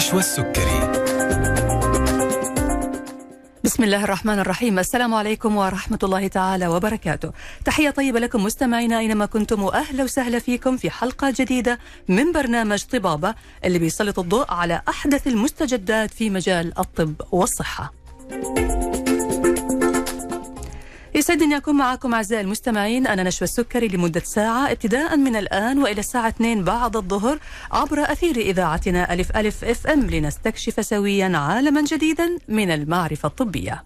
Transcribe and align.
نشوى 0.00 0.20
السكري 0.20 0.80
بسم 3.64 3.84
الله 3.84 4.04
الرحمن 4.04 4.38
الرحيم. 4.38 4.78
السلام 4.78 5.14
عليكم 5.14 5.56
ورحمة 5.56 5.98
الله 6.02 6.28
تعالى 6.28 6.68
وبركاته. 6.68 7.32
تحية 7.64 7.90
طيبة 7.90 8.20
لكم 8.20 8.44
مستمعينا 8.44 8.98
أينما 8.98 9.26
كنتم 9.26 9.62
وأهلا 9.62 10.04
وسهلا 10.04 10.38
فيكم 10.38 10.76
في 10.76 10.90
حلقة 10.90 11.34
جديدة 11.36 11.78
من 12.08 12.32
برنامج 12.32 12.82
طبابة 12.84 13.34
اللي 13.64 13.78
بيسلط 13.78 14.18
الضوء 14.18 14.50
على 14.50 14.82
أحدث 14.88 15.26
المستجدات 15.26 16.10
في 16.10 16.30
مجال 16.30 16.78
الطب 16.78 17.14
والصحة. 17.32 17.92
يسعدني 21.30 21.56
أكون 21.56 21.76
معكم 21.76 22.14
أعزائي 22.14 22.42
المستمعين. 22.42 23.06
أنا 23.06 23.22
نشوى 23.22 23.44
السكري 23.44 23.88
لمدة 23.88 24.20
ساعة 24.20 24.70
ابتداء 24.70 25.16
من 25.16 25.36
الآن 25.36 25.78
وإلى 25.78 26.00
الساعة 26.00 26.28
2 26.28 26.64
بعد 26.64 26.96
الظهر 26.96 27.38
عبر 27.72 28.12
أثير 28.12 28.36
إذاعتنا 28.36 29.12
ألف 29.12 29.36
ألف 29.36 29.64
إف 29.64 29.86
إم 29.86 30.00
لنستكشف 30.10 30.84
سويا 30.86 31.36
عالما 31.36 31.84
جديدا 31.84 32.38
من 32.48 32.70
المعرفة 32.70 33.26
الطبية. 33.26 33.84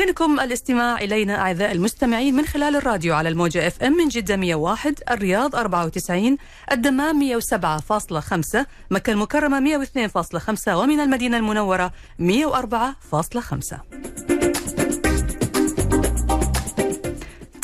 يمكنكم 0.00 0.40
الاستماع 0.40 0.98
إلينا 0.98 1.40
أعزائي 1.40 1.72
المستمعين 1.72 2.34
من 2.34 2.46
خلال 2.46 2.76
الراديو 2.76 3.14
على 3.14 3.28
الموجة 3.28 3.66
إف 3.66 3.82
إم 3.82 3.92
من 3.92 4.08
جدة 4.08 4.36
101 4.36 4.94
الرياض 5.10 5.56
94 5.56 6.36
الدمام 6.72 7.40
107.5 7.40 8.64
مكة 8.90 9.12
المكرمة 9.12 9.84
102.5 9.84 10.68
ومن 10.68 11.00
المدينة 11.00 11.36
المنورة 11.36 11.92
104.5 12.20 14.47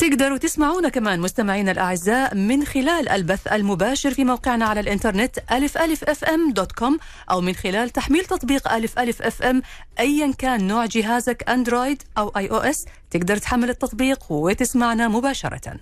تقدروا 0.09 0.37
تسمعونا 0.37 0.89
كمان 0.89 1.19
مستمعينا 1.19 1.71
الأعزاء 1.71 2.35
من 2.35 2.65
خلال 2.65 3.09
البث 3.09 3.47
المباشر 3.47 4.11
في 4.11 4.23
موقعنا 4.23 4.65
على 4.65 4.79
الإنترنت 4.79 5.37
ألف 5.51 5.77
ألف 5.77 6.03
FM 6.03 6.53
dot 6.53 6.71
com 6.71 6.97
أو 7.31 7.41
من 7.41 7.53
خلال 7.53 7.89
تحميل 7.89 8.25
تطبيق 8.25 8.73
ألف 8.73 8.99
ألف 8.99 9.21
FM 9.21 9.61
أيا 9.99 10.33
كان 10.37 10.67
نوع 10.67 10.85
جهازك 10.85 11.49
أندرويد 11.49 12.03
أو 12.17 12.29
iOS 12.29 12.85
تقدر 13.11 13.37
تحمل 13.37 13.69
التطبيق 13.69 14.31
وتسمعنا 14.31 15.07
مباشرة. 15.07 15.79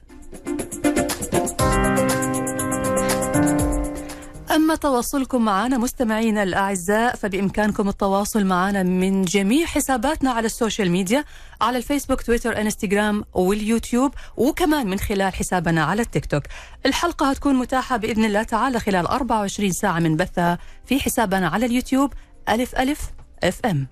تواصلكم 4.76 5.46
معنا 5.46 5.78
مستمعينا 5.78 6.44
الأعزاء 6.44 7.16
فبإمكانكم 7.16 7.90
التواصل 7.90 8.46
معنا 8.46 8.84
من 8.84 9.22
جميع 9.22 9.66
حساباتنا 9.66 10.32
على 10.32 10.46
ال 10.46 10.52
social 10.52 10.92
media 10.92 11.26
على 11.62 11.78
الفيسبوك 11.78 12.22
تويتر 12.22 12.62
إنستغرام 12.62 13.24
واليوتيوب 13.34 14.14
وكمان 14.38 14.88
من 14.88 15.00
خلال 15.00 15.34
حسابنا 15.34 15.84
على 15.84 16.02
التيك 16.02 16.26
توك. 16.26 16.44
الحلقة 16.86 17.30
هتكون 17.30 17.56
متاحة 17.56 17.98
بإذن 17.98 18.26
الله 18.26 18.44
تعالى 18.44 18.80
خلال 18.80 19.08
24 19.08 19.72
ساعة 19.72 20.00
من 20.00 20.18
بثها 20.18 20.58
في 20.86 21.00
حسابنا 21.00 21.48
على 21.48 21.66
اليوتيوب 21.66 22.14
ألف 22.50 22.76
ألف 22.76 23.00
أف 23.44 23.66
أم. 23.66 23.88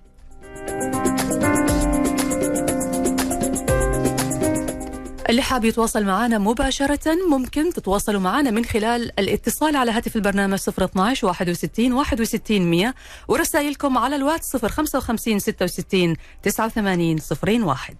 اللي 5.32 5.42
حاب 5.42 5.64
يتواصل 5.64 6.04
معنا 6.04 6.38
مباشرة 6.38 7.16
ممكن 7.30 7.72
تتواصلوا 7.72 8.20
معنا 8.20 8.50
من 8.50 8.64
خلال 8.64 9.20
الاتصال 9.20 9.76
على 9.76 9.90
هاتف 9.90 10.16
البرنامج 10.16 10.58
012 10.68 11.26
61 11.26 11.92
61 11.92 12.70
100 12.70 12.94
ورسائلكم 13.28 13.98
على 13.98 14.16
الواتس 14.16 14.56
055 14.56 15.38
66 15.38 16.16
89 16.42 17.18
01 17.64 17.96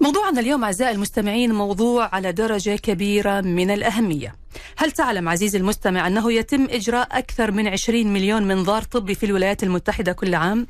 موضوعنا 0.00 0.40
اليوم 0.40 0.64
أعزائي 0.64 0.94
المستمعين 0.94 1.54
موضوع 1.54 2.14
على 2.14 2.32
درجة 2.32 2.76
كبيرة 2.76 3.40
من 3.40 3.70
الأهمية. 3.70 4.41
هل 4.76 4.92
تعلم 4.92 5.28
عزيزي 5.28 5.58
المستمع 5.58 6.06
أنه 6.06 6.32
يتم 6.32 6.64
إجراء 6.70 7.08
أكثر 7.12 7.50
من 7.50 7.68
20 7.68 8.06
مليون 8.06 8.42
منظار 8.42 8.82
طبي 8.82 9.14
في 9.14 9.26
الولايات 9.26 9.62
المتحدة 9.62 10.12
كل 10.12 10.34
عام؟ 10.34 10.66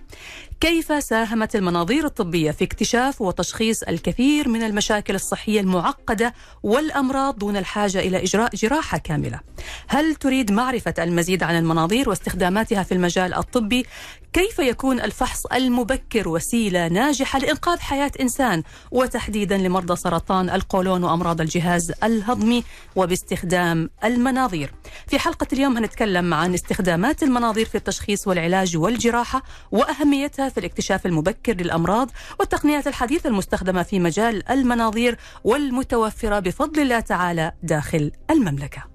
كيف 0.60 1.04
ساهمت 1.04 1.56
المناظير 1.56 2.04
الطبية 2.04 2.50
في 2.50 2.64
اكتشاف 2.64 3.22
وتشخيص 3.22 3.82
الكثير 3.82 4.48
من 4.48 4.62
المشاكل 4.62 5.14
الصحية 5.14 5.60
المعقدة 5.60 6.34
والأمراض 6.62 7.38
دون 7.38 7.56
الحاجة 7.56 7.98
إلى 7.98 8.22
إجراء 8.22 8.56
جراحة 8.56 8.98
كاملة؟ 8.98 9.40
هل 9.88 10.14
تريد 10.14 10.52
معرفة 10.52 10.94
المزيد 10.98 11.42
عن 11.42 11.58
المناظير 11.58 12.08
واستخداماتها 12.08 12.82
في 12.82 12.92
المجال 12.92 13.34
الطبي؟ 13.34 13.86
كيف 14.32 14.58
يكون 14.58 15.00
الفحص 15.00 15.46
المبكر 15.46 16.28
وسيلة 16.28 16.88
ناجحة 16.88 17.38
لإنقاذ 17.38 17.78
حياة 17.78 18.12
إنسان 18.20 18.62
وتحديدا 18.90 19.58
لمرضى 19.58 19.96
سرطان 19.96 20.50
القولون 20.50 21.04
وأمراض 21.04 21.40
الجهاز 21.40 21.92
الهضمي 22.02 22.64
وباستخدام 22.96 23.71
المناظير. 24.04 24.72
في 25.06 25.18
حلقة 25.18 25.46
اليوم 25.52 25.76
هنتكلم 25.76 26.34
عن 26.34 26.54
استخدامات 26.54 27.22
المناظير 27.22 27.66
في 27.66 27.74
التشخيص 27.74 28.28
والعلاج 28.28 28.76
والجراحة 28.76 29.42
وأهميتها 29.70 30.48
في 30.48 30.58
الاكتشاف 30.58 31.06
المبكر 31.06 31.52
للأمراض 31.54 32.10
والتقنيات 32.40 32.86
الحديثة 32.86 33.28
المستخدمة 33.28 33.82
في 33.82 34.00
مجال 34.00 34.50
المناظير 34.50 35.18
والمتوفرة 35.44 36.38
بفضل 36.38 36.82
الله 36.82 37.00
تعالى 37.00 37.52
داخل 37.62 38.12
المملكة. 38.30 38.92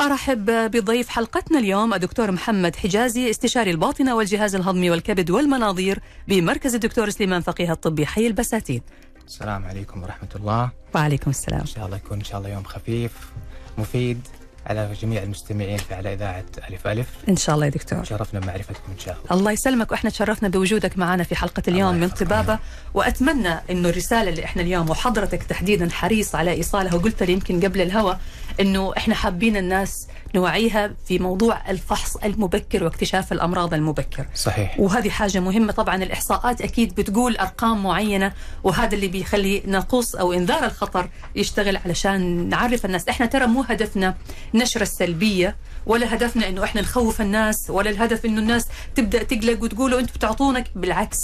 أرحب 0.00 0.44
بضيف 0.70 1.08
حلقتنا 1.08 1.58
اليوم 1.58 1.94
الدكتور 1.94 2.30
محمد 2.30 2.76
حجازي 2.76 3.30
استشاري 3.30 3.70
الباطنة 3.70 4.16
والجهاز 4.16 4.54
الهضمي 4.54 4.90
والكبد 4.90 5.30
والمناظير 5.30 5.98
بمركز 6.28 6.74
الدكتور 6.74 7.10
سليمان 7.10 7.40
فقيه 7.40 7.72
الطبي. 7.72 8.06
حي 8.06 8.26
البساتين. 8.26 8.82
السلام 9.30 9.64
عليكم 9.64 10.02
ورحمة 10.02 10.28
الله. 10.36 10.70
وعليكم 10.94 11.30
السلام. 11.30 11.60
إن 11.60 11.66
شاء 11.66 11.86
الله 11.86 11.96
يكون 11.96 12.18
إن 12.18 12.24
شاء 12.24 12.38
الله 12.38 12.50
يوم 12.50 12.64
خفيف 12.64 13.12
مفيد 13.78 14.28
على 14.66 14.92
جميع 15.02 15.22
المستمعين 15.22 15.78
في 15.78 15.94
على 15.94 16.14
إذاعة 16.14 16.44
ألف 16.70 16.86
ألف. 16.86 17.08
إن 17.28 17.36
شاء 17.36 17.54
الله 17.54 17.66
يا 17.66 17.70
دكتور. 17.70 18.04
شرفنا 18.04 18.40
بمعرفتكم 18.40 18.92
إن 18.92 18.98
شاء 18.98 19.16
الله. 19.16 19.40
الله 19.40 19.52
يسلمك 19.52 19.90
وإحنا 19.90 20.10
تشرفنا 20.10 20.48
بوجودك 20.48 20.98
معنا 20.98 21.24
في 21.24 21.34
حلقة 21.36 21.62
اليوم 21.68 21.94
من. 21.94 22.08
طبابة. 22.08 22.58
وأتمنى 22.94 23.54
أنه 23.70 23.88
الرسالة 23.88 24.30
اللي 24.30 24.44
إحنا 24.44 24.62
اليوم 24.62 24.90
وحضرتك 24.90 25.42
تحديدا 25.42 25.90
حريص 25.90 26.34
على 26.34 26.50
إيصالها 26.50 26.94
وقلت 26.94 27.22
لي 27.22 27.32
يمكن 27.32 27.60
قبل 27.60 27.80
الهوى 27.80 28.18
أنه 28.60 28.92
إحنا 28.96 29.14
حابين 29.14 29.56
الناس 29.56 30.08
نوعيها 30.34 30.90
في 31.06 31.18
موضوع 31.18 31.70
الفحص 31.70 32.16
المبكر 32.16 32.84
واكتشاف 32.84 33.32
الأمراض 33.32 33.74
المبكر. 33.74 34.26
صحيح. 34.34 34.80
وهذه 34.80 35.08
حاجة 35.08 35.40
مهمة. 35.40 35.72
طبعا 35.72 35.96
الإحصاءات 35.96 36.60
أكيد 36.60 36.94
بتقول 36.94 37.36
أرقام 37.36 37.82
معينة 37.82 38.32
وهذا 38.64 38.94
اللي 38.94 39.08
بيخلي 39.08 39.62
ناقوس 39.66 40.14
أو 40.14 40.32
إنذار 40.32 40.64
الخطر 40.64 41.08
يشتغل 41.36 41.76
علشان 41.76 42.48
نعرف 42.48 42.84
الناس. 42.84 43.08
إحنا 43.08 43.26
ترى 43.26 43.46
مو 43.46 43.62
هدفنا 43.62 44.14
نشر 44.54 44.82
السلبية 44.82 45.56
ولا 45.86 46.14
هدفنا 46.14 46.48
إنه 46.48 46.64
إحنا 46.64 46.80
نخوف 46.80 47.20
الناس 47.20 47.70
ولا 47.70 47.90
الهدف 47.90 48.24
إنه 48.24 48.40
الناس 48.40 48.66
تبدأ 48.94 49.22
تقلق 49.22 49.62
وتقولوا 49.62 50.00
أنتم 50.00 50.12
بتعطونك. 50.14 50.70
بالعكس 50.74 51.18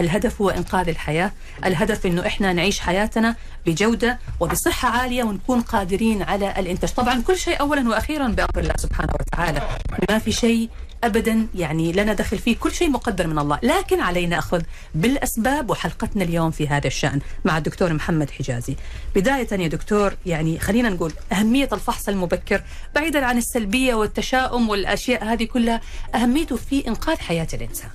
الهدف 0.00 0.40
هو 0.40 0.50
إنقاذ 0.50 0.88
الحياة. 0.88 1.32
الهدف 1.64 2.06
إنه 2.06 2.26
إحنا 2.26 2.52
نعيش 2.52 2.80
حياتنا 2.80 3.36
بجودة 3.66 4.18
وبصحة 4.40 4.88
عالية 4.88 5.24
ونكون 5.24 5.60
قادرين 5.60 6.22
على 6.22 6.54
الإنتاج. 6.58 6.90
طبعا 6.90 7.22
كل 7.22 7.36
شيء 7.36 7.60
أولا 7.60 7.88
وأخيرا 7.88 8.28
بأمر 8.28 8.58
الله 8.58 8.74
سبحانه 8.76 9.12
وتعالى. 9.20 9.68
ما 10.10 10.18
في 10.18 10.32
شيء 10.32 10.68
ابدا 11.04 11.46
يعني 11.54 11.92
لنا 11.92 12.12
دخل 12.12 12.38
فيه. 12.38 12.56
كل 12.56 12.72
شيء 12.72 12.90
مقدر 12.90 13.26
من 13.26 13.38
الله. 13.38 13.58
لكن 13.62 14.00
علينا 14.00 14.38
أخذ 14.38 14.62
بالأسباب 14.94 15.70
وحلقتنا 15.70 16.24
اليوم 16.24 16.50
في 16.50 16.68
هذا 16.68 16.86
الشأن 16.86 17.20
مع 17.44 17.58
الدكتور 17.58 17.92
محمد 17.92 18.30
حجازي. 18.30 18.76
بداية 19.14 19.48
يا 19.52 19.68
دكتور 19.68 20.14
يعني 20.26 20.58
خلينا 20.58 20.88
نقول 20.88 21.12
أهمية 21.32 21.68
الفحص 21.72 22.08
المبكر 22.08 22.62
بعيدا 22.94 23.26
عن 23.26 23.38
السلبية 23.38 23.94
والتشاؤم 23.94 24.68
والأشياء 24.68 25.24
هذه 25.24 25.44
كلها 25.44 25.80
أهميته 26.14 26.56
في 26.56 26.88
إنقاذ 26.88 27.16
حياة 27.16 27.48
الإنسان. 27.54 27.90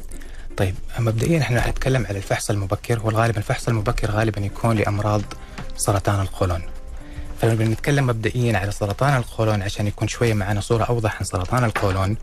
طيب 0.57 0.75
مبدئيا 1.00 1.42
إحنا 1.42 1.69
نتكلم 1.69 2.06
على 2.06 2.18
الفحص 2.18 2.50
المبكر 2.50 3.00
هو 3.00 3.10
الغالب 3.10 3.38
الفحص 3.38 3.68
المبكر 3.68 4.12
غالبا 4.12 4.42
يكون 4.42 4.75
لأمراض 4.75 5.22
سرطان 5.78 6.22
القولون. 6.22 6.62
فلما 7.42 7.56
بنتكلم 7.56 8.07
مبدئيا 8.07 8.57
على 8.57 8.72
سرطان 8.72 9.18
القولون 9.18 9.62
عشان 9.62 9.88
يكون 9.88 10.07
شوية 10.07 10.34
معنا 10.34 10.62
صورة 10.62 10.84
أوضح 10.84 11.16
عن 11.18 11.24
سرطان 11.24 11.63
القولون 11.63 12.18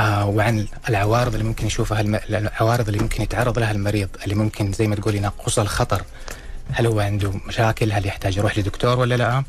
آه 0.00 0.26
وعن 0.26 0.66
العوارض 0.88 1.32
اللي 1.32 1.44
ممكن 1.44 1.66
يشوفها 1.66 2.00
الم... 2.00 2.20
العوارض 2.30 2.88
اللي 2.88 3.00
ممكن 3.00 3.22
يتعرض 3.22 3.58
لها 3.58 3.70
المريض 3.72 4.08
اللي 4.24 4.34
ممكن 4.34 4.72
زي 4.72 4.86
ما 4.86 4.94
تقول 4.96 5.14
ينقص 5.14 5.58
الخطر. 5.58 6.02
هل 6.72 6.86
هو 6.86 7.00
عنده 7.00 7.32
مشاكل؟ 7.46 7.92
هل 7.92 8.06
يحتاج 8.06 8.36
يروح 8.36 8.58
لدكتور 8.58 8.98
ولا 8.98 9.14
لا؟ 9.14 9.44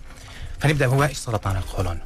فنبدأ 0.60 0.86
هو 0.86 1.04
إيش 1.04 1.18
سرطان 1.18 1.58
القولون. 1.58 2.00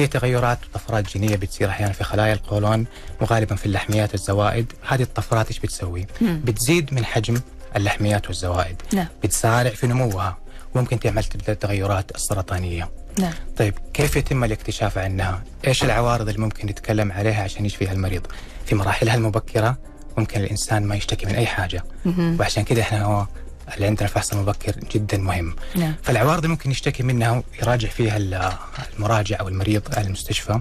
هي 0.00 0.06
تغيرات 0.06 0.58
وطفرات 0.64 1.12
جينية 1.12 1.36
بتصير 1.36 1.68
أحيانا 1.68 1.92
في 1.92 2.04
خلايا 2.04 2.32
القولون 2.32 2.86
وغالبا 3.20 3.54
في 3.56 3.66
اللحميات 3.66 4.12
والزوائد 4.12 4.72
هذه 4.88 5.02
الطفرات 5.02 5.48
إيش 5.48 5.58
بتسوي 5.58 6.06
مم. 6.20 6.40
بتزيد 6.44 6.94
من 6.94 7.04
حجم 7.04 7.40
اللحميات 7.76 8.26
والزوائد 8.26 8.82
نعم 8.92 9.06
بتسارع 9.22 9.70
في 9.70 9.86
نموها 9.86 10.38
وممكن 10.74 11.00
تعمل 11.00 11.24
تبدأ 11.24 11.52
التغيرات 11.52 12.14
السرطانية 12.14 12.90
نعم 13.18 13.32
طيب 13.56 13.74
كيف 13.94 14.16
يتم 14.16 14.44
الاكتشاف 14.44 14.98
عنها؟ 14.98 15.42
إيش 15.66 15.84
العوارض 15.84 16.28
اللي 16.28 16.40
ممكن 16.40 16.66
نتكلم 16.68 17.12
عليها 17.12 17.42
عشان 17.42 17.66
يشفيها 17.66 17.92
المريض؟ 17.92 18.26
في 18.66 18.74
مراحلها 18.74 19.14
المبكرة 19.14 19.78
ممكن 20.18 20.40
الإنسان 20.40 20.82
ما 20.84 20.94
يشتكي 20.94 21.26
من 21.26 21.34
أي 21.34 21.46
حاجة 21.46 21.84
مهم. 22.04 22.36
وعشان 22.40 22.64
كده 22.64 22.82
إحنا 22.82 23.04
هو 23.04 23.26
اللي 23.74 23.86
عندنا 23.86 24.08
الفحص 24.08 24.32
المبكر 24.32 24.72
جدا 24.92 25.18
مهم. 25.18 25.56
نعم. 25.74 25.94
فالعوارض 26.02 26.46
ممكن 26.46 26.70
يشتكي 26.70 27.02
منها 27.02 27.42
يراجع 27.62 27.88
فيها 27.88 28.16
ال- 28.16 28.52
المراجع 28.96 29.40
أو 29.40 29.48
المريض 29.48 29.82
على 29.96 30.06
المستشفى. 30.06 30.60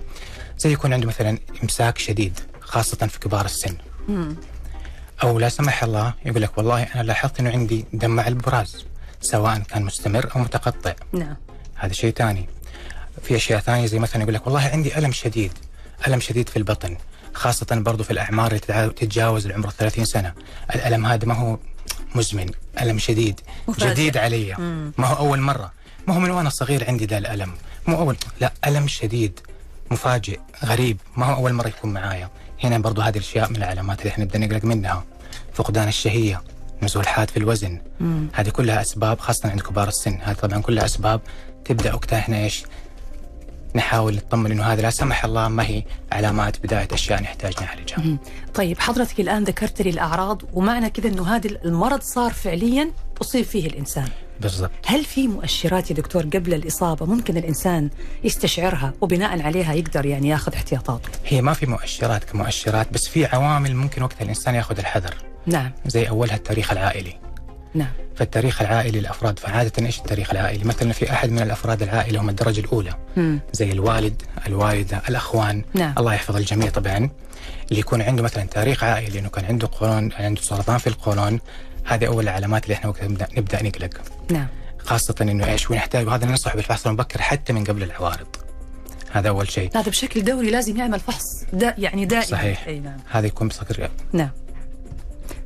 زي 0.57 0.71
يكون 0.71 0.93
عنده 0.93 1.07
مثلا 1.07 1.37
إمساك 1.63 1.97
شديد 1.97 2.39
خاصة 2.61 3.07
في 3.07 3.19
كبار 3.19 3.45
السن. 3.45 3.77
مم. 4.07 4.35
أو 5.23 5.39
لا 5.39 5.49
سمح 5.49 5.83
الله 5.83 6.13
يقول 6.25 6.41
لك 6.41 6.57
والله 6.57 6.83
أنا 6.83 7.03
لاحظت 7.03 7.39
إنه 7.39 7.49
عندي 7.49 7.85
دم 7.93 8.11
مع 8.11 8.27
البراز 8.27 8.85
سواء 9.21 9.59
كان 9.59 9.83
مستمر 9.83 10.29
أو 10.35 10.39
متقطع. 10.41 10.93
نعم. 11.13 11.35
هذا 11.75 11.93
شيء 11.93 12.13
ثاني. 12.13 12.49
في 13.23 13.35
أشياء 13.35 13.59
ثانية 13.59 13.85
زي 13.85 13.99
مثلا 13.99 14.21
يقول 14.21 14.33
لك 14.33 14.45
والله 14.47 14.61
عندي 14.61 14.97
ألم 14.97 15.11
شديد 15.11 15.51
ألم 16.07 16.19
شديد 16.19 16.49
في 16.49 16.57
البطن 16.57 16.97
خاصة 17.33 17.65
برضو 17.71 18.03
في 18.03 18.11
الأعمار 18.11 18.47
اللي 18.51 18.89
تتجاوز 18.95 19.45
العمر 19.45 19.69
30 19.69 20.05
سنة. 20.05 20.33
الألم 20.75 21.05
هذا 21.05 21.25
ما 21.25 21.33
هو 21.33 21.57
مزمن 22.15 22.51
ألم 22.81 22.97
شديد 22.99 23.41
مفاجئ. 23.67 23.89
جديد 23.89 24.17
علي. 24.17 24.55
مم. 24.59 24.91
ما 24.97 25.07
هو 25.07 25.17
أول 25.17 25.39
مرة. 25.39 25.71
ما 26.07 26.15
هو 26.15 26.19
من 26.19 26.31
وأنا 26.31 26.49
صغير 26.49 26.87
عندي 26.87 27.05
ذا 27.05 27.17
الألم. 27.17 27.51
مو 27.87 27.97
أول 27.97 28.17
لا 28.41 28.53
ألم 28.67 28.87
شديد 28.87 29.39
مفاجئ 29.91 30.39
غريب. 30.65 30.97
ما 31.17 31.25
هو 31.25 31.35
أول 31.35 31.53
مرة 31.53 31.67
يكون 31.67 31.93
معايا. 31.93 32.29
هنا 32.63 32.77
برضو 32.77 33.01
هذه 33.01 33.17
الأشياء 33.17 33.49
من 33.49 33.55
العلامات 33.55 33.99
اللي 33.99 34.09
إحنا 34.09 34.23
نبدا 34.23 34.39
نقلق 34.39 34.65
منها. 34.65 35.03
فقدان 35.53 35.87
الشهية 35.87 36.41
نزول 36.81 37.07
حاد 37.07 37.29
في 37.29 37.37
الوزن. 37.37 37.81
مم. 37.99 38.27
هذه 38.33 38.49
كلها 38.49 38.81
أسباب 38.81 39.19
خاصة 39.19 39.49
عند 39.49 39.61
كبار 39.61 39.87
السن. 39.87 40.19
هذه 40.21 40.35
طبعا 40.35 40.61
كلها 40.61 40.85
أسباب 40.85 41.21
تبدأ 41.65 41.93
وقتها 41.93 42.19
إحنا 42.19 42.37
إيش؟ 42.37 42.63
نحاول 43.75 44.15
نطمن 44.15 44.51
إنه 44.51 44.63
هذا 44.63 44.81
لا 44.81 44.89
سمح 44.89 45.25
الله 45.25 45.47
ما 45.47 45.63
هي 45.63 45.83
علامات 46.11 46.63
بداية 46.63 46.87
أشياء 46.93 47.21
نحتاج 47.21 47.53
نعالجها. 47.61 48.17
طيب 48.53 48.79
حضرتك 48.79 49.19
الآن 49.19 49.43
ذكرت 49.43 49.81
لي 49.81 49.89
الأعراض 49.89 50.41
ومعنى 50.53 50.89
كذا 50.89 51.07
أنه 51.07 51.35
هذا 51.35 51.49
المرض 51.65 52.01
صار 52.01 52.33
فعليا 52.33 52.91
أصيب 53.21 53.45
فيه 53.45 53.67
الإنسان. 53.67 54.07
بالضبط. 54.41 54.71
هل 54.85 55.05
في 55.05 55.27
مؤشرات 55.27 55.91
يا 55.91 55.95
دكتور 55.95 56.23
قبل 56.23 56.53
الإصابة 56.53 57.05
ممكن 57.05 57.37
الإنسان 57.37 57.89
يستشعرها 58.23 58.93
وبناء 59.01 59.41
عليها 59.41 59.73
يقدر 59.73 60.05
يعني 60.05 60.29
ياخذ 60.29 60.53
احتياطاته 60.53 61.09
هي 61.25 61.41
ما 61.41 61.53
في 61.53 61.65
مؤشرات 61.65 62.23
كمؤشرات 62.23 62.93
بس 62.93 63.07
في 63.07 63.25
عوامل 63.25 63.75
ممكن 63.75 64.03
وقتها 64.03 64.23
الإنسان 64.23 64.55
ياخذ 64.55 64.79
الحذر. 64.79 65.15
نعم. 65.45 65.71
زي 65.85 66.09
أولها 66.09 66.35
التاريخ 66.35 66.71
العائلي. 66.71 67.28
نعم. 67.73 67.91
فالتاريخ 68.15 68.61
العائلي 68.61 68.99
الافراد 68.99 69.39
فعادة 69.39 69.85
إيش 69.85 69.99
التاريخ 69.99 70.31
العائلي؟ 70.31 70.63
مثلا 70.63 70.93
في 70.93 71.11
أحد 71.11 71.29
من 71.29 71.39
الأفراد 71.39 71.81
العائلة 71.81 72.21
هم 72.21 72.29
الدرجة 72.29 72.59
الأولى. 72.59 72.95
مم. 73.17 73.39
زي 73.53 73.71
الوالد، 73.71 74.21
الوالدة، 74.47 75.01
الأخوان. 75.09 75.63
نعم. 75.73 75.93
الله 75.97 76.13
يحفظ 76.13 76.35
الجميع 76.35 76.69
طبعا. 76.69 77.09
اللي 77.69 77.79
يكون 77.79 78.01
عنده 78.01 78.23
مثلا 78.23 78.43
تاريخ 78.43 78.83
عائلي 78.83 79.19
إنه 79.19 79.29
كان 79.29 79.45
عنده 79.45 79.69
قولون 79.79 80.11
عنده 80.13 80.41
سرطان 80.41 80.77
في 80.77 80.87
القولون 80.87 81.39
هذه 81.83 82.07
أول 82.07 82.23
العلامات 82.23 82.63
اللي 82.63 82.73
إحنا 82.73 82.89
وقتها 82.89 83.07
نبدا 83.07 83.27
نبدأ 83.37 83.63
نقلق. 83.63 84.01
نعم. 84.31 84.47
خاصة 84.79 85.15
إنه 85.21 85.45
إيش 85.45 85.71
ونحتاج 85.71 86.07
وهذا 86.07 86.25
ننصح 86.25 86.55
بالفحص 86.55 86.87
المبكر 86.87 87.21
حتى 87.21 87.53
من 87.53 87.63
قبل 87.63 87.83
العوارض. 87.83 88.27
هذا 89.11 89.29
أول 89.29 89.51
شيء. 89.51 89.77
هذا 89.77 89.89
بشكل 89.89 90.23
دوري 90.23 90.49
لازم 90.49 90.77
يعمل 90.77 90.99
فحص 90.99 91.45
دا 91.53 91.75
يعني 91.77 92.05
دائما. 92.05 92.25
صحيح. 92.25 92.67
أي 92.67 92.79
نعم. 92.79 92.97
هذا 93.09 93.27
يكون 93.27 93.47
بصقر 93.47 93.89
نعم. 94.13 94.29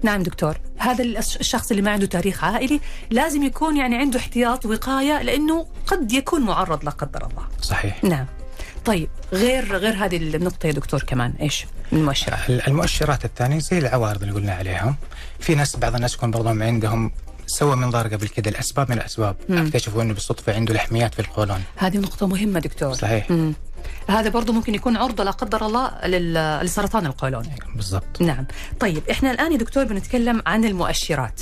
نعم 0.04 0.24
دكتور. 0.24 0.58
هذا 0.78 1.04
الشخص 1.04 1.72
اللي 1.72 1.82
ما 1.82 1.92
عنده 1.92 2.06
تاريخ 2.06 2.44
عائلي 2.44 2.80
لازم 3.10 3.44
يكون 3.44 3.78
يعني 3.78 3.98
عنده 3.98 4.20
احتياط 4.20 4.66
وقاية 4.66 5.22
لأنه 5.22 5.68
قد 5.88 6.12
يكون 6.12 6.42
معرض 6.42 6.86
لا 6.86 6.92
قدر 6.92 7.28
الله. 7.28 7.48
صحيح. 7.62 8.04
نعم. 8.04 8.26
طيب 8.86 9.10
غير 9.34 9.78
غير 9.78 10.06
هذه 10.06 10.18
النقطة 10.18 10.68
يا 10.68 10.72
دكتور 10.72 11.04
كمان 11.04 11.34
إيش 11.42 11.66
المؤشرات؟ 11.94 12.50
المؤشرات 12.50 13.26
الثانية 13.26 13.60
زي 13.60 13.78
العوارض 13.78 14.22
اللي 14.24 14.34
قلنا 14.34 14.54
عليها 14.54 14.96
في 15.40 15.56
ناس 15.56 15.76
بعض 15.76 15.96
الناس 15.96 16.14
يكون 16.14 16.32
برضهم 16.32 16.64
عندهم 16.64 17.12
سوى 17.48 17.76
منظار 17.76 18.08
قبل 18.08 18.28
كده 18.28 18.50
الاسباب 18.52 18.92
من 18.92 18.98
الأسباب. 18.98 19.36
أكتشفوا 19.50 20.02
إنه 20.02 20.14
بالصدفة 20.14 20.56
عنده 20.56 20.74
لحميات 20.74 21.14
في 21.14 21.20
القولون. 21.20 21.64
هذه 21.76 21.98
نقطة 21.98 22.28
مهمة 22.28 22.60
دكتور. 22.60 22.94
صحيح. 22.94 23.32
مم. 23.32 23.54
هذا 24.10 24.30
برضو 24.30 24.54
ممكن 24.54 24.76
يكون 24.76 24.98
عرضة 24.98 25.24
لا 25.24 25.32
قدر 25.32 25.66
الله 25.66 25.92
لل- 26.08 26.66
لسرطان 26.66 27.06
القولون. 27.06 27.44
بالضبط. 27.76 28.22
نعم. 28.22 28.46
طيب 28.80 29.04
إحنا 29.12 29.32
الآن 29.32 29.52
يا 29.52 29.58
دكتور 29.58 29.84
بنتكلم 29.84 30.42
عن 30.46 30.66
المؤشرات. 30.66 31.42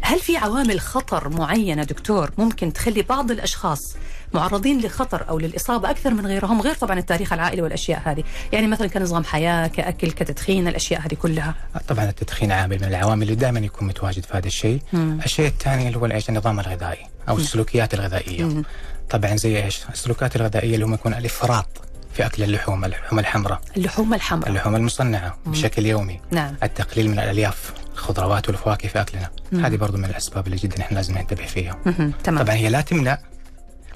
هل 0.00 0.18
في 0.18 0.36
عوامل 0.36 0.80
خطر 0.80 1.28
معينة 1.28 1.84
دكتور 1.84 2.30
ممكن 2.38 2.72
تخلي 2.72 3.02
بعض 3.02 3.30
الأشخاص 3.30 3.96
معرضين 4.34 4.80
لخطر 4.80 5.28
أو 5.28 5.38
للإصابة 5.38 5.90
أكثر 5.90 6.14
من 6.14 6.26
غيرهم 6.26 6.60
غير 6.60 6.74
طبعا 6.74 6.98
التاريخ 6.98 7.32
العائلي 7.32 7.62
والأشياء 7.62 8.02
هذه. 8.04 8.24
يعني 8.52 8.66
مثلا 8.66 8.86
كنظام 8.86 9.24
حياة 9.24 9.66
كأكل 9.66 10.10
كتدخين 10.10 10.68
الأشياء 10.68 11.00
هذه 11.00 11.14
كلها. 11.14 11.54
طبعا 11.88 12.04
التدخين 12.04 12.52
عامل 12.52 12.78
من 12.78 12.84
العوامل 12.84 13.22
اللي 13.22 13.34
دائما 13.34 13.60
يكون 13.60 13.88
متواجد 13.88 14.24
في 14.24 14.36
هذا 14.36 14.46
الشيء. 14.46 14.82
مم. 14.92 15.20
الشيء 15.24 15.46
الثاني 15.46 15.86
اللي 15.88 15.98
هو 15.98 16.06
إيش 16.06 16.28
النظام 16.28 16.60
الغذائي 16.60 17.06
أو 17.28 17.36
السلوكيات 17.36 17.94
الغذائية. 17.94 18.44
مم. 18.44 18.64
طبعا 19.10 19.36
زي 19.36 19.64
إيش؟ 19.64 19.80
السلوكيات 19.92 20.36
الغذائية 20.36 20.74
اللي 20.74 20.86
هم 20.86 20.94
يكون 20.94 21.14
الإفراط 21.14 21.66
في 22.12 22.26
أكل 22.26 22.42
اللحوم 22.42 22.84
اللحوم 22.84 23.18
الحمراء. 23.18 23.60
اللحوم 23.76 24.14
الحمراء. 24.14 24.48
اللحوم 24.48 24.76
المصنعة 24.76 25.38
بشكل 25.46 25.86
يومي. 25.86 26.20
نعم. 26.30 26.54
التقليل 26.62 27.10
من 27.10 27.18
الألياف 27.18 27.72
الخضروات 27.92 28.48
والفواكه 28.48 28.88
في 28.88 29.00
أكلنا. 29.00 29.30
هذه 29.52 29.76
برضو 29.76 29.96
من 29.96 30.04
الأسباب 30.04 30.46
اللي 30.46 30.56
جدا 30.56 30.80
إحنا 30.80 30.96
لازم 30.96 31.18
ننتبه 31.18 31.46
فيها. 31.46 31.78
مهم. 31.86 32.12
تمام. 32.24 32.44
طبعا 32.44 32.54
هي 32.54 32.68
لا 32.68 32.80
تمنع 32.80 33.18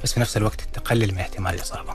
بس 0.05 0.13
في 0.13 0.21
نفس 0.21 0.37
الوقت 0.37 0.61
تقلل 0.73 1.13
من 1.15 1.19
احتمال 1.19 1.55
الإصابة. 1.55 1.95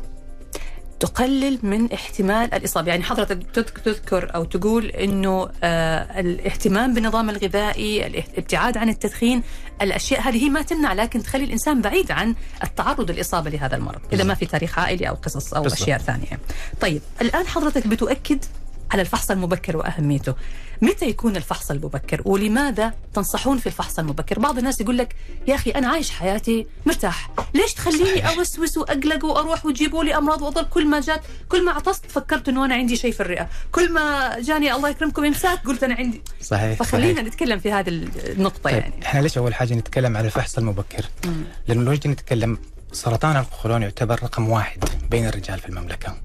تقلل 0.99 1.59
من 1.63 1.91
احتمال 1.93 2.53
الإصابة. 2.53 2.87
يعني 2.89 3.03
حضرتك 3.03 3.39
تذك- 3.53 3.77
تذكر 3.79 4.35
أو 4.35 4.43
تقول 4.43 4.85
أنه 4.85 5.49
آه 5.63 6.19
الاهتمام 6.19 6.93
بالنظام 6.93 7.29
الغذائي 7.29 8.07
الابتعاد 8.07 8.77
عن 8.77 8.89
التدخين 8.89 9.43
الأشياء 9.81 10.21
هذه 10.21 10.49
ما 10.49 10.61
تمنع 10.61 10.93
لكن 10.93 11.23
تخلي 11.23 11.43
الإنسان 11.43 11.81
بعيد 11.81 12.11
عن 12.11 12.35
التعرض 12.63 13.11
للإصابة 13.11 13.49
لهذا 13.49 13.75
المرض 13.75 13.99
إذا 14.13 14.23
ما 14.23 14.33
في 14.33 14.45
تاريخ 14.45 14.79
عائلي 14.79 15.09
أو 15.09 15.15
قصص 15.15 15.53
أو 15.53 15.63
بالضبط. 15.63 15.81
أشياء 15.81 15.99
ثانية. 15.99 16.39
طيب 16.81 17.01
الآن 17.21 17.47
حضرتك 17.47 17.87
بتؤكد 17.87 18.45
على 18.91 19.01
الفحص 19.01 19.31
المبكر 19.31 19.77
وأهميته. 19.77 20.33
متى 20.81 21.05
يكون 21.05 21.35
الفحص 21.35 21.71
المبكر 21.71 22.21
ولماذا 22.25 22.93
تنصحون 23.13 23.57
في 23.57 23.67
الفحص 23.67 23.99
المبكر 23.99 24.39
بعض 24.39 24.57
الناس 24.57 24.81
يقول 24.81 24.97
لك 24.97 25.15
يا 25.47 25.55
أخي 25.55 25.71
أنا 25.71 25.87
عايش 25.87 26.09
حياتي 26.11 26.67
مرتاح 26.85 27.29
ليش 27.53 27.73
تخليني. 27.73 28.29
أوسوس 28.29 28.77
وأقلق 28.77 29.25
وأروح 29.25 29.65
وتجيبوا 29.65 30.03
لي 30.03 30.17
أمراض 30.17 30.41
وأضل 30.41 30.65
كل 30.65 30.87
ما 30.87 30.99
جات 31.01 31.21
كل 31.49 31.65
ما 31.65 31.71
عطست 31.71 32.05
فكرت 32.11 32.49
أنه 32.49 32.65
أنا 32.65 32.75
عندي 32.75 32.95
شيء 32.95 33.11
في 33.11 33.19
الرئة 33.19 33.49
كل 33.71 33.91
ما 33.91 34.35
جاني 34.39 34.73
الله 34.73 34.89
يكرمكم 34.89 35.25
إمساك 35.25 35.59
قلت 35.65 35.83
أنا 35.83 35.95
عندي 35.95 36.21
صحيح 36.41 36.79
فخلينا 36.79 37.13
صحيح. 37.13 37.27
نتكلم 37.27 37.59
في 37.59 37.71
هذه 37.71 37.89
النقطة 37.89 38.59
طيب 38.63 38.75
يعني 38.75 39.05
إحنا 39.05 39.19
ليش 39.19 39.37
أول 39.37 39.53
حاجة 39.53 39.73
نتكلم 39.73 40.17
على 40.17 40.25
الفحص 40.25 40.57
المبكر؟ 40.57 41.05
مم. 41.25 41.43
لأنه 41.67 41.83
لو 41.83 41.93
نتكلم 42.05 42.57
سرطان 42.91 43.37
القولون 43.37 43.81
يعتبر 43.81 44.23
رقم 44.23 44.49
واحد 44.49 44.83
بين 45.09 45.27
الرجال 45.27 45.59
في 45.59 45.69
المملكة 45.69 46.17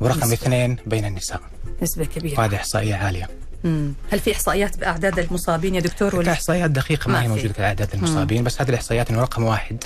ورقم 0.00 0.18
نسبة. 0.18 0.32
اثنين 0.32 0.76
بين 0.86 1.04
النساء 1.04 1.40
نسبة 1.82 2.04
كبيرة 2.04 2.40
وهذه 2.40 2.56
إحصائية 2.56 2.94
عالية 2.94 3.28
مم. 3.64 3.92
هل 4.12 4.20
في 4.20 4.32
إحصائيات 4.32 4.78
بأعداد 4.78 5.18
المصابين 5.18 5.74
يا 5.74 5.80
دكتور 5.80 6.16
ولا 6.16 6.26
كاحصائيات 6.26 6.70
دقيقة 6.70 7.08
ما, 7.08 7.14
ما 7.14 7.22
هي. 7.22 7.28
موجودة 7.28 7.52
كاعداد 7.52 7.88
المصابين 7.94 8.44
بس 8.44 8.60
هذه 8.60 8.68
الإحصائيات 8.68 9.10
إنه 9.10 9.20
رقم 9.20 9.42
واحد 9.44 9.84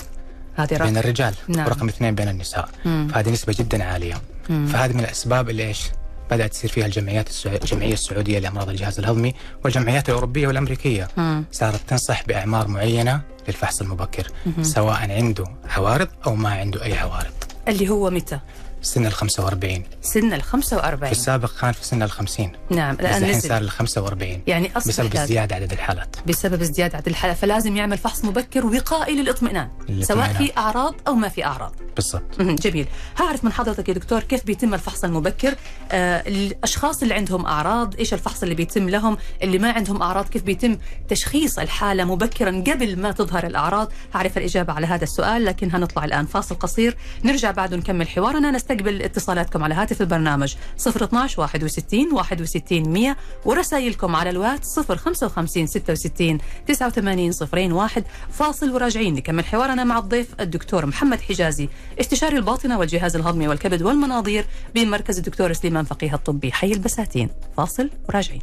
هذه 0.56 0.68
بين 0.68 0.78
رقم 0.80 0.97
الرجال 0.97 1.35
نعم. 1.49 1.66
ورقم 1.66 1.88
اثنين 1.88 2.14
بين 2.14 2.28
النساء 2.28 2.68
مم. 2.85 3.09
فهذه 3.12 3.30
نسبة 3.30 3.54
جدا 3.59 3.85
عالية 3.85 4.14
مم. 4.49 4.66
فهذه 4.66 4.92
من 4.92 5.00
الأسباب 5.00 5.50
اللي 5.50 5.68
إيش؟ 5.68 5.83
بدأت 6.30 6.50
تصير 6.50 6.71
فيها 6.71 6.87
الجمعيات. 6.87 7.28
الجمعية 7.47 7.92
السعودية 7.92 8.38
لأمراض 8.38 8.68
الجهاز 8.68 8.99
الهضمي 8.99 9.35
والجمعيات 9.64 10.09
الأوروبية 10.09 10.47
والأمريكية 10.49 11.09
مم. 11.16 11.44
صارت 11.52 11.80
تنصح 11.88 12.26
بأعمار 12.26 12.68
معينة 12.68 13.21
للفحص 13.49 13.80
المبكر 13.80 14.28
سواء 14.62 14.94
عنده 15.11 15.44
عوارض 15.68 16.09
أو 16.26 16.35
ما 16.35 16.50
عنده 16.50 16.85
أي 16.85 16.99
عوارض 16.99 17.33
اللي 17.68 17.88
هو 17.88 18.11
متى 18.11 18.38
سن 18.84 19.06
ال 19.06 19.12
45 19.12 19.82
سن 20.02 20.32
ال 20.32 20.40
في 20.40 20.46
45 20.46 21.10
السابق 21.12 21.50
كان 21.60 21.72
في 21.72 21.84
سن 21.84 22.02
ال 22.02 22.10
50 22.10 22.52
نعم 22.70 22.94
بس 22.94 23.00
الآن 23.00 23.22
الحين 23.22 23.36
نزل. 23.36 23.48
صار 23.48 23.60
ال 23.62 23.70
45 23.70 24.42
يعني 24.46 24.70
أصبح 24.76 24.88
بسبب. 24.88 25.16
ازدياد 25.16 25.52
عدد 25.52 25.72
الحالات. 25.72 26.16
بسبب 26.26 26.60
ازدياد 26.62 26.94
عدد 26.94 27.08
الحالة 27.08 27.34
فلازم 27.34 27.76
يعمل 27.76 27.98
فحص 27.98 28.24
مبكر 28.24 28.66
وقائي 28.66 29.14
للاطمئنان 29.22 29.68
سواء. 30.00 30.32
في 30.32 30.52
أعراض 30.58 30.94
أو 31.08 31.14
ما 31.14 31.28
في 31.28 31.44
أعراض. 31.44 31.74
بالضبط. 31.96 32.40
جميل. 32.42 32.86
هعرف 33.20 33.44
من 33.44 33.52
حضرتك 33.52 33.88
يا 33.88 33.94
دكتور 33.94 34.20
كيف 34.20 34.44
بيتم 34.44 34.74
الفحص 34.74 35.04
المبكر؟ 35.04 35.54
آه 35.92 36.22
الأشخاص 36.28 37.02
اللي 37.02 37.14
عندهم 37.14 37.46
أعراض 37.46 37.96
إيش 37.98 38.14
الفحص 38.14 38.42
اللي 38.42 38.54
بيتم 38.54 38.88
لهم؟ 38.88 39.16
اللي 39.42 39.58
ما 39.58 39.72
عندهم 39.72 40.02
أعراض 40.02 40.28
كيف 40.28 40.42
بيتم 40.42 40.78
تشخيص 41.08 41.58
الحالة 41.58 42.04
مبكرا 42.04 42.50
قبل 42.50 42.98
ما 42.98 43.12
تظهر 43.12 43.46
الأعراض؟ 43.46 43.92
هعرف 44.14 44.38
الإجابة 44.38 44.72
على 44.72 44.86
هذا 44.86 45.04
السؤال 45.04 45.44
لكن 45.44 45.70
هنطلع 45.72 46.04
الآن 46.04 46.26
فاصل 46.26 46.54
قصير. 46.54 46.96
نرجع 47.24 47.50
بعد 47.50 47.74
نكمل 47.74 48.08
حوارنا 48.08 48.50
نستقبل 48.74 49.02
اتصالاتكم 49.02 49.64
على 49.64 49.74
هاتف 49.74 50.00
البرنامج 50.00 50.54
012 50.86 51.40
61 51.40 52.12
61 52.12 52.88
100 52.92 53.16
ورسائلكم 53.44 54.16
على 54.16 54.30
الواتس 54.30 54.78
055 54.78 55.66
66 55.66 56.38
89 56.66 57.32
صفرين 57.32 57.72
واحد 57.72 58.04
فاصل 58.30 58.70
وراجعين 58.70 59.14
نكمل 59.14 59.44
حوارنا 59.44 59.84
مع 59.84 59.98
الضيف 59.98 60.40
الدكتور 60.40 60.86
محمد 60.86 61.20
حجازي 61.20 61.68
استشاري 62.00 62.36
الباطنة 62.36 62.78
والجهاز 62.78 63.16
الهضمي 63.16 63.48
والكبد 63.48 63.82
والمناظير 63.82 64.46
بمركز 64.74 65.18
الدكتور 65.18 65.52
سليمان 65.52 65.84
فقيه 65.84 66.14
الطبي. 66.14 66.52
حي 66.52 66.72
البساتين. 66.72 67.28
فاصل 67.56 67.90
وراجعين. 68.08 68.42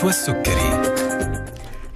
مع 0.00 0.08
نشوى 0.08 0.10
السكري 0.10 0.99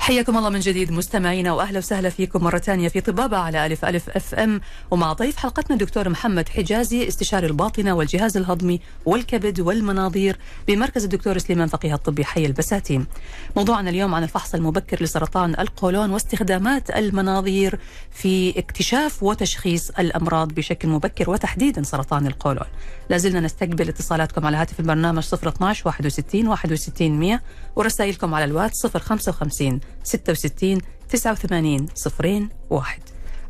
حياكم 0.04 0.36
الله 0.38 0.50
من 0.50 0.60
جديد 0.60 0.92
مستمعينا 0.92 1.52
وأهلا 1.52 1.78
وسهلا 1.78 2.08
فيكم 2.10 2.44
مرة 2.44 2.58
ثانية 2.58 2.88
في 2.88 3.00
طبابة 3.00 3.36
على 3.36 3.66
ألف 3.66 3.84
ألف 3.84 4.10
أف 4.10 4.34
أم 4.34 4.60
ومع 4.90 5.12
ضيف 5.12 5.36
حلقتنا 5.36 5.76
الدكتور 5.76 6.08
محمد 6.08 6.48
حجازي 6.48 7.08
استشاري 7.08 7.46
الباطنة 7.46 7.94
والجهاز 7.94 8.36
الهضمي 8.36 8.80
والكبد 9.06 9.60
والمناظير 9.60 10.38
بمركز 10.68 11.04
الدكتور 11.04 11.38
سليمان 11.38 11.68
فقيه 11.68 11.94
الطبي 11.94 12.24
حي 12.24 12.46
البساتين. 12.46 13.06
موضوعنا 13.56 13.90
اليوم 13.90 14.14
عن 14.14 14.22
الفحص 14.22 14.54
المبكر 14.54 15.02
لسرطان 15.02 15.54
القولون 15.58 16.10
واستخدامات 16.10 16.90
المناظير 16.90 17.78
في 18.10 18.58
اكتشاف 18.58 19.22
وتشخيص 19.22 19.90
الأمراض 19.90 20.48
بشكل 20.48 20.88
مبكر 20.88 21.30
وتحديدا 21.30 21.82
سرطان 21.82 22.26
القولون. 22.26 22.66
لازلنا 23.10 23.40
نستقبل 23.40 23.88
اتصالاتكم 23.88 24.46
على 24.46 24.56
هاتف 24.56 24.80
البرنامج 24.80 25.24
012 25.34 25.82
61 25.86 26.46
61 26.48 27.10
100 27.10 27.40
ورسائلكم 27.76 28.34
على 28.34 28.44
الواتس 28.44 28.86
055 28.86 29.80
66 30.04 30.80
89 31.10 31.86
صفرين 31.94 32.48
واحد. 32.70 33.00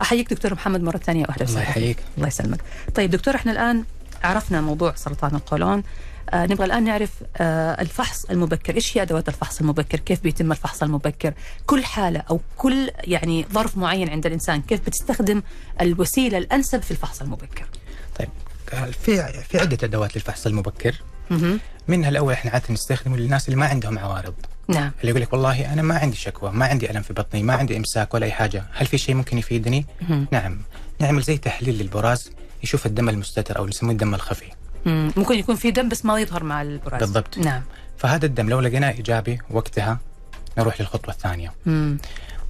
أحييك 0.02 0.34
دكتور 0.34 0.54
محمد 0.54 0.80
مرة 0.80 0.98
ثانية 0.98 1.20
وأهلا 1.22 1.36
الله 1.36 1.52
وسهلا. 1.52 1.62
يحييك. 1.68 1.98
الله 2.16 2.28
يسلمك. 2.28 2.60
طيب 2.94 3.10
دكتور 3.10 3.34
إحنا 3.34 3.52
الآن 3.52 3.84
عرفنا 4.24 4.60
موضوع 4.60 4.94
سرطان 4.94 5.34
القولون. 5.34 5.82
آه 6.30 6.46
نبغى 6.46 6.64
الآن 6.64 6.84
نعرف 6.84 7.10
آه 7.36 7.82
الفحص 7.82 8.24
المبكر. 8.24 8.74
إيش 8.74 8.98
هي 8.98 9.02
أدوات 9.02 9.28
الفحص 9.28 9.60
المبكر؟ 9.60 9.98
كيف 9.98 10.20
بيتم 10.22 10.52
الفحص 10.52 10.82
المبكر؟ 10.82 11.34
كل 11.66 11.84
حالة 11.84 12.20
أو 12.30 12.40
كل 12.56 12.90
يعني 12.98 13.46
ظرف 13.52 13.76
معين 13.76 14.08
عند 14.08 14.26
الإنسان 14.26 14.62
كيف 14.62 14.80
بتستخدم 14.86 15.42
الوسيلة 15.80 16.38
الأنسب 16.38 16.82
في 16.82 16.90
الفحص 16.90 17.22
المبكر؟ 17.22 17.66
طيب 18.18 18.28
في 19.04 19.42
في 19.48 19.58
عدة 19.58 19.78
أدوات 19.82 20.16
للفحص 20.16 20.46
المبكر. 20.46 21.02
منها 21.88 22.08
الأول 22.08 22.32
إحنا 22.32 22.50
عادة 22.50 22.64
نستخدمه 22.70 23.16
للناس 23.16 23.48
اللي 23.48 23.56
ما 23.56 23.66
عندهم 23.66 23.98
عوارض. 23.98 24.34
نعم. 24.68 24.90
اللي 25.00 25.10
يقول 25.10 25.22
لك 25.22 25.32
والله 25.32 25.72
أنا 25.72 25.82
ما 25.82 25.98
عندي 25.98 26.16
شكوى 26.16 26.50
ما 26.50 26.66
عندي 26.66 26.90
ألم 26.90 27.02
في 27.02 27.12
بطني 27.12 27.42
ما 27.42 27.54
عندي 27.54 27.76
إمساك 27.76 28.14
ولا 28.14 28.26
أي 28.26 28.32
حاجة. 28.32 28.64
هل 28.72 28.86
في 28.86 28.98
شيء 28.98 29.14
ممكن 29.14 29.38
يفيدني؟ 29.38 29.86
مهم. 30.00 30.26
نعم. 30.30 30.58
نعمل 30.98 31.22
زي 31.22 31.38
تحليل 31.38 31.78
للبراز 31.78 32.30
يشوف 32.62 32.86
الدم 32.86 33.08
المستتر 33.08 33.58
أو 33.58 33.66
نسميه 33.66 33.92
الدم 33.92 34.14
الخفي. 34.14 34.50
مم. 34.86 35.12
ممكن 35.16 35.34
يكون 35.34 35.56
في 35.56 35.70
دم 35.70 35.88
بس 35.88 36.04
ما 36.04 36.20
يظهر 36.20 36.44
مع 36.44 36.62
البراز. 36.62 37.00
بالضبط. 37.00 37.38
نعم. 37.38 37.62
فهذا 37.98 38.26
الدم 38.26 38.48
لو 38.48 38.60
لقيناه 38.60 38.90
إيجابي 38.90 39.38
وقتها 39.50 39.98
نروح 40.58 40.80
للخطوة 40.80 41.14
الثانية. 41.14 41.52
مم. 41.66 41.98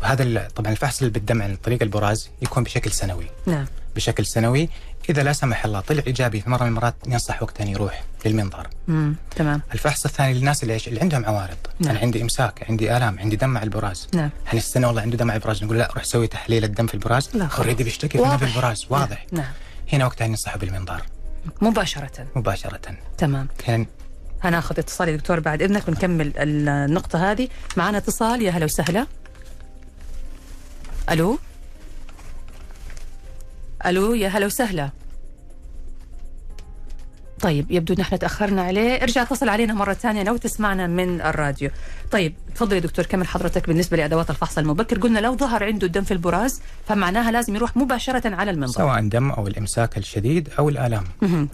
وهذا 0.02 0.48
طبعا 0.56 0.72
الفحص 0.72 1.04
بالدم 1.04 1.42
عن 1.42 1.56
طريق 1.56 1.82
البراز 1.82 2.30
يكون 2.42 2.64
بشكل 2.64 2.90
سنوي. 2.90 3.26
نعم. 3.46 3.66
بشكل 3.96 4.26
سنوي 4.26 4.68
إذا 5.08 5.22
لا 5.22 5.32
سمح 5.32 5.64
الله 5.64 5.80
طلع 5.80 6.02
إيجابي 6.06 6.40
في 6.40 6.50
مرة 6.50 6.62
من 6.62 6.68
المرات 6.68 6.94
ينصح 7.06 7.42
وقتها 7.42 7.66
يروح 7.66 8.04
للمنظار 8.24 8.68
مم. 8.88 9.16
تمام. 9.36 9.60
الفحص 9.72 10.04
الثاني 10.04 10.34
للناس 10.34 10.62
اللي, 10.62 10.76
اللي 10.86 11.00
عندهم 11.00 11.24
عوارض. 11.24 11.56
نعم. 11.80 11.90
أنا 11.90 12.00
عندي 12.00 12.22
إمساك 12.22 12.66
عندي 12.70 12.96
آلام 12.96 13.18
عندي 13.18 13.36
دم 13.36 13.48
مع 13.48 13.62
البراز. 13.62 14.08
نعم. 14.14 14.30
حنستنى 14.46 14.86
والله 14.86 15.02
عنده 15.02 15.16
دم 15.16 15.26
مع 15.26 15.34
البراز 15.34 15.64
نقول 15.64 15.78
لا 15.78 15.90
روح 15.94 16.04
سوي 16.04 16.26
تحليل 16.26 16.64
الدم 16.64 16.86
في 16.86 16.94
البراز. 16.94 17.28
لا 17.34 17.48
خلاص. 17.48 17.60
already 17.60 17.84
بيشتكي 17.84 18.18
في 18.18 18.24
واضح. 18.24 18.54
البراز 18.54 18.86
واضح. 18.90 19.26
نعم. 19.32 19.52
هنا 19.92 20.06
وقتها 20.06 20.26
ننصحه 20.26 20.58
بالمنظار 20.58 21.02
مباشرة. 21.60 22.26
مباشرة. 22.36 22.80
تمام. 23.18 23.48
كان 23.58 23.86
هناخذ 24.42 24.78
اتصال 24.78 25.08
يا 25.08 25.16
دكتور 25.16 25.40
بعد 25.40 25.62
إذنك 25.62 25.88
ونكمل 25.88 26.32
النقطة 26.36 27.32
هذه. 27.32 27.48
معنا 27.76 27.98
اتصال 27.98 28.42
يا 28.42 28.50
هلا 28.50 28.64
وسهلا. 28.64 29.06
ألو؟ 31.10 31.38
ألو 33.86 34.14
يا 34.14 34.28
هلا 34.28 34.46
وسهلا. 34.46 34.90
طيب 37.40 37.70
يبدو 37.70 37.94
نحن 37.98 38.18
تأخرنا 38.18 38.62
عليه. 38.62 39.02
ارجع 39.02 39.22
اتصل 39.22 39.48
علينا 39.48 39.74
مرة 39.74 39.92
ثانية 39.92 40.22
لو 40.22 40.36
تسمعنا 40.36 40.86
من 40.86 41.20
الراديو. 41.20 41.70
طيب 42.10 42.34
تفضل 42.54 42.74
يا 42.76 42.80
دكتور 42.80 43.06
كمل 43.06 43.26
حضرتك 43.26 43.66
بالنسبة 43.66 43.96
لأدوات 43.96 44.30
الفحص 44.30 44.58
المبكر. 44.58 44.98
قلنا 44.98 45.18
لو 45.18 45.36
ظهر 45.36 45.64
عنده 45.64 45.86
الدم 45.86 46.02
في 46.02 46.12
البراز 46.12 46.60
فمعناها 46.88 47.30
لازم 47.32 47.56
يروح 47.56 47.76
مباشرة 47.76 48.34
على 48.34 48.50
المنظار 48.50 48.86
سواء 48.86 49.08
دم 49.08 49.30
أو 49.30 49.46
الإمساك 49.46 49.98
الشديد 49.98 50.48
أو 50.58 50.68
الآلام. 50.68 51.04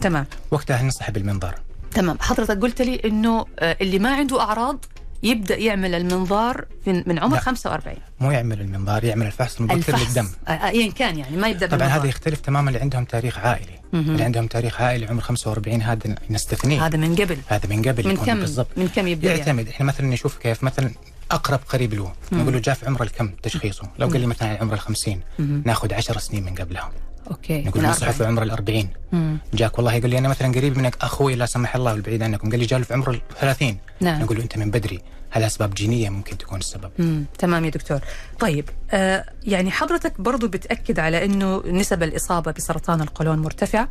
تمام. 0.00 0.26
وقتها 0.50 0.82
ننصح 0.82 1.10
بالمنظار 1.10 1.54
تمام. 1.90 2.16
حضرتك 2.20 2.58
قلت 2.58 2.82
لي 2.82 3.00
إنه 3.04 3.46
آه، 3.58 3.76
اللي 3.80 3.98
ما 3.98 4.14
عنده 4.14 4.40
أعراض 4.40 4.84
يبدأ 5.22 5.56
يعمل 5.56 5.94
المنظار 5.94 6.64
من 6.86 7.18
عمر 7.18 7.34
لا. 7.34 7.40
45 7.40 7.96
مو 8.20 8.30
يعمل 8.30 8.60
المنظار 8.60 9.04
يعمل 9.04 9.26
الفحص 9.26 9.60
المبكر 9.60 9.98
للدم. 9.98 10.28
ايا 10.48 10.92
كان 10.92 11.18
يعني 11.18 11.36
ما 11.36 11.48
يبدأ 11.48 11.66
طبعا 11.66 11.78
بالمنظار. 11.78 12.00
هذا 12.00 12.08
يختلف 12.08 12.40
تماما 12.40 12.68
اللي 12.68 12.80
عندهم 12.80 13.04
تاريخ 13.04 13.38
عائلي. 13.38 13.80
مهم. 13.92 14.10
اللي 14.10 14.24
عندهم 14.24 14.46
تاريخ 14.46 14.80
عائلي 14.80 15.06
عمر 15.06 15.20
45 15.20 15.82
هذا 15.82 16.14
نستثنيه. 16.30 16.86
هذا 16.86 16.96
من 16.96 17.14
قبل. 17.14 17.38
هذا 17.46 17.68
من 17.68 17.82
قبل 17.82 18.08
من 18.08 18.16
كم 18.16 18.40
بالضبط. 18.40 18.68
من 18.76 18.88
كم 18.88 19.06
يبدأ 19.06 19.28
يعني. 19.28 19.38
يعتمد. 19.38 19.68
إحنا 19.68 19.86
مثلا 19.86 20.06
نشوف 20.06 20.38
كيف 20.38 20.64
مثلا 20.64 20.90
أقرب 21.30 21.60
قريب 21.68 21.94
له. 21.94 22.12
نقول 22.32 22.52
له 22.52 22.58
جاء 22.58 22.74
في 22.74 22.86
عمر 22.86 23.02
الكم 23.02 23.30
تشخيصه. 23.42 23.82
لو 23.98 24.08
قال 24.08 24.20
لي 24.20 24.26
مثلا 24.26 24.60
عمر 24.60 24.76
ال50 24.76 25.08
مهم. 25.38 25.62
ناخذ 25.66 25.94
10 25.94 26.18
سنين 26.18 26.44
من 26.44 26.54
قبلها 26.54 26.92
أوكي. 27.30 27.62
نقول 27.62 27.82
من 27.82 27.88
نصحه 27.88 28.10
في 28.12 28.24
أربعة. 28.26 28.42
عمر 28.44 28.56
ال40 28.56 28.86
مم. 29.12 29.38
جاك 29.54 29.78
والله 29.78 29.94
يقول 29.94 30.10
لي 30.10 30.18
أنا 30.18 30.28
مثلا 30.28 30.48
قريب 30.52 30.78
منك 30.78 30.96
أخوي 31.00 31.34
لا 31.34 31.46
سمح 31.46 31.76
الله 31.76 31.92
والبعيد 31.92 32.22
عنكم. 32.22 32.50
قال 32.50 32.58
لي 32.58 32.66
جاء 32.66 32.82
في 32.82 32.94
عمر 32.94 33.20
ال30 33.40 33.74
نعم. 34.00 34.22
نقول 34.22 34.36
له 34.36 34.42
أنت 34.42 34.58
من 34.58 34.70
بدري. 34.70 35.00
هل 35.32 35.42
أسباب 35.42 35.74
جينية 35.74 36.08
ممكن 36.08 36.38
تكون 36.38 36.58
السبب؟ 36.58 36.90
مم. 36.98 37.24
تمام 37.38 37.64
يا 37.64 37.70
دكتور. 37.70 38.00
طيب 38.38 38.68
آه 38.90 39.24
يعني 39.44 39.70
حضرتك 39.70 40.20
برضو 40.20 40.48
بتأكد 40.48 40.98
على 40.98 41.24
أنه 41.24 41.62
نسب 41.66 42.02
الإصابة 42.02 42.52
بسرطان 42.52 43.00
القولون 43.00 43.38
مرتفعة؟ 43.38 43.88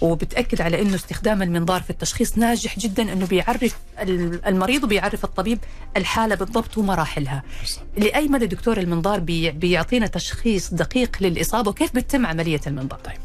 وبتأكد 0.00 0.60
على 0.60 0.82
أنه 0.82 0.94
استخدام 0.94 1.42
المنظار 1.42 1.82
في 1.82 1.90
التشخيص 1.90 2.38
ناجح 2.38 2.78
جدا 2.78 3.12
أنه 3.12 3.26
بيعرف 3.26 3.74
ال- 4.02 4.46
المريض 4.46 4.84
وبيعرف 4.84 5.24
الطبيب 5.24 5.58
الحالة 5.96 6.34
بالضبط 6.34 6.78
ومراحلها. 6.78 7.42
لأي 7.96 8.28
مدى 8.28 8.46
دكتور 8.46 8.78
المنظار 8.78 9.20
بي 9.20 9.50
بيعطينا 9.50 10.06
تشخيص 10.06 10.74
دقيق 10.74 11.16
للإصابة 11.20 11.70
وكيف 11.70 11.94
بتتم 11.94 12.26
عملية 12.26 12.60
المنظار؟ 12.66 12.98
طيب. 13.04 13.16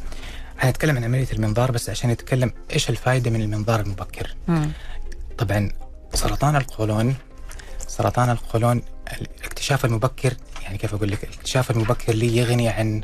حنتكلم 0.57 0.95
عن 0.97 1.03
عملية 1.03 1.27
المنظار 1.33 1.71
بس 1.71 1.89
عشان 1.89 2.09
نتكلم 2.09 2.51
إيش 2.73 2.89
الفائده 2.89 3.31
من 3.31 3.41
المنظار 3.41 3.79
المبكر. 3.79 4.35
مم. 4.47 4.69
طبعا 5.37 5.71
سرطان 6.13 6.55
القولون 6.55 7.15
سرطان 7.87 8.29
القولون 8.29 8.81
الاكتشاف 9.21 9.85
المبكر 9.85 10.33
يعني 10.63 10.77
كيف 10.77 10.93
أقول 10.93 11.11
لك 11.11 11.23
الاكتشاف 11.23 11.71
المبكر 11.71 12.13
لي 12.13 12.37
يغني 12.37 12.69
عن 12.69 13.01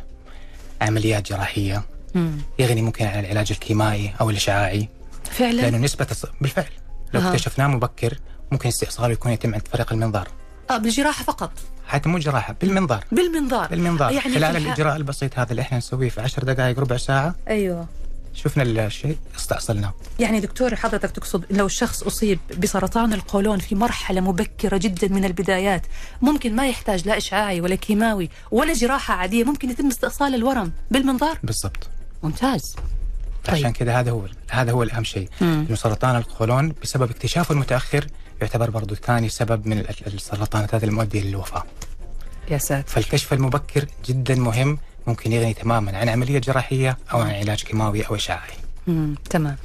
عمليات 0.82 1.30
جراحية. 1.30 1.84
مم. 2.16 2.32
يغني 2.60 2.82
ممكن 2.82 3.06
عن 3.06 3.20
العلاج 3.20 3.48
الكيمائي 3.52 4.14
أو 4.22 4.30
الإشعاعي. 4.30 4.90
فعلا؟ 5.32 5.62
لأنه 5.62 5.78
نسبة 5.78 6.06
الص- 6.06 6.30
بالفعل. 6.42 6.66
لو. 7.14 7.22
اكتشفناه 7.22 7.68
مبكر 7.68 8.18
ممكن 8.52 8.68
استئصاله 8.70 9.14
يكون 9.14 9.32
يتم 9.32 9.54
عن 9.54 9.60
طريق 9.60 9.94
المنظار. 9.94 10.28
آه 10.70 10.78
بالجراحة 10.78 11.24
فقط؟ 11.24 11.52
حتى 11.88 12.10
مو 12.10 12.18
جراحة 12.18 12.56
بالمنظار. 12.62 13.06
بالمنظار. 13.12 13.68
بالمنظار. 13.68 14.12
يعني 14.12 14.34
خلال 14.36 14.58
الإجراء 14.58 14.96
البسيط 14.96 15.40
هذا 15.40 15.52
اللي 15.52 15.62
إحنا 15.62 15.78
نسويه 15.78 16.10
في 16.10 16.22
10 16.22 16.44
دقائق 16.44 16.80
ربع 16.80 16.98
ساعة. 16.98 17.36
أيوه. 17.48 17.88
شفنا 18.34 18.64
الشيء 18.64 19.18
استأصلناه. 19.38 19.94
يعني 20.20 20.40
دكتور 20.40 20.76
حضرتك 20.76 21.12
تقصد 21.12 21.46
لو 21.50 21.66
الشخص 21.66 22.04
أصيب 22.04 22.40
بسرطان 22.60 23.14
القولون 23.14 23.60
في 23.60 23.76
مرحلة 23.76 24.22
مبكرة 24.22 24.78
جدا 24.78 25.08
من 25.08 25.26
البدايات 25.26 25.82
ممكن 26.22 26.56
ما 26.56 26.68
يحتاج 26.68 27.08
لا 27.08 27.18
إشعاعي 27.18 27.62
ولا 27.62 27.76
كيماوي 27.76 28.30
ولا 28.52 28.74
جراحة 28.74 29.14
عادية 29.14 29.44
ممكن 29.44 29.70
يتم 29.70 29.88
استئصال 29.88 30.36
الورم 30.36 30.72
بالمنظار؟ 30.92 31.40
بالضبط. 31.44 31.90
ممتاز. 32.24 32.76
طيب. 33.46 33.56
عشان 33.56 33.72
كذا 33.74 34.00
هذا 34.00 34.12
هو 34.12 34.22
هذا 34.52 34.72
هو 34.72 34.84
الأهم 34.84 35.04
شيء. 35.04 35.30
مم. 35.42 35.66
إنه 35.70 35.76
سرطان 35.76 36.16
القولون 36.16 36.74
بسبب 36.84 37.10
اكتشافه 37.10 37.54
المتأخر 37.54 38.08
يعتبر 38.42 38.70
برضو 38.70 38.96
ثاني 38.96 39.30
سبب 39.30 39.68
من 39.68 39.80
ال- 39.80 40.08
السرطانات 40.08 40.76
هذه 40.76 40.84
المؤدية 40.86 41.22
للوفاة. 41.22 41.64
يا 42.52 42.58
ساتر. 42.58 42.88
فالكشف 42.88 43.34
المبكر 43.34 43.86
جدا 44.06 44.36
مهم 44.36 44.78
ممكن 45.08 45.32
يغني 45.32 45.54
تماما 45.54 45.98
عن 45.98 46.10
عملية 46.10 46.40
جراحية 46.40 46.98
أو 47.14 47.20
عن 47.22 47.30
علاج 47.32 47.64
كيماوي 47.64 48.02
أو 48.02 48.16
إشعاعي. 48.16 48.54
مم. 48.88 49.16
تمام. 49.30 49.56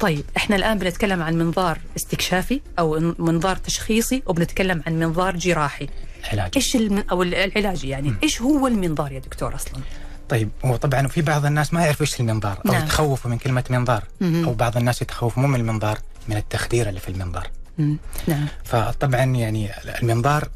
طيب 0.00 0.24
إحنا 0.36 0.56
الآن 0.56 0.78
بنتكلم 0.78 1.22
عن 1.22 1.38
منظار 1.38 1.78
استكشافي 1.96 2.60
أو 2.78 3.14
منظار 3.18 3.56
تشخيصي 3.56 4.22
وبنتكلم 4.26 4.82
عن 4.86 4.98
منظار 4.98 5.36
جراحي. 5.36 5.88
علاج 6.32 6.50
إيش 6.56 6.76
الم... 6.76 7.04
أو 7.10 7.22
العلاجي 7.22 7.88
يعني. 7.88 8.14
إيش 8.22 8.42
هو 8.42 8.66
المنظار 8.66 9.12
يا 9.12 9.18
دكتور 9.18 9.54
أصلا؟ 9.54 9.80
طيب 10.30 10.50
هو 10.64 10.76
طبعا 10.76 11.08
في 11.08 11.22
بعض 11.22 11.46
الناس 11.46 11.72
ما 11.72 11.84
يعرفوا 11.84 12.06
إيش 12.06 12.20
المنظار 12.20 12.58
أو 12.66 12.72
نعم. 12.72 12.84
يتخوفوا 12.84 13.30
من 13.30 13.38
كلمة 13.38 13.64
منظار 13.70 14.04
مهم. 14.20 14.44
أو 14.44 14.54
بعض 14.54 14.76
الناس 14.76 15.02
يتخوفوا 15.02 15.42
مو 15.42 15.48
من 15.48 15.60
المنظار 15.60 15.98
من 16.28 16.36
التخدير 16.36 16.88
اللي 16.88 17.00
في 17.00 17.08
المنظار. 17.08 17.50
مم. 17.78 17.98
نعم. 18.26 18.46
فطبعا 18.64 19.24
يعني 19.24 19.70
المنظار 20.02 20.48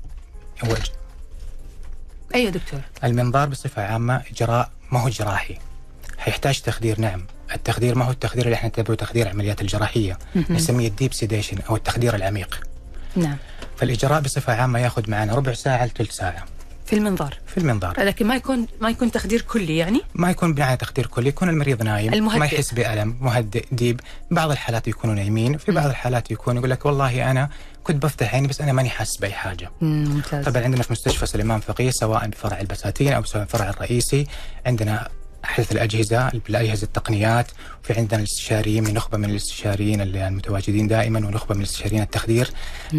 هو 0.64 0.76
أيوه 2.34 2.50
دكتور. 2.50 2.80
المنظار 3.04 3.48
بصفة 3.48 3.82
عامة 3.82 4.22
إجراء 4.30 4.70
ما 4.92 5.00
هو 5.00 5.08
جراحي. 5.08 5.58
حيحتاج 6.18 6.60
تخدير 6.60 7.00
نعم. 7.00 7.26
التخدير 7.54 7.94
ما 7.94 8.04
هو 8.04 8.10
التخدير 8.10 8.44
اللي 8.44 8.54
إحنا 8.54 8.68
نعتبره 8.68 8.94
تخدير 8.94 9.26
العمليات 9.26 9.60
الجراحية. 9.60 10.18
مهم. 10.34 10.46
نسميه 10.50 10.88
ال 10.88 10.94
deep 10.94 11.14
sedation 11.14 11.58
أو 11.68 11.76
التخدير 11.76 12.14
العميق. 12.14 12.60
نعم. 13.16 13.36
فالإجراء 13.76 14.20
بصفة 14.20 14.54
عامة 14.54 14.78
ياخذ 14.78 15.10
معنا 15.10 15.34
ربع 15.34 15.52
ساعة 15.52 15.86
لثلث 15.86 16.10
ساعة. 16.10 16.44
في 16.86 16.92
المنظار. 16.92 17.38
في 17.46 17.58
المنظار. 17.58 18.04
لكن 18.04 18.26
ما 18.26 18.36
يكون 18.36 18.66
ما 18.80 18.90
يكون 18.90 19.10
تخدير 19.10 19.40
كلي 19.40 19.76
يعني؟ 19.76 20.00
ما 20.14 20.30
يكون 20.30 20.54
بناء 20.54 20.74
تخدير 20.74 21.06
كلي 21.06 21.28
يكون 21.28 21.48
المريض 21.48 21.82
نايم 21.82 22.14
المهدئ. 22.14 22.38
ما 22.38 22.46
يحس 22.46 22.74
بألم 22.74 23.16
مهدئ 23.20 23.64
ديب. 23.72 24.00
بعض 24.30 24.50
الحالات 24.50 24.88
يكونوا 24.88 25.14
نايمين 25.14 25.56
في 25.58 25.72
بعض 25.72 25.86
الحالات 25.86 26.30
يكون 26.30 26.56
يقول 26.56 26.70
لك 26.70 26.86
والله 26.86 27.30
أنا 27.30 27.48
كنت 27.84 28.02
بفتح 28.02 28.34
عيني 28.34 28.48
بس 28.48 28.60
أنا 28.60 28.72
ماني 28.72 28.88
حاسس 28.88 29.16
بأي 29.16 29.32
حاجة. 29.32 29.70
مم، 29.80 30.04
ممتاز. 30.08 30.44
طبعا 30.44 30.62
عندنا 30.62 30.82
في 30.82 30.92
مستشفى 30.92 31.26
سليمان 31.26 31.60
فقيه 31.60 31.90
سواء 31.90 32.28
بفرع 32.28 32.60
البساتين 32.60 33.12
أو 33.12 33.24
سواء 33.24 33.42
الفرع 33.42 33.70
الرئيسي 33.70 34.26
عندنا 34.66 35.08
احدث 35.44 35.72
الأجهزة 35.72 36.28
بالاجهزه 36.46 36.84
التقنيات 36.84 37.46
وفي 37.84 37.92
عندنا 37.92 38.18
الاستشاريين 38.20 38.84
من 38.84 38.94
نخبة 38.94 39.18
من 39.18 39.30
الاستشاريين 39.30 40.00
اللي 40.00 40.28
المتواجدين 40.28 40.88
دائما 40.88 41.18
ونخبة 41.26 41.54
من 41.54 41.60
الاستشاريين 41.60 42.02
التخدير. 42.02 42.50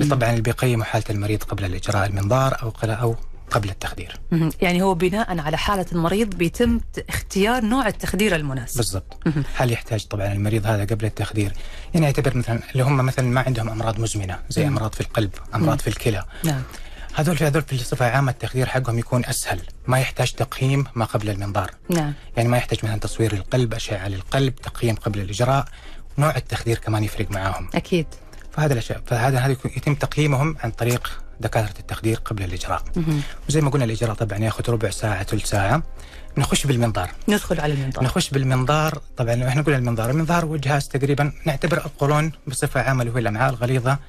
طبعا 0.10 0.30
اللي 0.30 0.42
بيقيموا 0.42 0.86
حالة 0.86 1.06
المريض 1.10 1.44
قبل 1.44 1.66
الإجراء 1.66 2.08
المنظار 2.08 2.58
أو 2.64 2.74
أو 2.84 3.16
قبل 3.52 3.70
التخدير. 3.70 4.20
يعني 4.62 4.82
هو 4.82 4.94
بناء 4.94 5.40
على 5.40 5.58
حالة 5.58 5.86
المريض 5.92 6.36
بيتم 6.36 6.80
اختيار 7.10 7.64
نوع 7.64 7.88
التخدير 7.88 8.36
المناسب. 8.36 8.78
بالضبط. 8.78 9.28
هل 9.56 9.72
يحتاج 9.72 10.06
طبعا 10.06 10.34
المريض 10.34 10.68
هذا 10.68 10.86
قبل 10.86 11.06
التخدير؟ 11.06 11.54
يعني 11.94 12.06
يعتبر 12.06 12.38
مثلا 12.38 12.60
اللي 12.72 12.84
هم 12.84 12.98
مثلا 12.98 13.26
ما 13.26 13.42
عندهم 13.42 13.70
أمراض 13.70 14.00
مزمنة 14.00 14.40
زي 14.50 14.66
مم. 14.66 14.78
أمراض 14.78 14.94
في 14.94 15.02
القلب 15.02 15.32
أمراض 15.56 15.80
في 15.80 15.88
الكلى. 15.88 16.26
نعم. 16.44 16.62
هذول 17.14 17.38
في 17.38 17.48
هذول 17.48 17.62
في 17.62 17.74
الصفة 17.74 18.06
عامة 18.06 18.32
التخدير 18.32 18.66
حقهم 18.66 19.00
يكون 19.00 19.26
أسهل. 19.26 19.60
ما 19.88 20.00
يحتاج 20.00 20.32
تقييم 20.32 20.86
ما 20.96 21.06
قبل 21.06 21.30
المنظار. 21.30 21.72
نعم. 21.90 22.14
يعني 22.38 22.50
ما 22.50 22.58
يحتاج 22.58 22.80
مثلا 22.84 23.00
تصوير 23.00 23.36
للقلب 23.36 23.74
أشعة 23.74 24.08
للقلب 24.08 24.56
تقييم 24.56 24.96
قبل 24.96 25.20
الإجراء 25.20 25.66
نوع 26.18 26.36
التخدير 26.36 26.78
كمان 26.78 27.04
يفرق 27.04 27.32
معاهم. 27.32 27.70
أكيد. 27.76 28.08
فهذا 28.52 28.74
الاشياء 28.74 29.02
فهذا 29.06 29.40
هذا 29.40 29.52
يتم 29.52 29.96
تقييمهم 29.96 30.58
عن 30.64 30.72
طريق 30.72 31.25
دكاترة 31.40 31.80
التخدير 31.80 32.18
قبل 32.26 32.44
الإجراء. 32.44 32.84
مهم. 32.96 33.22
وزي 33.50 33.62
ما 33.62 33.70
قلنا 33.70 33.86
الإجراء 33.86 34.14
طبعا 34.14 34.40
ياخذ 34.40 34.70
ربع 34.70 34.90
ساعة 34.90 35.24
ثلث 35.24 35.46
ساعة. 35.46 35.84
نخش 36.38 36.68
بالمنظار. 36.68 37.12
ندخل 37.28 37.60
على 37.60 37.74
المنظار. 37.74 38.04
نخش 38.04 38.30
بالمنظار. 38.30 39.02
طبعا 39.18 39.48
إحنا 39.48 39.62
قلنا 39.62 39.78
المنظار 39.78 40.10
المنظار 40.10 40.46
هو 40.46 40.56
جهاز 40.56 40.88
تقريبا 40.88 41.32
نعتبر 41.46 41.78
القولون 41.78 42.32
بصفة 42.48 42.82
عامة 42.82 43.02
اللي 43.02 43.14
هو 43.14 43.18
الأمعاء 43.18 43.50
الغليظة 43.50 44.00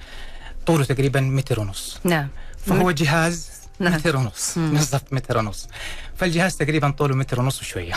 طوله 0.66 0.84
تقريبا 0.84 1.20
متر 1.20 1.60
ونص. 1.60 1.98
نعم. 2.04 2.28
فهو 2.66 2.90
جهاز 2.90 3.50
نعم. 3.80 3.92
متر 3.94 4.16
ونص. 4.16 4.58
مم. 4.58 4.70
بالضبط 4.70 5.12
متر 5.12 5.38
ونص. 5.38 5.68
فالجهاز 6.16 6.56
تقريبا 6.56 6.90
طوله 6.90 7.14
متر 7.14 7.40
ونص 7.40 7.60
وشوية. 7.60 7.94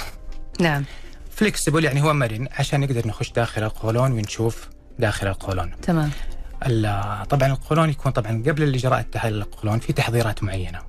نعم. 0.60 0.84
فليكسبل 1.36 1.86
يعني 1.86 2.02
هو 2.02 2.14
مرن 2.14 2.48
عشان 2.52 2.80
نقدر 2.80 3.08
نخش 3.08 3.32
داخل 3.32 3.64
القولون 3.64 4.12
ونشوف 4.12 4.68
داخل 5.00 5.28
القولون. 5.28 5.72
تمام. 5.82 6.12
طبعا 7.30 7.48
القولون 7.51 7.89
يكون 7.89 8.12
طبعا 8.12 8.44
قبل 8.48 8.63
الإجراء 8.63 9.00
التحليل 9.00 9.36
القولون 9.36 9.80
في 9.80 9.94
تحضيرات 9.94 10.44
معينة. 10.44 10.80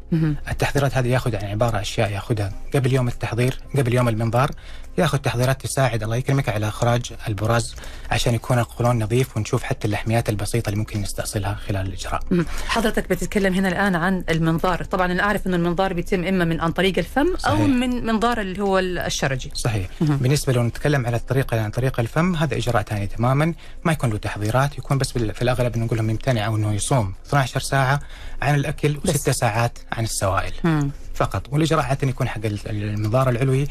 التحضيرات 0.50 0.96
هذه 0.96 1.08
ياخذ 1.08 1.36
عن 1.36 1.44
عبارة 1.44 1.80
أشياء 1.80 2.10
ياخذها 2.10 2.52
قبل 2.74 2.92
يوم 2.92 3.08
التحضير 3.08 3.58
قبل 3.76 3.94
يوم 3.94 4.08
المنظار 4.08 4.50
ياخذ 4.98 5.18
تحضيرات 5.18 5.62
تساعد 5.62 6.02
الله 6.02 6.16
يكرمك 6.16 6.48
على 6.48 6.68
إخراج 6.68 7.12
البراز 7.28 7.74
عشان 8.10 8.34
يكون 8.34 8.58
القولون 8.58 9.02
نظيف 9.02 9.36
ونشوف 9.36 9.62
حتى 9.62 9.86
اللحميات 9.86 10.28
البسيطة 10.28 10.68
اللي 10.68 10.78
ممكن 10.78 11.00
نستأصلها 11.00 11.54
خلال 11.54 11.86
الإجراء. 11.86 12.20
حضرتك 12.66 13.10
بتتكلم 13.10 13.54
هنا 13.54 13.68
الآن 13.68 13.96
عن 13.96 14.24
المنظار 14.30 14.84
طبعا 14.84 15.12
أنا 15.12 15.22
أعرف 15.22 15.46
أن 15.46 15.54
المنظار 15.54 15.92
بيتم 15.92 16.24
إما 16.24 16.44
من 16.44 16.60
عن 16.60 16.72
طريق 16.72 16.98
الفم 16.98 17.36
صحيح. 17.38 17.60
من 17.60 18.06
منظار 18.06 18.40
اللي 18.40 18.62
هو 18.62 18.78
الشرجي 18.78 19.50
صحيح. 19.54 19.88
بالنسبة 20.00 20.52
لو 20.52 20.62
نتكلم 20.62 21.06
على 21.06 21.16
الطريقة 21.16 21.60
عن 21.60 21.70
طريق 21.70 22.00
الفم 22.00 22.36
هذا 22.36 22.56
إجراء 22.56 22.82
ثاني 22.82 23.06
تماما 23.06 23.54
ما 23.84 23.92
يكون 23.92 24.10
له 24.10 24.18
تحضيرات 24.18 24.78
يكون 24.78 24.98
بس 24.98 25.12
في 25.12 25.42
الأغلب 25.42 25.59
نقول 25.68 25.98
لهم 25.98 26.10
يمتنع 26.10 26.46
أو 26.46 26.56
إنه 26.56 26.72
يصوم 26.74 27.14
12 27.26 27.60
ساعة 27.60 28.00
عن 28.42 28.54
الأكل. 28.54 28.98
وست 29.04 29.30
ساعات 29.30 29.78
عن 29.92 30.04
السوائل 30.04 30.52
مم. 30.64 30.90
فقط 31.14 31.42
والاجراء 31.52 31.84
عاده 31.84 32.08
يكون 32.08 32.28
حق 32.28 32.40
ال- 32.44 32.68
المنظار 32.70 33.28
العلوي 33.28 33.66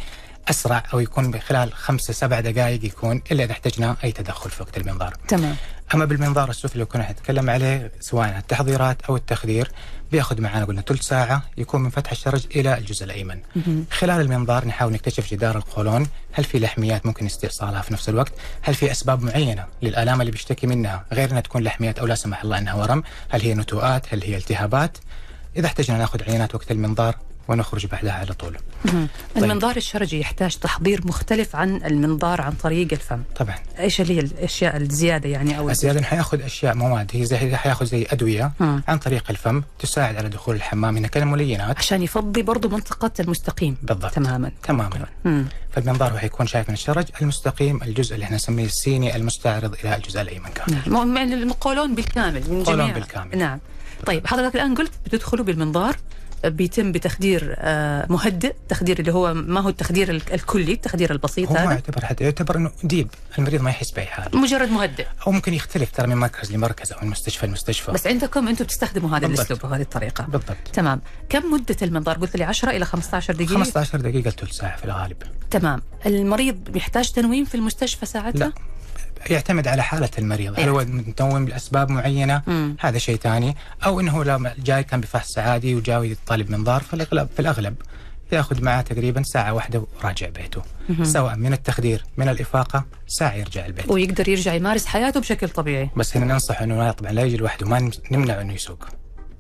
أسرع 0.50 0.84
أو 0.94 1.00
يكون 1.00 1.40
خلال 1.40 1.74
خمسة 1.74 2.14
سبع 2.14 2.40
دقائق 2.40 2.86
يكون 2.86 3.22
إلا 3.32 3.44
إذا 3.44 3.52
احتجنا 3.52 3.96
أي 4.04 4.12
تدخل 4.12 4.50
في 4.50 4.64
وقت 4.64 4.78
المنظار. 4.78 5.14
تمام 5.28 5.56
أما 5.94 6.06
بالمنظار 6.06 6.50
السفلي 6.50 6.74
اللي 6.74 6.86
كنا 6.86 7.12
نتكلم 7.12 7.50
عليه 7.50 7.92
سواء 8.00 8.38
التحضيرات 8.38 9.02
أو 9.02 9.16
التخدير 9.16 9.72
بياخذ 10.12 10.42
معنا 10.42 10.66
قلنا 10.66 10.82
ثلث 10.82 11.02
ساعة 11.02 11.44
يكون 11.58 11.82
من 11.82 11.90
فتح 11.90 12.12
الشرج 12.12 12.46
إلى 12.56 12.78
الجزء 12.78 13.06
الأيمن. 13.06 13.40
خلال 13.92 14.22
المنظار 14.22 14.68
نحاول 14.68 14.94
نكتشف 14.94 15.32
جدار 15.32 15.58
القولون، 15.58 16.08
هل 16.32 16.44
في 16.44 16.60
لحميات 16.60 17.06
ممكن 17.06 17.26
استئصالها 17.26 17.82
في 17.82 17.94
نفس 17.94 18.10
الوقت؟ 18.10 18.32
هل 18.62 18.76
في 18.76 18.92
أسباب 18.92 19.24
معينة 19.24 19.66
للآلام 19.82 20.22
اللي 20.22 20.32
بيشتكي 20.32 20.68
منها 20.68 21.06
غير 21.14 21.32
إنها 21.32 21.42
تكون 21.42 21.64
لحميات 21.64 22.00
أو 22.00 22.06
لا 22.06 22.16
سمح 22.16 22.44
الله 22.44 22.58
إنها 22.58 22.74
ورم؟ 22.74 23.04
هل 23.30 23.42
هي 23.42 23.54
نتوءات؟ 23.54 24.14
هل 24.14 24.24
هي 24.24 24.38
التهابات؟ 24.38 24.98
إذا 25.58 25.66
احتجنا 25.68 25.98
ناخذ 25.98 26.24
عينات 26.24 26.56
وقت 26.56 26.72
المنظار 26.72 27.16
ونخرج 27.50 27.86
بعدها 27.86 28.14
على 28.14 28.34
طول. 28.34 28.58
طيب. 28.86 29.08
المنظار 29.38 29.78
الشرجي 29.78 30.20
يحتاج 30.20 30.56
تحضير 30.56 31.08
مختلف 31.08 31.56
عن 31.56 31.86
المنظار 31.86 32.42
عن 32.42 32.52
طريق 32.52 32.88
الفم. 32.92 33.22
طبعا. 33.36 33.56
إيش 33.80 34.02
اللي 34.02 34.16
هي 34.16 34.20
الأشياء 34.20 34.78
الزيادة 34.78 35.30
يعني 35.30 35.58
أو 35.58 35.70
الزيادة؟ 35.70 36.02
حيأخذ 36.02 36.42
أشياء 36.42 36.76
مواد 36.76 37.12
هي 37.14 37.26
زي 37.26 37.56
حيأخذ 37.56 37.86
زي 37.86 38.08
أدوية 38.10 38.52
مم. 38.60 38.84
عن 38.88 38.98
طريق 38.98 39.24
الفم 39.30 39.64
تساعد 39.80 40.16
على 40.16 40.30
دخول 40.30 40.56
الحمام 40.56 40.98
انها 40.98 41.10
كالملينات 41.10 41.78
عشان 41.78 42.04
يفضي 42.04 42.42
برضو 42.42 42.70
منطقة 42.70 43.12
المستقيم. 43.20 43.78
بالضبط. 43.84 44.14
تماما. 44.14 44.52
تماما. 44.64 45.06
مم. 45.26 45.46
فالمنظار 45.72 46.14
هو 46.14 46.18
حيكون 46.18 46.48
شايف 46.48 46.70
من 46.70 46.74
الشرج 46.74 47.06
المستقيم 47.22 47.84
الجزء 47.84 48.16
اللي 48.16 48.24
إحنا 48.26 48.36
نسميه 48.36 48.66
السيني 48.66 49.16
المستعرض 49.16 49.74
إلى 49.84 49.96
الجزء 49.96 50.22
الأيمن 50.22 50.50
كامل. 50.50 50.82
نعم. 50.88 51.18
يعني 51.18 51.34
القولون 51.34 51.96
بالكامل 51.96 52.44
من 52.50 52.64
جميع. 52.64 52.92
بالكامل. 52.92 53.38
نعم. 53.38 53.60
طيب 54.06 54.28
حضرتك 54.28 54.56
الآن 54.56 54.76
قلت 54.76 54.92
بتدخلوا 55.06 55.46
بالمنظار. 55.46 55.96
بيتم 56.46 56.92
بتخدير 56.92 57.56
آه، 57.58 58.06
مهدئ 58.10 58.54
تخدير 58.70 59.00
اللي 59.00 59.14
هو 59.14 59.34
ما 59.34 59.60
هو 59.62 59.70
التخدير 59.70 60.10
ال- 60.12 60.34
الكلي 60.34 60.74
التخدير 60.74 61.12
البسيط 61.12 61.48
هو 61.50 61.54
ما 61.54 61.64
هذا. 61.64 61.72
يعتبر 61.72 62.06
حتى 62.06 62.24
يعتبر 62.24 62.58
إنه 62.58 62.72
ديب 62.84 63.08
المريض 63.38 63.62
ما 63.62 63.70
يحس 63.70 63.92
بأي 63.92 64.06
حاجة 64.06 64.36
مجرد 64.38 64.70
مهدئ. 64.70 65.06
أو 65.28 65.32
ممكن 65.32 65.54
يختلف 65.54 65.92
ترى 65.92 66.08
من 66.08 66.18
مركز 66.18 66.52
لمركز 66.52 66.92
أو 66.94 66.98
من 67.02 67.08
مستشفى 67.10 67.48
لمستشفى. 67.48 67.92
بس 67.92 68.08
عندكم 68.08 68.48
أنتم 68.48 68.66
بتستخدموا 68.66 69.18
هذا. 69.18 69.26
الأسلوب 69.28 69.66
وهذه 69.66 69.82
الطريقة. 69.82 70.24
بالضبط. 70.24 70.56
تمام. 70.74 71.02
كم 71.30 71.52
مدة 71.54 71.76
المنظار؟ 71.82 72.18
قلت 72.18 72.38
لي 72.38 72.44
10 72.44 72.70
إلى 72.72 72.86
15 72.86 73.34
دقيقة. 73.34 73.54
15 73.54 74.02
دقيقة 74.02 74.30
ثلث 74.30 74.52
ساعة 74.52 74.78
في 74.78 74.86
الغالب. 74.86 75.18
تمام. 75.52 75.82
المريض 76.06 76.76
يحتاج 76.76 77.12
تنويم 77.12 77.46
في 77.46 77.56
المستشفى 77.56 78.06
ساعتها؟ 78.06 78.40
لا. 78.48 78.54
يعتمد 79.30 79.68
على 79.68 79.84
حالة 79.84 80.10
المريض. 80.18 80.60
هل 80.60 80.70
هو 80.70 80.86
متنوم 80.86 81.48
لأسباب 81.48 81.90
معينة؟ 81.90 82.42
مم. 82.48 82.76
هذا 82.80 82.98
شيء 82.98 83.16
ثاني. 83.16 83.56
أو 83.86 84.00
أنه 84.00 84.24
لما 84.24 84.54
جاي 84.58 84.84
كان 84.84 85.02
بفحص 85.02 85.38
عادي 85.38 85.76
وجاي 85.76 86.18
طالب 86.28 86.52
منظار 86.52 86.84
في 86.84 86.94
الأغلب 87.40 87.76
يأخذ 88.32 88.64
معه 88.64 88.82
تقريبا 88.82 89.24
ساعة 89.24 89.54
واحدة 89.54 89.86
وراجع 90.04 90.30
بيته. 90.30 90.62
سواء 91.04 91.36
من 91.36 91.54
التخدير 91.54 92.04
من 92.18 92.30
الإفاقة 92.30 92.86
ساعة 93.08 93.34
يرجع 93.34 93.66
البيت. 93.66 93.92
ويقدر 93.92 94.30
يرجع 94.30 94.54
يمارس 94.54 94.86
حياته 94.86 95.20
بشكل 95.20 95.50
طبيعي. 95.50 95.90
بس 95.98 96.18
هنا 96.18 96.26
ننصح 96.26 96.62
أنه 96.62 96.92
طبعا 96.92 97.12
لا 97.12 97.22
يجي 97.22 97.38
لوحده 97.38 97.68
ما 97.68 97.92
نمنع 98.12 98.42
أنه 98.42 98.54
يسوق. 98.54 98.86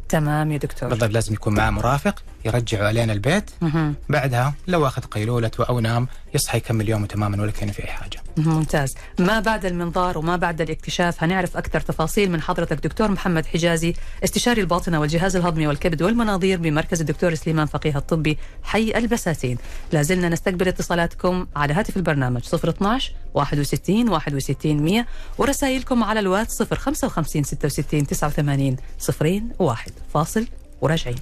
تمام 0.09 0.51
يا 0.51 0.57
دكتور. 0.57 0.89
بالضبط 0.89 1.11
لازم 1.11 1.33
يكون 1.33 1.53
معه 1.53 1.69
مرافق 1.69 2.23
يرجعه 2.45 2.87
علينا 2.87 3.13
البيت. 3.13 3.51
مهم. 3.61 3.95
بعدها 4.09 4.53
لو 4.67 4.87
أخذ 4.87 5.01
قيلولته 5.01 5.63
أو 5.63 5.79
نام 5.79 6.07
يصحى 6.33 6.57
يكمل 6.57 6.89
يومه 6.89 7.07
تماما 7.07 7.41
ولا 7.41 7.51
كأنه 7.51 7.71
في 7.71 7.83
أي 7.83 7.87
حاجة. 7.87 8.19
ممتاز. 8.37 8.95
ما 9.19 9.39
بعد 9.39 9.65
المنظار 9.65 10.17
وما 10.17 10.35
بعد 10.35 10.61
الاكتشاف 10.61 11.23
هنعرف 11.23 11.57
أكثر 11.57 11.79
تفاصيل 11.79 12.31
من 12.31 12.41
حضرتك 12.41 12.83
دكتور 12.83 13.11
محمد 13.11 13.45
حجازي 13.45 13.93
استشاري 14.23 14.61
الباطنة 14.61 14.99
والجهاز 14.99 15.35
الهضمي 15.35 15.67
والكبد 15.67 16.01
والمناظير 16.01 16.57
بمركز 16.59 16.99
الدكتور 16.99 17.35
سليمان 17.35 17.65
فقيه 17.65 17.97
الطبي 17.97 18.37
حي 18.63 18.91
البساتين. 18.95 19.57
لازلنا 19.91 20.29
نستقبل 20.29 20.67
اتصالاتكم 20.67 21.47
على 21.55 21.73
هاتف 21.73 21.97
البرنامج 21.97 22.41
012 22.53 23.13
61 23.33 24.09
61 24.09 24.83
100 24.83 25.05
ورسائلكم 25.37 26.03
على 26.03 26.19
الواتس 26.19 26.63
055 26.63 27.43
66 27.43 28.07
89 28.07 28.75
صفرين 28.99 29.49
واحد 29.59 29.91
فاصل 30.13 30.47
وراجعين. 30.81 31.19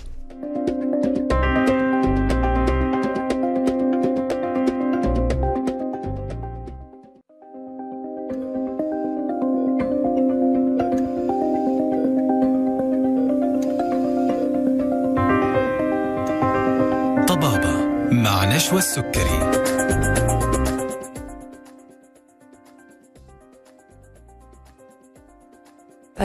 مع 18.67 18.73
نشوى 18.73 18.79
السكري 18.79 19.76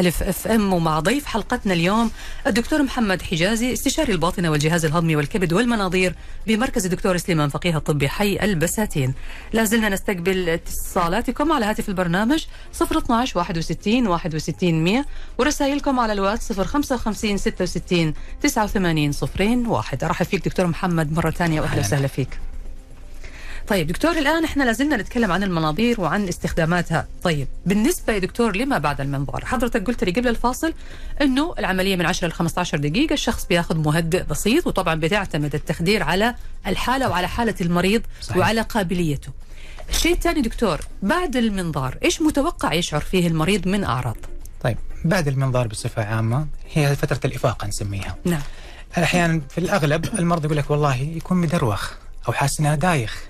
ألف 0.02 0.22
FM 0.22 0.72
ومع 0.72 1.00
ضيف 1.00 1.26
حلقتنا 1.26 1.72
اليوم 1.72 2.10
الدكتور 2.46 2.82
محمد 2.82 3.22
حجازي 3.22 3.72
استشاري 3.72 4.12
الباطنة 4.12 4.50
والجهاز 4.50 4.84
الهضمي 4.84 5.16
والكبد 5.16 5.52
والمناظير 5.52 6.14
بمركز 6.46 6.84
الدكتور 6.84 7.16
سليمان 7.16 7.48
فقيه 7.48 7.76
الطبي 7.76 8.08
حي 8.08 8.38
البساتين. 8.42 9.14
لا 9.52 9.64
زلنا 9.64 9.88
نستقبل 9.88 10.48
اتصالاتكم 10.48 11.52
على 11.52 11.66
هاتف 11.66 11.88
البرنامج 11.88 12.44
012 12.82 13.38
61 13.38 14.06
61 14.06 14.84
100 14.84 15.04
ورسائلكم 15.38 16.00
على 16.00 16.12
الواتس 16.12 16.52
055 16.52 17.36
66 17.36 18.14
89 18.42 19.12
صفرين 19.12 19.66
واحد. 19.66 20.04
أرحب 20.04 20.26
فيك 20.26 20.44
دكتور 20.44 20.66
محمد 20.66 21.12
مرة 21.12 21.30
ثانية 21.30 21.60
وأهلا 21.60 21.80
وسهلا 21.80 22.06
فيك. 22.06 22.38
طيب 23.68 23.86
دكتور 23.86 24.12
الآن 24.18 24.44
إحنا 24.44 24.64
لازلنا 24.64 24.96
نتكلم 24.96 25.32
عن 25.32 25.42
المناظير 25.42 26.00
وعن 26.00 26.28
استخداماتها 26.28 27.06
طيب 27.22 27.48
بالنسبة 27.66 28.12
يا 28.12 28.18
دكتور 28.18 28.56
لما 28.56 28.78
بعد 28.78 29.00
المنظار 29.00 29.44
حضرتك 29.44 29.86
قلت 29.86 30.04
لي 30.04 30.10
قبل 30.10 30.28
الفاصل 30.28 30.74
أنه 31.22 31.54
العملية 31.58 31.96
من 31.96 32.06
10 32.06 32.28
ل 32.28 32.32
15 32.32 32.78
دقيقة 32.78 33.12
الشخص 33.12 33.46
بياخذ 33.46 33.76
مهدئ 33.76 34.22
بسيط 34.22 34.66
وطبعا 34.66 34.94
بتعتمد 34.94 35.54
التخدير 35.54 36.02
على 36.02 36.34
الحالة 36.66 37.08
وعلى 37.08 37.28
حالة 37.28 37.54
المريض 37.60 38.02
صحيح. 38.22 38.36
وعلى 38.36 38.60
قابليته 38.60 39.28
الشيء 39.90 40.12
الثاني 40.12 40.40
دكتور 40.40 40.80
بعد 41.02 41.36
المنظار 41.36 41.98
إيش 42.04 42.22
متوقع 42.22 42.72
يشعر 42.72 43.00
فيه 43.00 43.26
المريض 43.26 43.68
من 43.68 43.84
أعراض؟ 43.84 44.16
طيب 44.62 44.76
بعد 45.04 45.28
المنظار 45.28 45.66
بصفة 45.66 46.04
عامة 46.04 46.46
هي 46.72 46.96
فترة 46.96 47.20
الإفاقة 47.24 47.66
نسميها. 47.66 48.16
نعم. 48.24 48.40
أحيانا 48.98 49.40
في 49.50 49.58
الأغلب 49.58 50.04
المرضى 50.18 50.44
يقول 50.46 50.56
لك 50.56 50.70
والله 50.70 50.96
يكون 50.96 51.36
مدروخ 51.36 51.90
أو 52.28 52.32
حاسس 52.32 52.60
إنها 52.60 52.74
دايخ. 52.74 53.24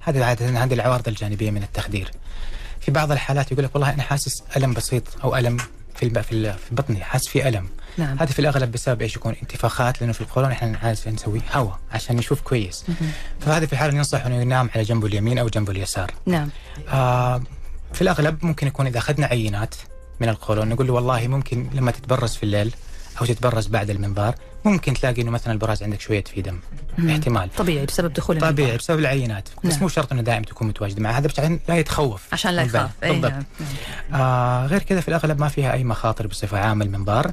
هذه 0.00 0.24
عادة 0.24 0.64
هذه 0.64 0.74
العوارض 0.74 1.08
الجانبية 1.08 1.50
من 1.50 1.62
التخدير. 1.62 2.10
في 2.80 2.90
بعض 2.90 3.12
الحالات 3.12 3.52
يقول 3.52 3.64
لك 3.64 3.74
والله 3.74 3.90
أنا 3.94 4.02
حاسس 4.02 4.42
ألم 4.56 4.74
بسيط 4.74 5.02
أو 5.24 5.36
ألم 5.36 5.56
في 5.94 6.10
في 6.10 6.52
في 6.52 6.74
بطني 6.74 7.04
حاسس 7.04 7.28
في 7.28 7.48
ألم. 7.48 7.68
نعم. 7.98 8.18
هذا 8.18 8.32
في 8.32 8.38
الأغلب 8.38 8.72
بسبب 8.72 9.02
إيش؟ 9.02 9.16
يكون 9.16 9.34
انتفاخات 9.42 10.00
لأنه 10.00 10.12
في 10.12 10.20
القولون 10.20 10.50
إحنا 10.50 10.78
عاده 10.82 11.10
نسوي 11.10 11.40
هواء 11.52 11.78
عشان 11.92 12.16
نشوف 12.16 12.40
كويس. 12.40 12.84
فهذه 13.40 13.66
في 13.66 13.72
الحالة 13.72 13.94
ينصح 13.94 14.26
إنه 14.26 14.40
ينام 14.40 14.70
على 14.74 14.82
جنبه 14.82 15.06
اليمين 15.06 15.38
أو 15.38 15.48
جنبه 15.48 15.72
اليسار. 15.72 16.12
نعم. 16.26 16.48
آه 16.88 17.42
في 17.92 18.02
الأغلب 18.02 18.44
ممكن 18.44 18.66
يكون 18.66 18.86
إذا 18.86 18.98
أخذنا 18.98 19.26
عينات 19.26 19.74
من 20.20 20.28
القولون 20.28 20.68
نقول 20.68 20.86
له 20.86 20.92
والله 20.92 21.28
ممكن 21.28 21.70
لما 21.72 21.90
تتبرز 21.90 22.34
في 22.36 22.42
الليل 22.42 22.74
أو 23.20 23.26
تتبرز 23.26 23.66
بعد 23.66 23.90
المنظار 23.90 24.34
ممكن 24.64 24.94
تلاقي 24.94 25.22
إنه 25.22 25.30
مثلا 25.30 25.52
البراز 25.52 25.82
عندك 25.82 26.00
شوية 26.00 26.24
في 26.24 26.42
دم. 26.42 26.60
مم. 26.98 27.10
احتمال 27.10 27.50
طبيعي 27.56 27.86
بسبب 27.86 28.12
دخول 28.12 28.36
طبيعي 28.36 28.50
المنظار. 28.50 28.78
بسبب 28.78 28.98
العينات 28.98 29.48
بس 29.64 29.72
نعم. 29.72 29.82
مو 29.82 29.88
شرط 29.88 30.12
إنه 30.12 30.22
دائما 30.22 30.44
تكون 30.44 30.68
متواجدة 30.68 31.02
معه 31.02 31.12
هذا 31.12 31.28
عشان 31.28 31.60
لا 31.68 31.76
يتخوف 31.76 32.22
عشان 32.32 32.50
لا 32.50 32.62
يخاف 32.62 32.90
بالضبط 33.02 33.32
نعم. 33.32 33.44
آه 34.14 34.66
غير 34.66 34.82
كذا 34.82 35.00
في 35.00 35.08
الأغلب 35.08 35.40
ما 35.40 35.48
فيها 35.48 35.72
أي 35.72 35.84
مخاطر 35.84 36.26
بصفة 36.26 36.58
عامة 36.58 36.84
المنظار 36.84 37.32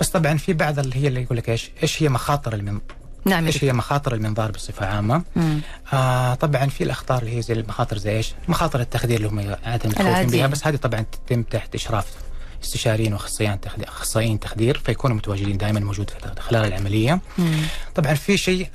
بس 0.00 0.08
طبعا 0.08 0.36
في 0.36 0.52
بعض 0.52 0.78
اللي 0.78 0.96
هي 0.96 1.08
اللي 1.08 1.22
يقول 1.22 1.38
لك 1.38 1.48
إيش 1.50 1.70
إيش 1.82 2.02
هي 2.02 2.08
مخاطر 2.08 2.54
المنظار 2.54 2.98
نعم 3.24 3.46
إيش 3.46 3.64
هي 3.64 3.72
مخاطر 3.72 4.14
المنظار 4.14 4.50
بصفة 4.50 4.86
عامة؟ 4.86 5.22
آه 5.92 6.34
طبعا 6.34 6.66
في 6.66 6.84
الأخطار 6.84 7.22
اللي 7.22 7.36
هي 7.36 7.42
زي 7.42 7.54
المخاطر 7.54 7.98
زي 7.98 8.16
إيش؟ 8.16 8.34
مخاطر 8.48 8.80
التخدير 8.80 9.16
اللي 9.16 9.28
هم 9.28 9.56
عادة 9.64 9.88
متخوفين 9.88 10.26
بها 10.26 10.46
بس 10.46 10.66
هذه 10.66 10.76
طبعا 10.76 11.04
تتم 11.26 11.42
تحت 11.42 11.74
إشراف 11.74 12.06
استشاريين 12.64 13.12
وأخصائيين 13.12 13.60
تخدير 13.60 13.88
أخصائيين 13.88 14.40
تخدير 14.40 14.78
فيكونوا 14.84 15.16
متواجدين 15.16 15.56
دائما 15.56 15.80
موجود 15.80 16.10
خلال 16.38 16.64
العملية. 16.68 17.20
مم. 17.38 17.62
طبعا 17.94 18.14
في 18.14 18.36
شيء 18.36 18.68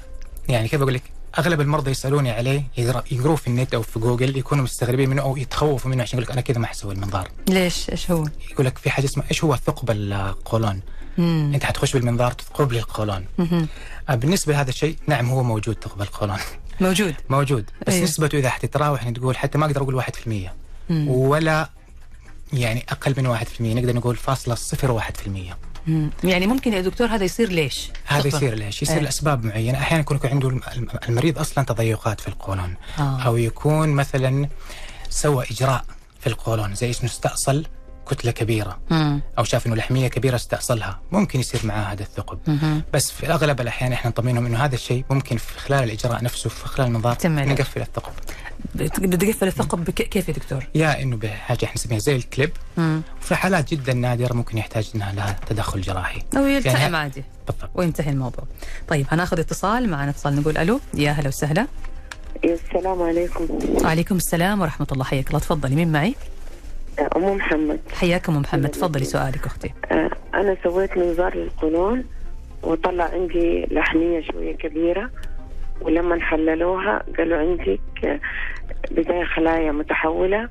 يعني 0.49 0.67
كيف 0.67 0.81
أقول 0.81 0.93
لك 0.93 1.03
أغلب 1.37 1.61
المرضى 1.61 1.91
يسألوني 1.91 2.31
عليه 2.31 2.63
يقروه 3.11 3.35
في 3.35 3.47
النت 3.47 3.73
أو 3.73 3.81
في 3.81 3.99
جوجل 3.99 4.37
يكونوا 4.37 4.63
مستغربين 4.63 5.09
منه 5.09 5.21
أو 5.21 5.37
يتخوفوا 5.37 5.91
منه 5.91 6.03
عشان 6.03 6.19
يقول 6.19 6.27
لك 6.27 6.31
أنا 6.31 6.41
كذا 6.41 6.59
ما 6.59 6.67
حسوي 6.67 6.93
المنظار. 6.93 7.27
ليش؟ 7.49 7.89
إيش 7.89 8.11
هو؟ 8.11 8.27
يقول 8.51 8.65
لك 8.65 8.77
في 8.77 8.89
حاجة 8.89 9.05
اسمها 9.05 9.25
إيش 9.31 9.43
هو 9.43 9.55
ثقب 9.55 9.91
القولون؟ 9.91 10.81
مم. 11.17 11.51
أنت 11.53 11.63
حتخش 11.63 11.93
بالمنظار 11.93 12.31
تثقب 12.31 12.71
لي 12.71 12.79
القولون. 12.79 13.25
آه 14.09 14.15
بالنسبة 14.15 14.53
لهذا 14.53 14.69
الشيء 14.69 14.97
نعم 15.07 15.29
هو 15.29 15.43
موجود 15.43 15.77
ثقب 15.83 16.01
القولون. 16.01 16.37
موجود 16.81 17.15
موجود 17.29 17.69
بس 17.87 17.93
أيوه. 17.93 18.03
نسبته 18.03 18.37
إذا 18.37 18.49
حتتراوح 18.49 19.09
تقول 19.09 19.37
حتى 19.37 19.57
ما 19.57 19.65
أقدر 19.65 19.81
أقول 19.81 20.03
1% 20.03 20.05
مم. 20.89 21.09
ولا 21.09 21.69
يعني 22.53 22.85
أقل 22.89 23.13
من 23.17 23.37
1% 23.37 23.41
نقدر 23.61 23.95
نقول 23.95 24.15
في 25.17 25.27
المية 25.27 25.57
مم. 25.87 26.09
يعني 26.23 26.47
ممكن 26.47 26.73
يا 26.73 26.81
دكتور 26.81 27.07
هذا 27.07 27.23
يصير 27.23 27.49
ليش؟ 27.49 27.89
هذا 28.05 28.27
يصير 28.27 28.53
ليش؟ 28.53 28.81
يصير 28.81 28.97
إيه. 28.97 29.03
لأسباب 29.03 29.45
معينة، 29.45 29.77
أحيانا 29.77 30.01
يكون 30.01 30.17
يكون 30.17 30.29
عنده 30.29 30.59
المريض 31.09 31.39
أصلا 31.39 31.65
تضيقات 31.65 32.21
في 32.21 32.27
القولون 32.27 32.75
آه. 32.99 33.21
أو 33.21 33.37
يكون 33.37 33.89
مثلا 33.89 34.49
سوى 35.09 35.45
إجراء 35.51 35.85
في 36.19 36.27
القولون 36.27 36.75
زي 36.75 36.87
انه 36.87 37.03
استأصل 37.03 37.65
كتلة 38.09 38.31
كبيرة 38.31 38.79
مم. 38.89 39.21
أو 39.37 39.43
شاف 39.43 39.67
إنه 39.67 39.75
لحمية 39.75 40.07
كبيرة 40.07 40.35
استأصلها، 40.35 40.99
ممكن 41.11 41.39
يصير 41.39 41.61
معاه 41.63 41.83
هذا 41.83 42.01
الثقب. 42.03 42.39
مم. 42.47 42.81
بس 42.93 43.11
في 43.11 43.29
اغلب 43.31 43.61
الأحيان 43.61 43.93
إحنا 43.93 44.09
نطمنهم 44.11 44.45
إنه 44.45 44.57
هذا 44.57 44.75
الشيء 44.75 45.05
ممكن 45.09 45.37
في 45.37 45.59
خلال 45.59 45.83
الإجراء 45.83 46.23
نفسه 46.23 46.49
في 46.49 46.65
خلال 46.67 46.87
المنظار. 46.87 47.17
نقفل 47.25 47.81
الثقب. 47.81 48.11
بتقفل 48.75 49.47
الثقب 49.47 49.83
بك... 49.83 49.93
كيف 49.93 50.27
يا 50.29 50.33
دكتور؟ 50.33 50.67
يا 50.75 51.01
إنه 51.01 51.17
بحاجة 51.17 51.65
إحنا 51.65 51.75
نسميها 51.75 51.99
زي 51.99 52.15
الكليب 52.15 52.51
مم. 52.77 53.01
وفي 53.21 53.35
حالات 53.35 53.71
جدا 53.73 53.93
نادرة 53.93 54.33
ممكن 54.33 54.57
يحتاج 54.57 54.91
إنها 54.95 55.11
لها 55.13 55.35
تدخل 55.47 55.81
جراحي. 55.81 56.21
أو 56.37 56.45
يلتئم 56.45 56.75
يعني- 56.75 56.97
عادي 56.97 57.23
بالضبط. 57.47 57.69
وينتهي 57.75 58.09
الموضوع. 58.09 58.43
طيب 58.87 59.05
هناخذ 59.09 59.39
اتصال 59.39 59.89
معنا 59.89 60.09
اتصال 60.09 60.35
نقول 60.35 60.57
ألو 60.57 60.79
يا 60.93 61.11
هلا 61.11 61.27
وسهلا. 61.27 61.67
السلام 62.43 63.01
عليكم 63.01 63.47
وعليكم 63.83 64.15
السلام 64.15 64.61
ورحمة 64.61 64.87
الله 64.91 65.03
حياك 65.03 65.27
الله 65.27 65.39
تفضلي 65.39 65.75
مين 65.75 65.91
معي؟ 65.91 66.15
أم 66.99 67.35
محمد 67.35 67.79
حياكم 67.93 68.35
أم 68.35 68.41
محمد 68.41 68.69
تفضلي 68.69 69.03
سؤالك 69.03 69.45
أختي. 69.45 69.73
آه، 69.91 70.09
أنا 70.33 70.57
سويت 70.63 70.97
منظار 70.97 71.37
للقولون 71.37 72.03
وطلع 72.63 73.03
عندي 73.13 73.65
لحمية 73.71 74.21
شوية 74.21 74.55
كبيرة 74.55 75.09
ولما 75.81 76.21
حللوها 76.21 77.03
قالوا 77.17 77.37
عندك 77.37 77.79
آه، 78.05 78.19
بداية 78.91 79.23
خلايا 79.23 79.71
متحولة 79.71 80.49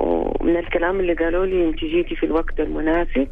ومن 0.00 0.56
الكلام 0.56 1.00
اللي 1.00 1.14
قالوا 1.14 1.46
لي 1.46 1.68
أنت 1.68 1.78
جيتي 1.78 2.16
في 2.16 2.26
الوقت 2.26 2.60
المناسب 2.60 3.28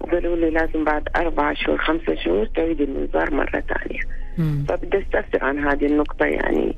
وقالوا 0.00 0.36
لي 0.36 0.50
لازم 0.50 0.84
بعد 0.84 1.08
أربعة 1.16 1.54
شهور 1.54 1.78
خمسة 1.78 2.14
شهور 2.14 2.46
تعيدي 2.46 2.84
المنظار 2.84 3.34
مرة 3.34 3.60
ثانية. 3.68 4.00
فبدي 4.68 4.98
أستفسر 4.98 5.44
عن 5.44 5.58
هذه 5.58 5.86
النقطة 5.86 6.24
يعني 6.26 6.76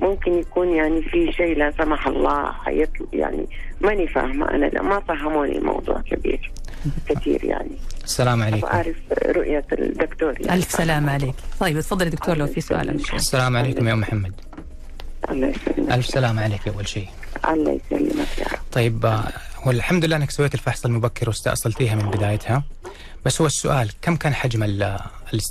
ممكن 0.00 0.38
يكون 0.38 0.74
يعني 0.74 1.02
في 1.02 1.32
شيء 1.32 1.56
لا 1.58 1.72
سمح 1.78 2.06
الله 2.06 2.52
حيطلع 2.52 3.06
يعني 3.12 3.46
ماني 3.80 4.08
فاهمة 4.08 4.50
أنا 4.50 4.66
لا 4.66 4.82
ما 4.82 5.00
فهموني 5.00 5.58
الموضوع 5.58 6.00
كبير 6.00 6.52
كثير 7.08 7.44
يعني 7.44 7.70
السلام 8.04 8.42
عليكم. 8.42 8.66
أعرف 8.66 8.96
رؤية 9.26 9.64
الدكتور 9.72 10.40
يعني 10.40 10.54
ألف 10.54 10.70
سلام 10.70 11.10
عليك. 11.10 11.34
طيب 11.60 11.80
تفضلي 11.80 12.10
دكتور 12.10 12.36
لو 12.36 12.46
في 12.46 12.60
سؤال. 12.60 12.90
السلام 13.14 13.56
عليكم 13.56 13.88
يا 13.88 13.92
أم 13.92 14.00
محمد. 14.00 14.32
الله 15.30 15.46
يسلمك 15.46 15.92
ألف 15.92 16.06
سلام 16.06 16.38
عليك 16.38 16.68
أول 16.68 16.88
شيء. 16.88 17.08
الله 17.48 17.80
يسلمك 17.92 18.38
يا 18.38 18.44
رب 18.44 18.58
طيب 18.72 19.06
آه، 19.06 19.24
والحمد 19.66 20.04
لله 20.04 20.16
إنك 20.16 20.30
سويت 20.30 20.54
الفحص 20.54 20.84
المبكر 20.84 21.28
واستأصلتيها 21.28 21.94
من 21.94 22.10
بدايتها. 22.10 22.62
بس 23.24 23.40
هو 23.40 23.46
السؤال 23.46 23.90
كم 24.02 24.16
كان 24.16 24.34
حجم 24.34 24.62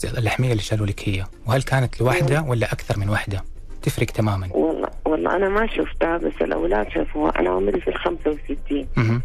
اللحميه 0.03 0.51
اللي 0.51 0.63
شالوا 0.63 0.87
لك 0.87 1.09
هي؟ 1.09 1.25
وهل 1.45 1.63
كانت 1.63 2.01
لوحدة 2.01 2.41
ولا 2.41 2.73
أكثر 2.73 2.99
من 2.99 3.09
وحدة؟ 3.09 3.43
تفرق 3.85 4.05
تماما. 4.07 4.49
والله 4.51 4.89
والله 5.05 5.35
أنا 5.35 5.49
ما 5.49 5.67
شفتها 5.67 6.17
بس 6.17 6.33
الأولاد 6.41 6.89
شافوها. 6.91 7.39
أنا 7.39 7.49
عمري 7.49 7.81
في 7.81 7.87
الخمسة 7.89 8.29
وستين. 8.31 8.87
مهم. 8.97 9.21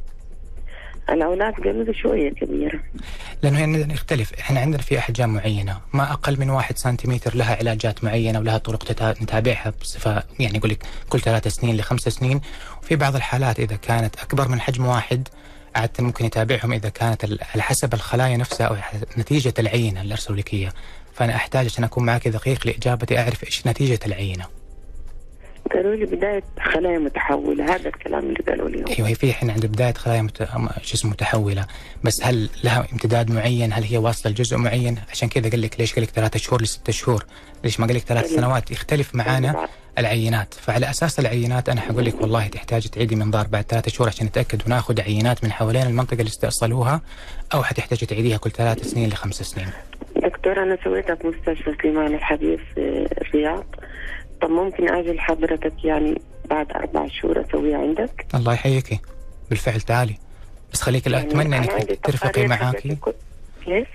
الأولاد 1.11 1.55
قالوا 1.55 1.85
لي 1.85 1.95
شوية 1.95 2.31
كبيرة. 2.31 2.81
لأنه 3.43 3.59
هنا 3.65 3.93
يختلف، 3.95 4.33
إحنا 4.41 4.61
عندنا 4.61 4.83
في 4.83 4.99
أحجام 4.99 5.35
معينة، 5.35 5.81
ما 5.93 6.13
أقل 6.13 6.41
من 6.41 6.51
واحد 6.51 6.79
سنتيمتر 6.79 7.35
لها 7.37 7.57
علاجات 7.57 8.05
معينة 8.05 8.39
ولها 8.39 8.59
طرق 8.59 8.85
تتا- 8.85 9.23
نتابعها 9.23 9.73
بصفه 9.81 10.23
يعني 10.39 10.59
يقول 10.59 10.71
لك 10.71 10.83
كل 11.09 11.21
ثلاث 11.21 11.49
سنين 11.49 11.77
لخمس 11.77 12.01
سنين، 12.01 12.41
وفي 12.83 12.97
بعض 12.97 13.17
الحالات 13.17 13.61
إذا 13.61 13.77
كانت 13.77 14.17
أكبر 14.23 14.49
من 14.49 14.61
حجم 14.61 14.87
واحد 14.87 15.29
عادة 15.75 16.05
ممكن 16.05 16.25
يتابعهم 16.25 16.73
إذا 16.73 16.89
كانت 16.89 17.25
ال- 17.25 17.39
على 17.55 17.63
حسب 17.63 17.95
الخلايا 17.95 18.37
نفسها 18.37 18.67
أو 18.67 18.77
ح- 18.77 18.95
نتيجة 19.19 19.55
العينة 19.59 20.03
فأنا 21.21 21.37
أحتاج 21.37 21.67
عشان 21.67 21.85
أكون 21.85 22.05
معك 22.05 22.29
دقيق 22.29 22.67
لإجابتي 22.67 23.19
أعرف 23.19 23.45
إيش 23.45 23.67
نتيجة 23.67 23.99
العينة. 24.07 24.45
قالوا 25.75 25.95
لي 25.95 26.05
بداية 26.05 26.43
خلايا 26.73 26.99
متحولة 26.99 27.75
هذا 27.75 27.89
الكلام 27.89 28.25
اللي 28.25 28.39
قالوا 28.49 28.69
لي 28.69 28.85
أيوه 28.89 29.09
هي 29.09 29.15
في 29.15 29.29
الحين 29.29 29.51
عند 29.51 29.67
بداية 29.67 29.95
خلايا 29.95 30.23
مت... 30.23 30.49
شو 30.83 30.95
اسمه 30.95 31.11
متحولة 31.11 31.67
بس 32.05 32.23
هل 32.23 32.51
لها 32.65 32.87
امتداد 32.93 33.31
معين؟ 33.31 33.73
هل 33.73 33.85
هي 33.85 33.99
واصلة 33.99 34.33
لجزء 34.33 34.57
معين؟ 34.57 34.99
عشان 35.11 35.29
كذا 35.29 35.51
قال 35.51 35.63
لك 35.63 35.81
ليش 35.81 35.95
قال 35.95 36.03
لك 36.03 36.11
ثلاثة 36.11 36.39
شهور 36.39 36.63
لستة 36.63 36.93
شهور؟ 36.93 37.27
ليش 37.65 37.81
ما 37.81 37.87
قال 37.87 37.97
لك 37.97 38.03
ثلاث. 38.03 38.27
سنوات؟ 38.27 38.71
يختلف 38.71 39.15
معانا 39.15 39.69
العينات، 39.99 40.55
فعلى 40.55 40.91
أساس 40.91 41.21
العينات 41.21 41.69
أنا 41.69 41.81
حقول 41.81 42.05
لك 42.05 42.21
والله 42.21 42.47
تحتاج 42.47 42.89
تعيدي 42.89 43.17
منظار 43.17 43.47
بعد 43.47 43.65
ثلاثة 43.69 43.91
شهور 43.91 44.09
عشان 44.09 44.27
نتأكد 44.27 44.63
وناخذ 44.67 45.01
عينات 45.01 45.45
من 45.45 45.53
حوالين 45.53 45.87
المنطقة 45.87 46.21
اللي 46.21 46.29
استأصلوها 46.29 47.01
أو 47.55 47.63
حتحتاج 47.63 47.99
تعيديها 47.99 48.37
كل 48.37 48.51
ثلاث 48.51 48.87
سنين 48.87 49.09
لخمس 49.09 49.43
سنين. 49.43 49.71
دكتور 50.41 50.63
أنا 50.63 50.79
سويتها 50.85 51.15
في 51.15 51.27
مستشفى 51.27 51.75
سليمان 51.83 52.15
الحبيب 52.15 52.61
في 52.75 53.07
الرياض. 53.23 53.65
طب 54.41 54.51
ممكن 54.51 54.89
أجي 54.89 55.13
لحضرتك 55.13 55.85
يعني 55.85 56.21
بعد 56.51 56.73
أربع 56.73 57.09
شهور 57.09 57.41
أسويها 57.41 57.79
عندك؟ 57.79 58.27
الله 58.35 58.53
يحييكي 58.53 59.01
بالفعل 59.51 59.81
تعالي. 59.81 60.15
بس 60.73 60.83
خليك 60.83 61.07
يعني 61.07 61.33
إنك 61.33 61.71
عندي 61.71 61.97
ترفقي 61.97 62.47
معاكي؟ 62.47 62.97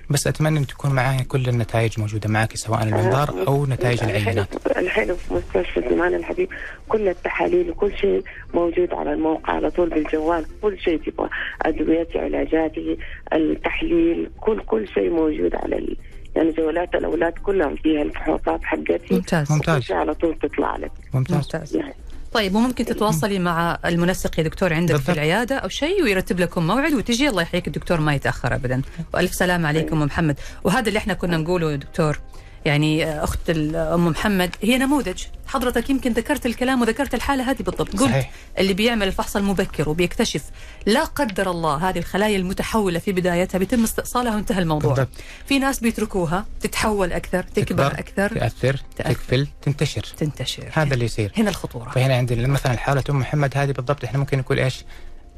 بس 0.09 0.27
أتمنى 0.27 0.59
إن 0.59 0.67
تكون 0.67 0.91
معايا 0.91 1.23
كل 1.23 1.49
النتائج 1.49 1.99
موجودة 1.99 2.29
معك 2.29 2.55
سواء 2.55 2.83
المنظار 2.83 3.47
أو 3.47 3.65
نتائج 3.65 4.03
العينات. 4.03 4.77
الحين 4.77 5.13
في 5.13 5.33
مستشفى 5.33 5.89
زمان 5.89 6.13
الحبيب 6.13 6.49
كل 6.89 7.07
التحاليل 7.07 7.69
وكل 7.69 7.97
شيء 7.97 8.23
موجود 8.53 8.93
على 8.93 9.13
الموقع 9.13 9.53
على 9.53 9.71
طول 9.71 9.89
بالجوال 9.89 10.45
كل 10.61 10.79
شيء 10.79 10.97
تبغى 10.97 11.29
أدويتي 11.61 12.19
علاجاتي 12.19 12.97
التحليل 13.33 14.29
كل 14.41 14.59
كل 14.59 14.87
شيء 14.87 15.09
موجود 15.09 15.55
على. 15.55 15.95
يعني 16.35 16.51
جوالات 16.51 16.95
الأولاد 16.95 17.33
كلها 17.33 17.75
فيها 17.83 18.01
الفحوصات 18.01 18.59
حقتي. 18.63 19.07
ممتاز. 19.11 19.47
كل 19.47 19.53
ممتاز. 19.53 19.81
شيء 19.81 19.95
على 19.95 20.13
طول 20.13 20.37
تطلع 20.41 20.75
لك. 20.75 20.91
ممتاز. 21.13 21.35
ممتاز. 21.35 21.75
يعني. 21.75 21.93
طيب 22.33 22.55
وممكن 22.55 22.85
تتواصلي 22.85 23.39
مع 23.39 23.79
المنسق 23.85 24.39
يا 24.39 24.43
دكتور 24.43 24.73
عندك 24.73 24.91
في 24.91 24.97
بالضبط. 24.97 25.17
العيادة 25.17 25.55
أو 25.55 25.69
شيء 25.69 26.03
ويرتب 26.03 26.39
لكم 26.39 26.67
موعد 26.67 26.93
وتجي؟ 26.93 27.29
الله 27.29 27.41
يحييك 27.41 27.67
الدكتور 27.67 27.99
ما 27.99 28.15
يتأخر 28.15 28.55
ابدا. 28.55 28.81
وألف 29.13 29.33
سلام 29.33 29.65
عليكم 29.65 30.01
ام 30.01 30.05
محمد. 30.07 30.39
وهذا 30.63 30.87
اللي 30.87 30.97
إحنا 30.97 31.13
كنا 31.13 31.37
نقوله 31.37 31.71
يا 31.71 31.75
دكتور. 31.75 32.19
يعني 32.65 33.05
آه، 33.05 33.23
أخت 33.23 33.49
ال- 33.49 33.75
أم 33.75 34.07
محمد 34.07 34.55
هي 34.61 34.77
نموذج. 34.77 35.23
حضرتك 35.47 35.89
يمكن 35.89 36.11
ذكرت 36.11 36.45
الكلام 36.45 36.81
وذكرت 36.81 37.13
الحالة 37.13 37.51
هذه 37.51 37.57
بالضبط. 37.57 37.89
قلت 37.91 38.01
صحيح. 38.11 38.31
اللي 38.59 38.73
بيعمل 38.73 39.07
الفحص 39.07 39.35
المبكر 39.35 39.89
وبيكتشف 39.89 40.43
لا 40.85 41.03
قدر 41.03 41.51
الله 41.51 41.89
هذه 41.89 41.97
الخلايا 41.99 42.37
المتحولة 42.37 42.99
في 42.99 43.11
بدايتها 43.11 43.57
بيتم 43.57 43.83
استئصالها 43.83 44.35
وانتهى 44.35 44.59
الموضوع. 44.59 44.93
بالضبط. 44.93 45.09
في 45.45 45.59
ناس 45.59 45.79
بيتركوها 45.79 46.45
تتحول 46.61 47.13
أكثر 47.13 47.43
تكبر 47.43 47.87
أكثر. 47.87 48.29
تاثر 48.29 48.79
تأثر. 48.97 49.13
تكفل 49.13 49.47
تنتشر. 49.61 50.03
تنتشر. 50.17 50.69
هذا 50.73 50.93
اللي 50.93 51.05
يصير. 51.05 51.31
هنا 51.37 51.49
الخطورة. 51.49 51.89
فهنا 51.89 52.15
عندنا 52.15 52.47
مثلا 52.47 52.77
حالة 52.77 53.03
أم 53.09 53.19
محمد 53.19 53.57
هذه 53.57 53.71
بالضبط 53.71 54.03
إحنا 54.03 54.19
ممكن 54.19 54.37
نقول 54.37 54.59
إيش؟ 54.59 54.83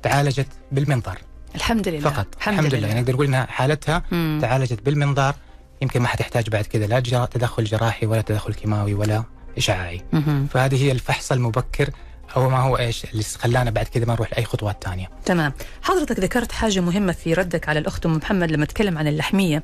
تعالجت 0.03 0.47
بالمنظار 0.71 1.17
الحمد 1.55 1.87
لله. 1.87 2.09
فقط. 2.09 2.27
الحمد 2.37 2.75
لله. 2.75 2.87
يعني 2.87 3.01
نقدر 3.01 3.13
نقول 3.13 3.25
إنها 3.25 3.45
حالتها 3.45 4.03
مم. 4.11 4.39
تعالجت 4.41 4.81
بالمنظار 4.85 5.35
يمكن 5.81 6.01
ما 6.01 6.07
حتحتاج 6.07 6.49
بعد 6.49 6.65
كذا 6.65 6.85
لا 6.85 6.99
تدخل 7.25 7.63
جراحي 7.63 8.05
ولا 8.05 8.21
تدخل 8.21 8.53
كيماوي 8.53 8.93
ولا 8.93 9.23
إشعاعي. 9.57 10.01
فهذه 10.49 10.83
هي 10.83 10.91
الفحص 10.91 11.31
المبكر 11.31 11.89
أو 12.35 12.49
ما 12.49 12.59
هو 12.59 12.77
إيش 12.77 13.05
اللي 13.05 13.23
خلانا 13.23 13.71
بعد 13.71 13.85
كذا 13.85 14.05
ما 14.05 14.13
نروح 14.13 14.31
لأي 14.31 14.45
خطوات 14.45 14.83
ثانية 14.83 15.09
تمام. 15.25 15.53
حضرتك 15.81 16.19
ذكرت 16.19 16.51
حاجة 16.51 16.79
مهمة 16.79 17.11
في 17.11 17.33
ردك 17.33 17.69
على 17.69 17.79
الأخت 17.79 18.05
أم 18.05 18.17
محمد 18.17 18.51
لما 18.51 18.65
تكلم 18.65 18.97
عن 18.97 19.07
اللحمية. 19.07 19.63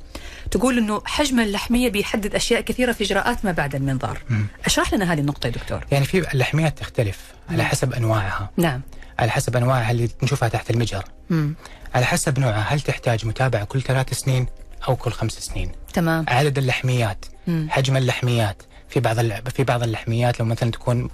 تقول 0.51 0.77
أنه 0.77 1.01
حجم 1.05 1.39
اللحمية 1.39 1.89
بيحدد 1.89 2.35
أشياء 2.35 2.61
كثيرة 2.61 2.91
في 2.91 3.03
إجراءات 3.03 3.45
ما 3.45 3.51
بعد 3.51 3.75
المنظار. 3.75 4.21
مم. 4.29 4.45
أشرح 4.65 4.93
لنا 4.93 5.13
هذه 5.13 5.19
النقطة 5.19 5.47
يا 5.47 5.51
دكتور. 5.51 5.85
يعني 5.91 6.05
في 6.05 6.33
اللحميات 6.33 6.79
تختلف 6.79 7.19
على 7.49 7.63
حسب 7.63 7.93
أنواعها. 7.93 8.49
نعم. 8.57 8.81
على 9.19 9.31
حسب 9.31 9.55
أنواعها 9.55 9.91
اللي 9.91 10.09
نشوفها 10.23 10.49
تحت 10.49 10.69
المجهر 10.69 11.05
مم. 11.29 11.55
على 11.95 12.05
حسب 12.05 12.39
نوعها 12.39 12.61
هل 12.61 12.81
تحتاج 12.81 13.25
متابعة 13.25 13.63
كل 13.63 13.81
ثلاث 13.81 14.13
سنين؟ 14.13 14.47
أو 14.87 14.95
كل 14.95 15.11
خمس 15.11 15.31
سنين. 15.31 15.71
تمام. 15.93 16.25
عدد 16.27 16.57
اللحميات 16.57 17.25
مم. 17.47 17.67
حجم 17.69 17.97
اللحميات. 17.97 18.63
في 18.89 18.99
بعض 18.99 19.19
في 19.49 19.63
بعض 19.63 19.83
اللحميات 19.83 20.39
لو 20.39 20.45
مثلا 20.45 20.71
تكون 20.71 21.09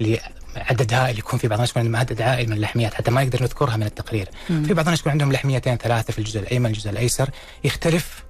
لعدد 0.00 0.94
هائل 0.94 1.18
يكون 1.18 1.38
في 1.38 1.48
بعض 1.48 1.58
الناس 1.58 1.70
يكون 1.70 1.96
عدد 1.96 2.22
عائل 2.22 2.46
من 2.46 2.56
اللحميات 2.56 2.94
حتى 2.94 3.10
ما 3.10 3.24
نقدر 3.24 3.42
نذكرها 3.42 3.76
من 3.76 3.86
التقرير. 3.86 4.28
مم. 4.50 4.62
في 4.62 4.74
بعض 4.74 4.84
الناس 4.84 5.00
يكون 5.00 5.12
عندهم 5.12 5.32
لحميتين 5.32 5.76
ثلاثة 5.76 6.12
في 6.12 6.18
الجزء 6.18 6.40
الأيمن 6.40 6.66
الجزء 6.66 6.90
الأيسر. 6.90 7.30
يختلف 7.64 8.24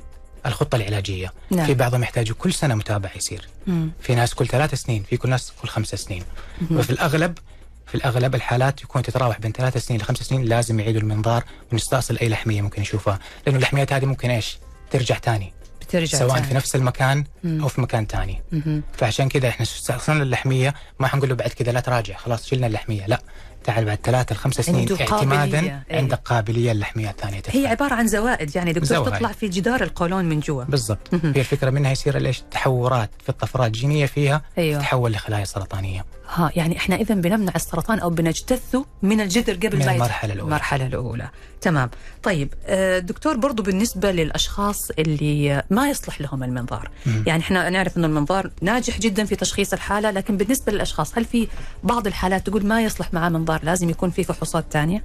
الخطة 0.46 0.76
العلاجية. 0.76 1.32
نعم. 1.50 1.66
في 1.66 1.74
بعضهم 1.74 2.02
يحتاجوا 2.02 2.36
كل 2.38 2.52
سنة 2.52 2.74
متابعة 2.74 3.16
يصير. 3.16 3.48
مم. 3.66 3.90
في 4.00 4.14
ناس 4.14 4.34
كل 4.34 4.46
ثلاث 4.46 4.74
سنين 4.74 5.02
في 5.02 5.16
كل 5.16 5.30
ناس 5.30 5.52
كل 5.62 5.68
خمس 5.68 5.88
سنين. 5.88 6.22
وفي 6.70 6.90
الاغلب 6.90 7.38
في 7.86 7.94
الأغلب 7.94 8.34
الحالات 8.34 8.82
يكون 8.82 9.02
تتراوح 9.02 9.38
بين 9.38 9.52
ثلاث 9.52 9.76
سنين 9.76 10.00
لخمس 10.00 10.18
سنين 10.18 10.42
لازم 10.42 10.80
يعيدوا 10.80 11.00
المنظار 11.00 11.44
ونستأصل 11.72 12.18
أي 12.18 12.28
لحمية 12.28 12.62
ممكن 12.62 12.82
نشوفها 12.82 13.18
لأنه 13.46 13.58
اللحميات 13.58 13.92
هذه 13.92 14.04
ممكن 14.04 14.30
إيش؟ 14.30 14.58
ترجع 14.90 15.14
ثاني 15.18 15.52
بترجع 15.80 16.18
سواء 16.18 16.34
تاني. 16.34 16.46
في 16.46 16.54
نفس 16.54 16.76
المكان 16.76 17.24
مم. 17.44 17.62
أو 17.62 17.68
في 17.68 17.80
مكان 17.80 18.06
ثاني 18.06 18.42
مهم. 18.52 18.82
فعشان 18.92 19.28
كذا 19.28 19.48
إحنا 19.48 19.62
استأصلنا 19.62 20.22
اللحمية 20.22 20.74
ما 21.00 21.06
حنقول 21.06 21.28
له 21.28 21.34
بعد 21.34 21.48
كذا 21.50 21.72
لا 21.72 21.80
تراجع 21.80 22.16
خلاص 22.16 22.46
شلنا 22.46 22.66
اللحمية 22.66 23.06
لا 23.06 23.22
تعال 23.66 23.84
بعد 23.84 23.98
ثلاثة 24.04 24.34
لخمسة 24.34 24.62
سنين 24.62 24.78
عنده 24.80 25.04
قابلية. 25.04 25.36
اعتمادا 25.38 25.60
إيه. 25.90 25.98
عندك 25.98 26.20
قابلية 26.24 26.72
اللحمية 26.72 27.10
الثانية 27.10 27.36
هي 27.36 27.40
تدخل. 27.42 27.66
عبارة 27.66 27.94
عن 27.94 28.06
زوائد 28.08 28.56
يعني 28.56 28.72
دكتور 28.72 28.96
زوائد. 28.98 29.12
تطلع 29.14 29.32
في 29.32 29.48
جدار 29.48 29.82
القولون 29.82 30.24
من 30.24 30.40
جوا 30.40 30.64
بالضبط. 30.64 31.14
هي 31.14 31.40
الفكرة 31.40 31.70
منها 31.70 31.92
يصير 31.92 32.18
ليش 32.18 32.42
تحورات 32.50 33.10
في 33.22 33.28
الطفرات 33.28 33.66
الجينية 33.66 34.06
فيها 34.06 34.42
أيوة. 34.58 34.78
تتحول 34.78 35.12
لخلايا 35.12 35.44
سرطانية 35.44 36.04
ها 36.34 36.50
يعني 36.56 36.76
إحنا 36.76 36.96
إذا 36.96 37.14
بنمنع 37.14 37.52
السرطان 37.56 37.98
أو 37.98 38.10
بنجتثه 38.10 38.84
من 39.02 39.20
الجذر 39.20 39.54
قبل 39.54 39.78
من 39.78 39.86
ما 39.86 39.92
المرحلة 39.92 40.32
الأولى. 40.32 40.48
المرحلة 40.48 40.86
الأولى 40.86 41.28
تمام 41.60 41.90
طيب 42.22 42.54
آه، 42.66 42.98
دكتور 42.98 43.36
برضو 43.36 43.62
بالنسبة 43.62 44.12
للأشخاص 44.12 44.90
اللي 44.90 45.62
ما 45.70 45.88
يصلح 45.90 46.20
لهم 46.20 46.42
المنظار 46.42 46.90
مم. 47.06 47.24
يعني 47.26 47.42
إحنا 47.42 47.70
نعرف 47.70 47.96
إنه 47.96 48.06
المنظار 48.06 48.50
ناجح 48.62 48.98
جدا 48.98 49.24
في 49.24 49.36
تشخيص 49.36 49.72
الحالة 49.72 50.10
لكن 50.10 50.36
بالنسبة 50.36 50.72
للأشخاص 50.72 51.18
هل 51.18 51.24
في 51.24 51.48
بعض 51.84 52.06
الحالات 52.06 52.46
تقول 52.46 52.66
ما 52.66 52.82
يصلح 52.82 53.14
معاه 53.14 53.28
منظار 53.28 53.55
لازم 53.64 53.90
يكون 53.90 54.10
في 54.10 54.24
فحوصات 54.24 54.64
ثانية. 54.70 55.02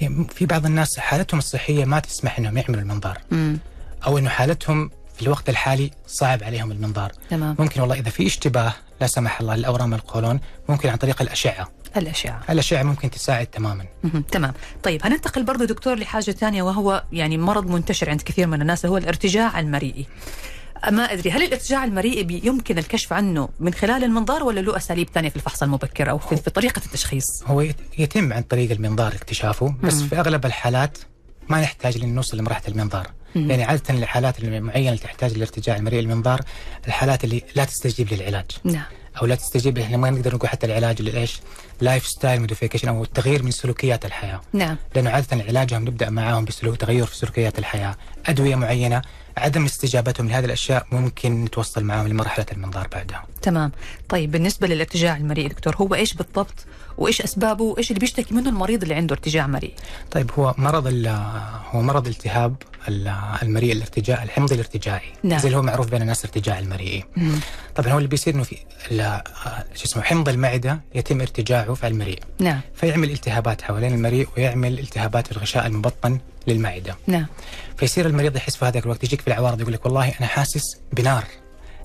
يعني 0.00 0.26
في 0.34 0.46
بعض 0.46 0.66
الناس 0.66 0.98
حالتهم 0.98 1.38
الصحية 1.38 1.84
ما 1.84 1.98
تسمح 1.98 2.38
إنهم 2.38 2.58
يعملوا 2.58 2.80
المنظار. 2.80 3.18
امم 3.32 3.58
أو 4.06 4.18
إنه 4.18 4.28
حالتهم 4.28 4.90
في 5.16 5.22
الوقت 5.22 5.48
الحالي 5.48 5.90
صعب 6.06 6.44
عليهم 6.44 6.72
المنظار. 6.72 7.12
تمام. 7.30 7.56
ممكن 7.58 7.80
والله 7.80 7.98
إذا 7.98 8.10
في 8.10 8.26
اشتباه 8.26 8.72
لا 9.00 9.06
سمح 9.06 9.40
الله 9.40 9.56
للاورام 9.56 9.94
القولون 9.94 10.40
ممكن 10.68 10.88
عن 10.88 10.96
طريق 10.96 11.22
الأشعة. 11.22 11.68
الأشعة. 12.50 12.82
ممكن 12.82 13.10
تساعد 13.10 13.46
تماما. 13.46 13.84
تمام. 14.30 14.54
طيب 14.82 15.06
هننتقل 15.06 15.42
برضو 15.42 15.64
دكتور 15.64 15.98
لحاجة 15.98 16.30
ثانية 16.30 16.62
وهو 16.62 17.04
يعني 17.12 17.38
مرض 17.38 17.66
منتشر 17.66 18.10
عند 18.10 18.22
كثير 18.22 18.46
من 18.46 18.62
الناس 18.62 18.86
هو 18.86 18.96
الارتجاع 18.96 19.60
المريئي. 19.60 20.06
ما 20.90 21.02
أدري 21.12 21.30
هل 21.30 21.42
الارتجاع 21.42 21.84
المريئي 21.84 22.40
يمكن 22.44 22.78
الكشف 22.78 23.12
عنه 23.12 23.48
من 23.60 23.74
خلال 23.74 24.04
المنظار 24.04 24.42
ولا 24.44 24.60
له 24.60 24.76
أساليب 24.76 25.08
ثانية 25.14 25.28
في 25.28 25.36
الفحص 25.36 25.62
المبكر 25.62 26.10
أو 26.10 26.18
في, 26.18 26.36
في 26.36 26.50
طريقة 26.50 26.82
التشخيص؟ 26.86 27.42
هو 27.46 27.60
يت- 27.60 27.76
يتم 27.98 28.32
عن 28.32 28.42
طريق 28.42 28.70
المنظار 28.70 29.12
اكتشافه 29.14 29.74
بس 29.82 29.94
مم. 29.94 30.08
في 30.08 30.20
أغلب 30.20 30.46
الحالات 30.46 30.98
ما 31.48 31.60
نحتاج 31.60 31.98
لن 31.98 32.14
نوصل 32.14 32.36
لمرحله 32.38 32.68
المنظار. 32.68 33.10
مم. 33.34 33.50
يعني 33.50 33.64
عادة 33.64 33.82
الحالات 33.94 34.38
المعينه 34.44 34.88
اللي 34.88 35.00
تحتاج 35.00 35.34
للارتجاع 35.34 35.76
المريء 35.76 36.00
المنظار 36.00 36.40
الحالات 36.86 37.24
اللي 37.24 37.42
لا 37.54 37.64
تستجيب 37.64 38.12
للعلاج. 38.12 38.44
نعم. 38.64 38.84
أو 39.22 39.26
لا 39.26 39.34
تستجيب 39.34 39.78
إحنا 39.78 39.96
ما 39.96 40.10
نقدر 40.10 40.34
نقول 40.34 40.48
حتى 40.48 40.66
العلاج 40.66 40.96
اللي 40.98 41.20
إيش 41.20 41.40
lifestyle 41.80 42.40
modification 42.40 42.88
أو 42.88 43.02
التغيير 43.02 43.42
من 43.42 43.50
سلوكيات 43.50 44.04
الحياة. 44.04 44.40
نعم. 44.52 44.76
لأنه 44.94 45.10
عادة 45.10 45.44
علاجهم 45.48 45.82
نبدأ 45.82 46.10
معاهم 46.10 46.44
بسلوك 46.44 46.76
تغير 46.76 47.06
في 47.06 47.16
سلوكيات 47.16 47.58
الحياة. 47.58 47.96
أدوية 48.26 48.54
معينة 48.54 49.02
عدم 49.36 49.64
استجابتهم 49.64 50.28
لهذه 50.28 50.44
الأشياء 50.44 50.86
ممكن 50.92 51.44
نتوصل 51.44 51.84
معاهم 51.84 52.08
لمرحلة 52.08 52.46
المنظار 52.52 52.88
بعدها. 52.88 53.26
تمام. 53.42 53.72
طيب 54.08 54.30
بالنسبة 54.30 54.66
للارتجاع 54.66 55.16
المريئي 55.16 55.48
دكتور 55.48 55.76
هو 55.76 55.94
إيش 55.94 56.14
بالضبط؟ 56.14 56.54
وإيش 56.98 57.22
أسبابه 57.22 57.64
وإيش 57.64 57.90
اللي 57.90 58.00
بيشتكي 58.00 58.34
منه 58.34 58.48
المريض 58.48 58.82
اللي 58.82 58.94
عنده 58.94 59.14
ارتجاع 59.14 59.46
مريئي 59.46 59.74
طيب 60.10 60.30
هو 60.38 60.54
مرض 60.58 60.86
هو 61.70 61.82
مرض 61.82 62.06
التهاب 62.06 62.56
ال- 62.88 63.14
المريء 63.42 63.72
الارتجاع 63.72 64.22
الحمض 64.22 64.52
الارتجاعي. 64.52 65.12
نعم. 65.22 65.38
زي 65.38 65.46
اللي 65.46 65.58
هو 65.58 65.62
معروف 65.62 65.90
بين 65.90 66.02
الناس 66.02 66.24
ارتجاع 66.24 66.58
المريئي. 66.58 67.04
طبعا 67.74 67.92
هو 67.92 67.96
اللي 67.98 68.08
بيصير 68.08 68.34
إنه 68.34 68.42
في 68.42 68.56
شو 69.74 69.84
اسمه 69.84 70.02
حمض 70.02 70.28
المعدة 70.28 70.80
يتم 70.94 71.20
ارتجاعه 71.20 71.74
في 71.74 71.86
المريء. 71.86 72.18
نعم. 72.40 72.60
فيعمل 72.74 73.10
التهابات 73.10 73.62
حوالين 73.62 73.94
المريء 73.94 74.28
ويعمل 74.36 74.78
التهابات 74.78 75.26
في 75.26 75.32
الغشاء 75.32 75.66
المبطن 75.66 76.18
للمعدة. 76.46 76.96
نعم. 77.06 77.26
فيصير 77.76 78.06
المريض 78.06 78.36
يحس 78.36 78.56
في 78.56 78.64
هذاك 78.64 78.84
الوقت 78.84 79.04
يجيك 79.04 79.20
في 79.20 79.28
العوارض 79.28 79.60
يقول 79.60 79.72
لك 79.72 79.84
والله 79.86 80.08
أنا 80.08 80.26
حاسس 80.26 80.76
بنار. 80.92 81.24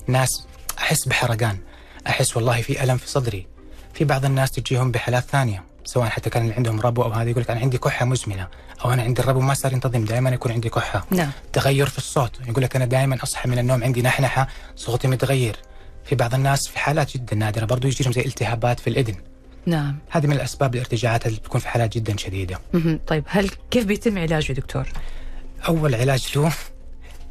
ناس 0.06 0.46
أحس 0.78 1.08
بحرقان. 1.08 1.58
أحس 2.06 2.36
والله 2.36 2.62
في 2.62 2.84
ألم 2.84 2.96
في 2.96 3.08
صدري. 3.08 3.46
في 3.94 4.04
بعض 4.04 4.24
الناس 4.24 4.50
تجيهم 4.50 4.90
بحالات 4.90 5.24
ثانية 5.24 5.64
سواء 5.84 6.08
حتى 6.08 6.30
كان 6.30 6.42
اللي 6.42 6.54
عندهم 6.54 6.80
ربو 6.80 7.02
أو 7.02 7.12
هذا 7.12 7.30
يقول 7.30 7.42
لك 7.42 7.50
أنا 7.50 7.60
عندي 7.60 7.78
كحة 7.78 8.06
مزمنة 8.06 8.48
أو 8.84 8.92
أنا 8.92 9.02
عندي 9.02 9.22
الربو 9.22 9.40
ما 9.40 9.54
صار 9.54 9.72
ينتظم 9.72 10.04
دائما 10.04 10.30
يكون 10.30 10.52
عندي 10.52 10.68
كحة. 10.68 11.06
نعم. 11.10 11.30
تغير 11.52 11.88
في 11.88 11.98
الصوت 11.98 12.40
يقول 12.48 12.62
لك 12.64 12.76
أنا 12.76 12.84
دائما 12.84 13.22
أصحى 13.22 13.48
من 13.48 13.58
النوم 13.58 13.84
عندي 13.84 14.02
نحنحة 14.02 14.48
صوتي 14.76 15.08
متغير. 15.08 15.56
في 16.04 16.14
بعض 16.14 16.34
الناس 16.34 16.68
في 16.68 16.78
حالات 16.78 17.16
جدا 17.16 17.36
نادرة 17.36 17.64
برضو 17.64 17.88
يجيهم 17.88 18.12
زي 18.12 18.20
التهابات 18.20 18.80
في 18.80 18.90
الإذن. 18.90 19.14
نعم. 19.66 19.98
هذه 20.10 20.26
من 20.26 20.32
الأسباب 20.32 20.74
الارتجاعات 20.74 21.26
اللي 21.26 21.38
بتكون 21.38 21.60
في 21.60 21.68
حالات 21.68 21.94
جدا 21.94 22.16
شديدة. 22.16 22.58
طيب 23.06 23.24
هل 23.26 23.50
كيف 23.70 23.84
بيتم 23.84 24.18
علاجه 24.18 24.52
دكتور؟ 24.52 24.88
أول 25.68 25.94
علاج 25.94 26.32
له 26.36 26.52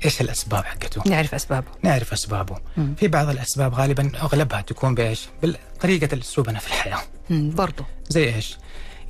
إيش 0.05 0.21
الأسباب 0.21 0.65
حقته؟ 0.65 1.01
نعرف 1.05 1.35
أسبابه. 1.35 1.67
نعرف 1.83 2.13
أسبابه. 2.13 2.57
مم. 2.77 2.95
في 2.99 3.07
بعض 3.07 3.29
الأسباب 3.29 3.73
غالبا 3.73 4.11
أغلبها 4.21 4.61
تكون 4.61 4.95
بإيش؟ 4.95 5.27
بطريقه 5.43 6.19
اسلوبنا 6.19 6.59
في 6.59 6.67
الحياة. 6.67 6.99
مم. 7.29 7.49
برضو. 7.55 7.83
زي 8.09 8.35
إيش؟ 8.35 8.57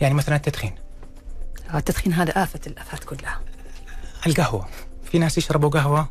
يعني 0.01 0.13
مثلا 0.13 0.35
التدخين. 0.35 0.75
آه، 1.73 1.77
التدخين 1.77 2.13
هذا 2.13 2.43
آفة 2.43 2.59
الآفات 2.67 3.03
كلها. 3.03 3.39
القهوة. 4.27 4.67
في 5.11 5.19
ناس 5.19 5.37
يشربوا 5.37 5.69
قهوة 5.69 6.09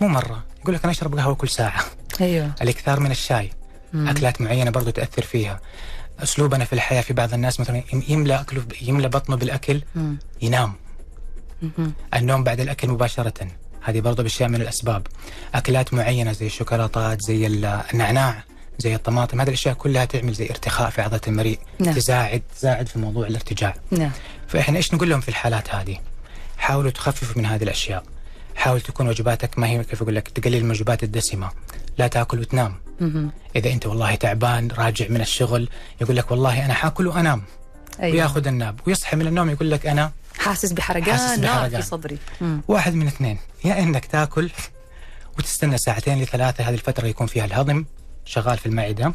مو 0.00 0.08
مرة. 0.08 0.44
يقول 0.62 0.74
لك 0.74 0.82
أنا 0.84 0.92
أشرب 0.92 1.18
قهوة 1.18 1.34
كل 1.34 1.48
ساعة. 1.48 1.84
أيوه. 2.20 2.50
الإكثار 2.62 3.00
من 3.00 3.10
الشاي. 3.10 3.50
مم. 3.92 4.08
أكلات 4.08 4.40
معينة 4.40 4.70
برضو 4.70 4.90
تأثر 4.90 5.22
فيها. 5.22 5.60
أسلوبنا 6.20 6.64
في 6.64 6.72
الحياة 6.72 7.00
في 7.00 7.12
بعض 7.12 7.34
الناس 7.34 7.60
مثلا 7.60 7.82
يم- 7.92 8.02
يملى 8.08 8.40
أكله 8.40 8.64
يملى 8.82 9.08
بطنه 9.08 9.36
بالأكل 9.36 9.82
مم. 9.94 10.18
ينام. 10.42 10.72
مهم. 11.62 11.92
النوم 12.14 12.44
بعد 12.44 12.60
الأكل 12.60 12.88
مباشرة. 12.88 13.48
هذه 13.84 14.00
برضه 14.00 14.22
بأشياء 14.22 14.48
من 14.48 14.60
الأسباب 14.60 15.06
أكلات 15.54 15.94
معينة 15.94 16.32
زي 16.32 16.46
الشوكولاتات 16.46 17.20
زي 17.20 17.46
النعناع 17.46 18.44
زي 18.78 18.94
الطماطم 18.94 19.40
هذه 19.40 19.48
الأشياء 19.48 19.74
كلها 19.74 20.04
تعمل 20.04 20.32
زي 20.32 20.50
ارتخاء 20.50 20.90
في 20.90 21.02
عضلة 21.02 21.20
المريء 21.28 21.58
نعم. 21.78 21.94
تساعد 21.94 22.42
تساعد 22.56 22.88
في 22.88 22.98
موضوع 22.98 23.26
الارتجاع 23.26 23.74
نعم 23.90 24.10
فإحنا 24.48 24.76
إيش 24.76 24.94
نقول 24.94 25.10
لهم 25.10 25.20
في 25.20 25.28
الحالات 25.28 25.74
هذه؟ 25.74 25.98
حاولوا 26.58 26.90
تخففوا 26.90 27.38
من 27.38 27.46
هذه 27.46 27.62
الأشياء 27.62 28.02
حاول 28.56 28.80
تكون 28.80 29.08
وجباتك 29.08 29.58
ما 29.58 29.66
هي 29.66 29.84
كيف 29.84 30.02
أقول 30.02 30.14
لك 30.14 30.28
تقلل 30.28 30.56
الوجبات 30.56 31.02
الدسمة 31.02 31.50
لا 31.98 32.06
تأكل 32.06 32.40
وتنام 32.40 32.74
مهم. 33.00 33.30
إذا 33.56 33.72
أنت 33.72 33.86
والله 33.86 34.14
تعبان 34.14 34.68
راجع 34.78 35.08
من 35.08 35.20
الشغل 35.20 35.68
يقول 36.00 36.16
لك 36.16 36.30
والله 36.30 36.64
أنا 36.64 36.74
حاكل 36.74 37.06
وأنام 37.06 37.42
أيوة. 38.02 38.14
وياخذ 38.14 38.46
الناب 38.46 38.80
ويصحى 38.86 39.16
من 39.16 39.26
النوم 39.26 39.50
يقول 39.50 39.70
لك 39.70 39.86
أنا 39.86 40.12
حاسس 40.38 40.72
بحرقان 40.72 41.04
حاسس 41.18 41.38
نار 41.38 41.52
بحرقان. 41.52 41.80
في 41.80 41.86
صدري 41.86 42.18
مم. 42.40 42.60
واحد 42.68 42.94
من 42.94 43.06
اثنين 43.06 43.38
يا 43.64 43.78
إنك 43.78 44.04
تاكل 44.06 44.50
وتستنى 45.38 45.78
ساعتين 45.78 46.22
لثلاثة 46.22 46.64
هذه 46.64 46.74
الفترة 46.74 47.06
يكون 47.06 47.26
فيها 47.26 47.44
الهضم 47.44 47.84
شغال 48.24 48.58
في 48.58 48.66
المعدة 48.66 49.14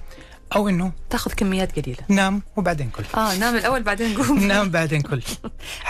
أو 0.56 0.70
إنه 0.70 0.92
تاخذ 1.10 1.32
كميات 1.34 1.80
قليلة 1.80 2.00
نام 2.08 2.42
وبعدين 2.56 2.90
كل 2.90 3.04
آه 3.16 3.36
نام 3.38 3.56
الأول 3.56 3.84
بعدين 3.84 4.18
قوم 4.18 4.40
نام 4.48 4.70
بعدين 4.72 5.02
كل 5.02 5.22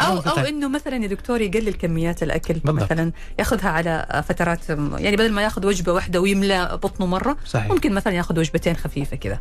أو 0.01 0.19
أو. 0.19 0.37
إنه 0.37 0.67
مثلا 0.69 0.95
يا 0.95 1.07
دكتور 1.07 1.41
يقلل 1.41 1.73
كميات 1.73 2.23
الأكل 2.23 2.53
بالضبط. 2.53 2.83
مثلا 2.83 3.11
ياخذها 3.39 3.69
على 3.69 4.23
فترات 4.29 4.69
يعني 4.97 5.15
بدل 5.15 5.33
ما 5.33 5.41
ياخذ 5.41 5.65
وجبة 5.65 5.91
واحدة 5.93 6.21
ويملى 6.21 6.79
بطنه 6.83 7.05
مرة 7.05 7.37
صحيح. 7.45 7.67
ممكن 7.71 7.93
مثلا 7.93 8.13
ياخذ 8.13 8.39
وجبتين 8.39 8.75
خفيفة 8.75 9.17
كذا 9.17 9.39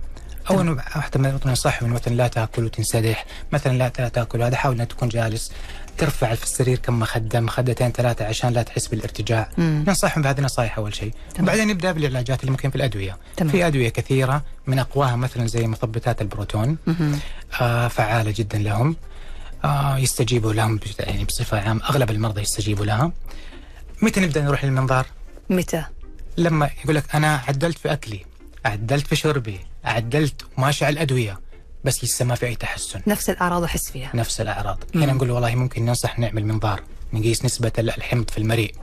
أو 0.50 0.60
إنه 0.60 0.72
واحدة 0.72 1.20
من 1.20 1.38
النصائح 1.46 1.82
إنه 1.82 1.94
مثلا 1.94 2.14
لا 2.14 2.28
تأكل 2.28 2.64
وتنسدح 2.64 3.26
مثلا 3.52 3.78
لا 3.78 3.88
تأكل 3.88 4.42
هذا 4.42 4.56
حاول 4.56 4.74
انك 4.80 4.90
تكون 4.92 5.08
جالس 5.08 5.52
ترفع 5.98 6.34
في 6.34 6.42
السرير 6.42 6.78
كم 6.78 6.98
مخدة 6.98 7.40
مخدتين 7.40 7.92
ثلاثة 7.92 8.24
عشان 8.24 8.52
لا 8.52 8.62
تحس 8.62 8.86
بالارتجاع. 8.86 9.48
ننصحهم 9.58 10.22
بهذه 10.22 10.38
النصائح 10.38 10.78
أول 10.78 10.94
شيء. 10.94 11.12
وبعدين 11.40 11.68
نبدأ 11.68 11.92
بالعلاجات 11.92 12.40
اللي 12.40 12.50
ممكن 12.50 12.70
في 12.70 12.76
الأدوية 12.76 13.16
تمام. 13.36 13.52
في 13.52 13.66
أدوية 13.66 13.88
كثيرة 13.88 14.42
من 14.66 14.78
أقواها 14.78 15.16
مثلا 15.16 15.46
زي 15.46 15.66
مثبتات 15.66 16.22
البروتون. 16.22 16.76
آه 17.60 17.88
فعالة 17.88 18.30
جدا 18.36 18.58
لهم 18.58 18.96
آه 19.64 19.98
يستجيبوا 19.98 20.52
لهم 20.52 20.80
يعني 20.98 21.24
بصفة 21.24 21.60
عامة 21.60 21.84
أغلب 21.84 22.10
المرضى 22.10 22.40
يستجيبوا 22.40 22.84
لها 22.86 23.12
متى 24.02 24.20
نبدأ 24.20 24.42
نروح 24.42 24.64
للمنظار 24.64 25.06
متى؟ 25.50 25.84
لما 26.36 26.70
يقول 26.84 26.96
لك 26.96 27.14
أنا 27.14 27.40
عدلت 27.48 27.78
في 27.78 27.92
أكلي 27.92 28.24
عدلت 28.64 29.06
في 29.06 29.16
شربي 29.16 29.60
عدلت 29.84 30.42
وماشي 30.58 30.84
على 30.84 30.92
الأدوية 30.92 31.40
بس 31.84 32.04
لسه 32.04 32.24
ما 32.24 32.34
في 32.34 32.46
أي 32.46 32.54
تحسن. 32.56 33.00
نفس 33.06 33.30
الأعراض 33.30 33.64
أحس 33.64 33.90
فيها. 33.90 34.10
نفس 34.14 34.40
الأعراض. 34.40 34.78
هنا 34.94 35.12
نقول 35.12 35.30
والله 35.30 35.54
ممكن 35.54 35.84
ننصح 35.84 36.18
نعمل 36.18 36.46
منظار 36.46 36.82
نقيس 37.12 37.44
نسبة 37.44 37.72
الحمض 37.78 38.30
في 38.30 38.38
المريء. 38.38 38.74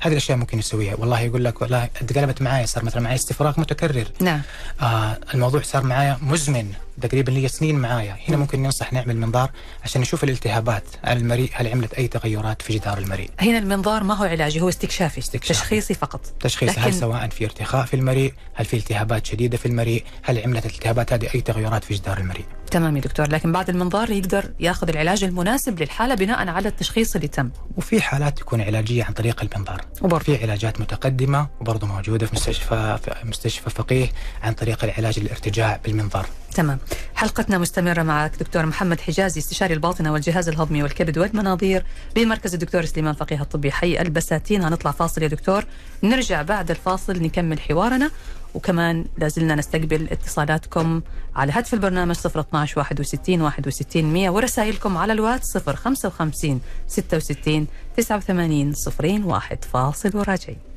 هذه 0.00 0.12
الأشياء 0.12 0.38
ممكن 0.38 0.58
نسويها. 0.58 0.94
والله 0.94 1.20
يقول 1.20 1.44
لك 1.44 1.62
والله 1.62 1.88
قلبت 2.16 2.42
معي 2.42 2.66
صار 2.66 2.84
مثلا 2.84 3.02
معي 3.02 3.14
استفراغ 3.14 3.60
متكرر. 3.60 4.08
نعم. 4.20 4.42
آه 4.80 5.18
الموضوع 5.34 5.62
صار 5.62 5.82
معايا 5.82 6.18
مزمن. 6.22 6.72
تقريبا 7.02 7.30
لي 7.30 7.48
سنين 7.48 7.78
معايا. 7.78 8.16
هنا 8.28 8.36
ممكن 8.36 8.62
ننصح 8.62 8.92
نعمل 8.92 9.16
منظار 9.16 9.50
عشان 9.84 10.00
نشوف 10.00 10.24
الالتهابات. 10.24 10.84
على 11.04 11.18
المريء 11.18 11.50
هل 11.54 11.66
عملت 11.66 11.94
أي 11.94 12.08
تغيرات 12.08 12.62
في 12.62 12.78
جدار 12.78 12.98
المريء؟ 12.98 13.30
هنا 13.40 13.58
المنظار 13.58 14.04
ما 14.04 14.14
هو 14.14 14.24
علاجي 14.24 14.60
هو 14.60 14.68
استكشافي, 14.68 15.18
استكشافي. 15.18 15.60
تشخيصي 15.60 15.94
فقط. 15.94 16.26
تشخيص 16.40 16.70
لكن- 16.70 16.80
هل 16.82 16.94
سواء 16.94 17.28
في 17.28 17.44
ارتخاء 17.44 17.84
في 17.86 17.94
المريء 17.94 18.32
هل 18.54 18.64
في 18.64 18.76
التهابات 18.76 19.26
شديدة 19.26 19.56
في 19.58 19.66
المريء 19.66 20.04
هل 20.22 20.38
عملت 20.38 20.66
الالتهابات 20.66 21.12
هذه 21.12 21.28
أي 21.34 21.40
تغيرات 21.40 21.84
في 21.84 21.94
جدار 21.94 22.18
المريء؟ 22.18 22.44
تمام 22.70 22.96
يا 22.96 23.00
دكتور. 23.02 23.28
لكن 23.30 23.52
بعد 23.52 23.68
المنظار 23.70 24.10
يقدر 24.10 24.50
ياخذ 24.60 24.88
العلاج 24.88 25.24
المناسب 25.24 25.80
للحالة 25.80 26.14
بناء 26.14 26.48
على 26.48 26.68
التشخيص 26.68 27.14
اللي 27.14 27.28
تم. 27.28 27.50
وفي 27.76 28.00
حالات 28.00 28.38
تكون 28.38 28.60
علاجية 28.60 29.04
عن 29.04 29.12
طريق 29.12 29.42
المنظار. 29.42 29.80
وبرضه. 30.02 30.24
في 30.24 30.42
علاجات 30.42 30.80
متقدمة 30.80 31.48
وبرضه 31.60 31.86
موجودة 31.86 32.26
في 32.26 32.34
مستشفى 32.34 32.98
في 33.04 33.14
مستشفى 33.24 33.70
فقيه 33.70 34.08
عن 34.42 34.52
طريق 34.52 34.84
العلاج 34.84 35.18
الارتجاع 35.18 35.80
بالمنظار. 35.84 36.26
تمام. 36.54 36.78
حلقتنا 37.14 37.58
مستمرة 37.58 38.02
معك 38.02 38.36
دكتور 38.40 38.66
محمد 38.66 39.00
حجازي 39.00 39.40
استشاري 39.40 39.74
الباطنة 39.74 40.12
والجهاز 40.12 40.48
الهضمي 40.48 40.82
والكبد 40.82 41.18
والمناظير 41.18 41.84
بمركز 42.14 42.54
الدكتور 42.54 42.84
سليمان 42.84 43.14
فقيه 43.14 43.40
الطبي. 43.40 43.72
حي 43.72 44.00
البساتين. 44.00 44.62
هنطلع 44.62 44.90
فاصل 44.90 45.22
يا 45.22 45.28
دكتور. 45.28 45.64
نرجع 46.02 46.42
بعد 46.42 46.70
الفاصل 46.70 47.22
نكمل 47.22 47.60
حوارنا 47.60 48.10
وكمان 48.54 49.04
لازلنا 49.18 49.54
نستقبل 49.54 50.08
اتصالاتكم 50.10 51.02
على 51.36 51.52
هاتف 51.52 51.74
البرنامج 51.74 52.16
012 52.26 52.78
61 52.78 53.40
61 53.40 54.04
100 54.04 54.30
ورسائلكم 54.30 54.96
على 54.96 55.12
الواتس 55.12 55.58
055 55.58 56.60
66 56.86 57.66
89 57.96 58.74
01 59.24 59.64
فاصل 59.64 60.16
وراجعين. 60.16 60.73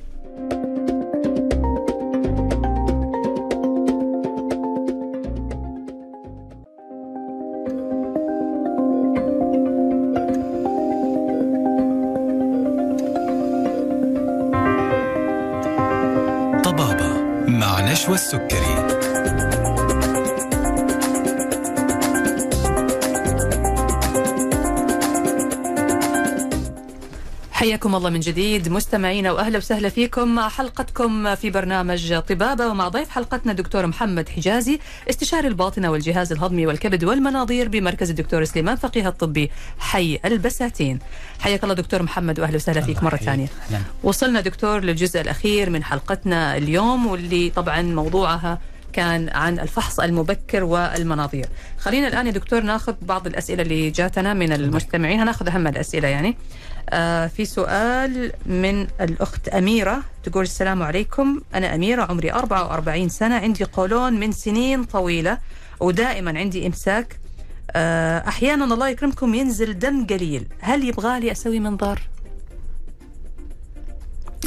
مع 18.17 18.76
حياكم 27.67 27.95
الله 27.95 28.09
من 28.09 28.19
جديد 28.19 28.69
مستمعينا 28.69 29.31
وأهلا 29.31 29.57
وسهلا 29.57 29.89
فيكم 29.89 30.35
مع 30.35 30.49
حلقتكم 30.49 31.35
في 31.35 31.49
برنامج 31.49 32.19
طبابة 32.19 32.67
ومع 32.67 32.87
ضيف 32.87 33.09
حلقتنا 33.09 33.53
دكتور 33.53 33.87
محمد 33.87 34.29
حجازي 34.29 34.79
استشاري 35.09 35.47
الباطنة 35.47 35.91
والجهاز 35.91 36.31
الهضمي 36.31 36.67
والكبد 36.67 37.03
والمناظير 37.03 37.67
بمركز 37.69 38.09
الدكتور 38.09 38.43
سليمان 38.43 38.75
فقيه 38.75 39.07
الطبي 39.07 39.51
حي 39.79 40.19
البساتين. 40.25 40.99
حياك 41.39 41.63
الله 41.63 41.75
دكتور 41.75 42.03
محمد 42.03 42.39
وأهلا 42.39 42.55
وسهلا 42.55 42.81
فيك 42.81 43.03
مرة. 43.03 43.15
ثانية. 43.15 43.47
وصلنا 44.03 44.41
دكتور 44.41 44.79
للجزء 44.79 45.21
الأخير 45.21 45.69
من 45.69 45.83
حلقتنا 45.83 46.57
اليوم 46.57 47.07
واللي 47.07 47.49
طبعا 47.49 47.81
موضوعها 47.81 48.59
كان 48.93 49.29
عن 49.29 49.59
الفحص 49.59 49.99
المبكر 49.99 50.63
والمناظير 50.63 51.45
خلينا 51.79 52.07
الآن 52.07 52.27
يا 52.27 52.31
دكتور 52.31 52.61
ناخذ 52.61 52.93
بعض 53.01 53.27
الأسئلة 53.27 53.63
اللي 53.63 53.89
جاتنا 53.89 54.33
من 54.33 54.51
المستمعين 54.53 55.19
هناخذ 55.19 55.47
أهم 55.47 55.67
الأسئلة 55.67 56.07
يعني 56.07 56.37
آه 56.89 57.27
في 57.27 57.45
سؤال 57.45 58.33
من 58.45 58.87
الأخت 59.01 59.47
أميرة 59.47 60.03
تقول 60.23 60.43
السلام 60.43 60.83
عليكم. 60.83 61.41
أنا 61.55 61.75
أميرة 61.75 62.03
عمري 62.03 62.31
44 62.31 63.09
سنة 63.09 63.35
عندي 63.35 63.63
قولون 63.63 64.13
من 64.13 64.31
سنين 64.31 64.83
طويلة 64.83 65.37
ودائما 65.79 66.39
عندي 66.39 66.67
إمساك. 66.67 67.19
آه 67.71 68.27
أحيانا 68.27 68.65
الله 68.65 68.89
يكرمكم 68.89 69.33
ينزل 69.33 69.79
دم 69.79 70.07
قليل. 70.07 70.47
هل 70.59 70.89
يبغالي 70.89 71.31
أسوي 71.31 71.59
منظار؟ 71.59 72.01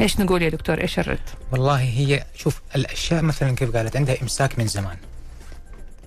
إيش 0.00 0.20
نقول 0.20 0.42
يا 0.42 0.48
دكتور؟ 0.48 0.80
إيش 0.80 0.98
الرد؟ 0.98 1.18
والله 1.52 1.80
هي 1.80 2.24
شوف 2.34 2.60
الأشياء 2.76 3.22
مثلا 3.22 3.54
كيف 3.54 3.76
قالت 3.76 3.96
عندها 3.96 4.22
إمساك 4.22 4.58
من 4.58 4.66
زمان. 4.66 4.96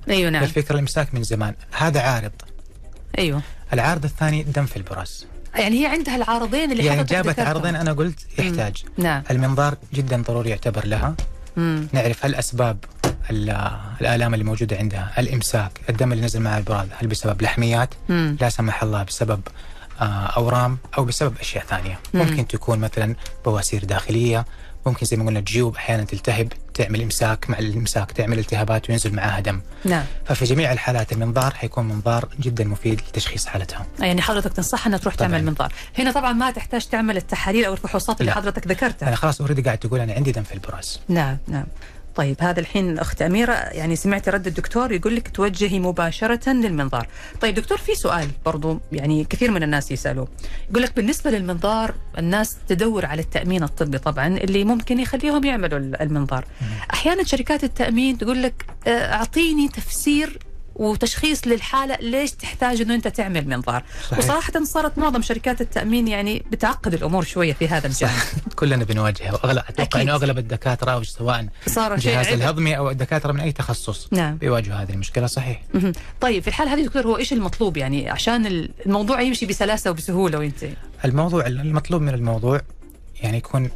أيوه 0.09 0.29
نعم. 0.29 0.43
الفكرة 0.43 0.73
الإمساك 0.73 1.13
من 1.13 1.23
زمان. 1.23 1.55
هذا 1.71 2.01
عارض. 2.01 2.31
أيوه. 3.17 3.41
العارض 3.73 4.03
الثاني 4.03 4.43
دم 4.43 4.65
في 4.65 4.77
البراز. 4.77 5.27
يعني 5.55 5.81
هي 5.81 5.85
عندها 5.85 6.15
العارضين 6.15 6.71
اللي 6.71 6.85
يعني 6.85 7.03
جابت. 7.03 7.39
عرضين 7.39 7.75
أنا 7.75 7.93
قلت 7.93 8.19
يحتاج 8.39 8.83
نعم 8.97 9.23
المنظار 9.31 9.75
جدا 9.93 10.21
ضروري 10.21 10.49
يعتبر 10.49 10.85
لها 10.87 11.15
مم. 11.57 11.87
نعرف 11.93 12.25
هل 12.25 12.35
أسباب 12.35 12.77
ال- 13.29 13.69
الآلام 14.01 14.33
اللي 14.33 14.45
موجودة 14.45 14.77
عندها 14.77 15.11
الإمساك 15.17 15.71
الدم 15.89 16.11
اللي 16.13 16.25
نزل 16.25 16.39
مع 16.41 16.57
البراز 16.57 16.87
هل 16.97 17.07
بسبب 17.07 17.41
لحميات 17.41 17.89
مم. 18.09 18.37
لا 18.41 18.49
سمح 18.49 18.83
الله 18.83 19.03
بسبب 19.03 19.41
آه، 20.01 20.03
أورام 20.25 20.77
أو 20.97 21.05
بسبب 21.05 21.33
أشياء 21.39 21.65
ثانية 21.65 21.99
مم. 22.13 22.21
ممكن 22.21 22.47
تكون 22.47 22.79
مثلا 22.79 23.15
بواسير 23.45 23.83
داخلية 23.85 24.45
ممكن 24.85 25.05
زي 25.05 25.17
ما 25.17 25.25
قلنا 25.25 25.39
جيوب 25.39 25.75
أحيانا 25.75 26.03
تلتهب 26.03 26.53
تعمل 26.73 27.01
إمساك 27.01 27.49
مع 27.49 27.59
الإمساك 27.59 28.11
تعمل 28.11 28.39
التهابات 28.39 28.89
وينزل 28.89 29.15
معاها 29.15 29.39
دم. 29.39 29.61
نعم. 29.85 30.05
ففي 30.25 30.45
جميع 30.45 30.71
الحالات 30.71 31.11
المنظار 31.11 31.53
حيكون 31.53 31.85
منظار 31.85 32.29
جدا 32.39 32.63
مفيد 32.63 33.01
لتشخيص 33.09 33.45
حالتها 33.45 33.85
يعني 33.99 34.21
حضرتك 34.21 34.53
تنصحها 34.53 34.87
إنها 34.87 34.99
تروح 34.99 35.15
طبعاً. 35.15 35.29
تعمل 35.29 35.45
منظار. 35.45 35.73
هنا 35.97 36.11
طبعا 36.11 36.33
ما 36.33 36.51
تحتاج 36.51 36.85
تعمل 36.85 37.17
التحاليل 37.17 37.65
أو 37.65 37.73
الفحوصات 37.73 38.21
اللي 38.21 38.31
لا. 38.31 38.35
حضرتك 38.35 38.67
ذكرتها. 38.67 39.07
أنا 39.07 39.15
خلاص 39.15 39.41
already 39.41 39.61
قاعد 39.61 39.77
تقول 39.77 39.99
أنا 39.99 40.13
عندي 40.13 40.31
دم 40.31 40.43
في 40.43 40.53
البراز. 40.53 40.99
نعم 41.07 41.37
نعم. 41.47 41.65
طيب 42.15 42.35
هذا 42.39 42.59
الحين 42.59 42.89
الأخت 42.89 43.21
أميرة 43.21 43.53
يعني 43.53 43.95
سمعتي 43.95 44.29
رد 44.29 44.47
الدكتور 44.47 44.91
يقول 44.91 45.15
لك 45.15 45.27
توجهي 45.27 45.79
مباشرة 45.79 46.49
للمنظار. 46.49 47.07
طيب 47.41 47.55
دكتور 47.55 47.77
في 47.77 47.95
سؤال 47.95 48.27
برضو 48.45 48.79
يعني 48.91 49.23
كثير 49.23 49.51
من 49.51 49.63
الناس 49.63 49.91
يسألوه 49.91 50.27
يقول 50.69 50.83
لك 50.83 50.95
بالنسبة 50.95 51.31
للمنظار 51.31 51.93
الناس 52.17 52.57
تدور 52.67 53.05
على 53.05 53.21
التأمين 53.21 53.63
الطبي 53.63 53.97
طبعا 53.97 54.27
اللي 54.27 54.63
ممكن 54.63 54.99
يخليهم 54.99 55.43
يعملوا 55.43 55.79
المنظار. 55.79 56.45
أحيانا 56.93 57.23
شركات 57.23 57.63
التأمين 57.63 58.17
تقول 58.17 58.43
لك 58.43 58.65
آه، 58.87 59.13
أعطيني 59.13 59.67
تفسير 59.67 60.39
وتشخيص 60.75 61.47
للحالة 61.47 61.97
ليش 62.01 62.31
تحتاج 62.31 62.81
إنه 62.81 62.95
أنت 62.95 63.07
تعمل 63.07 63.47
منظار 63.47 63.83
صحيح. 64.03 64.19
وصراحه 64.19 64.63
صارت 64.63 64.97
معظم 64.97 65.21
شركات 65.21 65.61
التأمين 65.61 66.07
يعني 66.07 66.45
بتعقد 66.51 66.93
الأمور 66.93 67.23
شوية 67.23 67.53
في 67.53 67.67
هذا 67.67 67.87
الجانب 67.87 68.13
كلنا 68.59 68.83
بنواجهها 68.83 69.31
واغلب 69.31 69.63
أتوقع. 69.69 70.01
إنه 70.01 70.13
أغلب 70.13 70.37
الدكاترة 70.37 70.91
أو 70.91 71.03
سواء 71.03 71.47
صار 71.67 71.93
عبء. 71.93 72.33
الهضمي 72.33 72.77
أو 72.77 72.89
الدكاترة 72.89 73.31
من 73.31 73.39
أي 73.39 73.51
تخصص 73.51 74.07
نعم. 74.11 74.37
بيواجهوا 74.37 74.75
هذه 74.75 74.91
المشكلة 74.91 75.27
صحيح. 75.27 75.61
طيب 76.21 76.43
في 76.43 76.47
الحال 76.47 76.67
هذه 76.67 76.85
دكتور 76.85 77.07
هو 77.07 77.17
إيش 77.17 77.33
المطلوب 77.33 77.77
يعني 77.77 78.09
عشان 78.09 78.69
الموضوع 78.85 79.21
يمشي 79.21 79.45
بسلاسة 79.45 79.91
وبسهولة 79.91 80.37
وأنت 80.37 80.65
الموضوع 81.05 81.45
المطلوب 81.45 82.01
من 82.01 82.13
الموضوع 82.13 82.61
يعني 83.21 83.37
يكون 83.37 83.69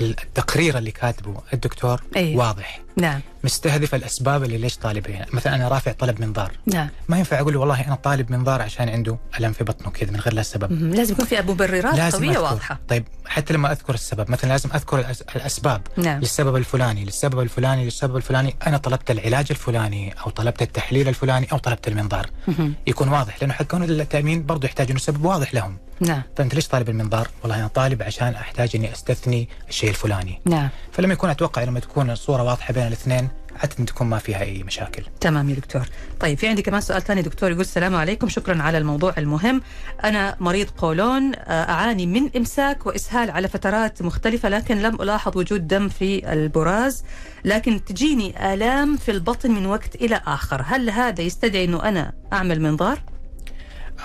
التقرير 0.00 0.78
اللي 0.78 0.90
كاتبه 0.90 1.40
الدكتور 1.52 2.02
أي. 2.16 2.36
واضح 2.36 2.80
نعم. 3.00 3.20
مستهدف 3.44 3.94
الأسباب 3.94 4.44
اللي 4.44 4.58
ليش 4.58 4.76
طالب 4.76 5.08
هنا. 5.08 5.26
مثلا 5.32 5.54
أنا 5.54 5.68
رافع 5.68 5.92
طلب 5.92 6.20
منظار. 6.20 6.52
نعم. 6.66 6.88
ما 7.08 7.18
ينفع 7.18 7.40
أقول 7.40 7.54
له 7.54 7.60
والله 7.60 7.86
أنا 7.86 7.94
طالب 7.94 8.32
منظار 8.32 8.62
عشان 8.62 8.88
عنده 8.88 9.18
ألم 9.40 9.52
في 9.52 9.64
بطنه 9.64 9.90
كذا 9.90 10.10
من 10.10 10.20
غير 10.20 10.34
لا 10.34 10.42
سبب. 10.42 10.72
لازم 10.72 11.12
يكون 11.12 11.24
في 11.24 11.40
مبررات 11.40 12.14
قوية 12.14 12.30
أذكر. 12.30 12.40
واضحة. 12.40 12.78
طيب 12.88 13.04
حتى 13.26 13.54
لما 13.54 13.72
أذكر 13.72 13.94
السبب 13.94 14.30
مثلا 14.30 14.48
لازم 14.48 14.70
أذكر 14.74 14.98
الأسباب. 15.36 15.82
نعم. 15.96 16.20
للسبب 16.20 16.56
الفلاني 16.56 17.04
للسبب 17.04 17.40
الفلاني 17.40 17.84
للسبب 17.84 18.16
الفلاني. 18.16 18.54
أنا 18.66 18.76
طلبت 18.76 19.10
العلاج 19.10 19.46
الفلاني 19.50 20.14
أو 20.26 20.30
طلبت 20.30 20.62
التحليل 20.62 21.08
الفلاني 21.08 21.52
أو 21.52 21.58
طلبت 21.58 21.88
المنظار. 21.88 22.30
مهم. 22.48 22.74
يكون 22.86 23.08
واضح 23.08 23.36
لأنه 23.40 23.54
حقون 23.54 23.82
التأمين 23.82 24.46
برضه 24.46 24.66
يحتاج 24.66 24.90
إنه 24.90 24.98
سبب 24.98 25.24
واضح 25.24 25.54
لهم. 25.54 25.78
نعم. 26.00 26.22
طيب 26.36 26.40
انت 26.40 26.54
ليش 26.54 26.68
طالب 26.68 26.88
المنظار؟ 26.88 27.28
والله 27.42 27.56
أنا 27.56 27.66
طالب 27.66 28.02
عشان 28.02 28.34
أحتاج 28.34 28.70
إني 28.74 28.92
أستثني 28.92 29.48
الشيء 29.68 29.90
الفلاني. 29.90 30.40
نعم. 30.44 30.68
فلما 30.92 31.12
يكون 31.12 31.30
أتوقع 31.30 31.64
لما 31.64 31.80
تكون 31.80 32.10
الصورة 32.10 32.42
واضحة 32.42 32.74
بين 32.74 32.86
الاثنين 32.90 33.28
عاده 33.62 33.84
تكون 33.84 34.06
ما 34.06 34.18
فيها 34.18 34.40
أي 34.42 34.62
مشاكل. 34.62 35.02
تمام 35.20 35.50
يا 35.50 35.54
دكتور. 35.54 35.82
طيب 36.20 36.38
في 36.38 36.48
عندي 36.48 36.62
كمان 36.62 36.80
سؤال 36.80 37.02
ثاني 37.02 37.22
دكتور 37.22 37.50
يقول 37.50 37.60
السلام 37.60 37.94
عليكم 37.94 38.28
شكرا 38.28 38.62
على 38.62 38.78
الموضوع 38.78 39.14
المهم. 39.18 39.62
أنا 40.04 40.36
مريض 40.40 40.70
قولون 40.70 41.32
آه، 41.34 41.70
أعاني 41.70 42.06
من 42.06 42.30
إمساك 42.36 42.86
وإسهال 42.86 43.30
على 43.30 43.48
فترات 43.48 44.02
مختلفة 44.02 44.48
لكن 44.48 44.82
لم 44.82 44.94
ألاحظ 44.94 45.36
وجود 45.36 45.68
دم 45.68 45.88
في 45.88 46.32
البراز 46.32 47.04
لكن 47.44 47.84
تجيني 47.84 48.54
آلام 48.54 48.96
في 48.96 49.10
البطن 49.10 49.50
من 49.50 49.66
وقت 49.66 49.94
إلى 49.94 50.20
آخر. 50.26 50.62
هل 50.66 50.90
هذا 50.90 51.22
يستدعي 51.22 51.64
أنه 51.64 51.82
أنا 51.88 52.12
أعمل 52.32 52.60
منظار؟ 52.60 52.98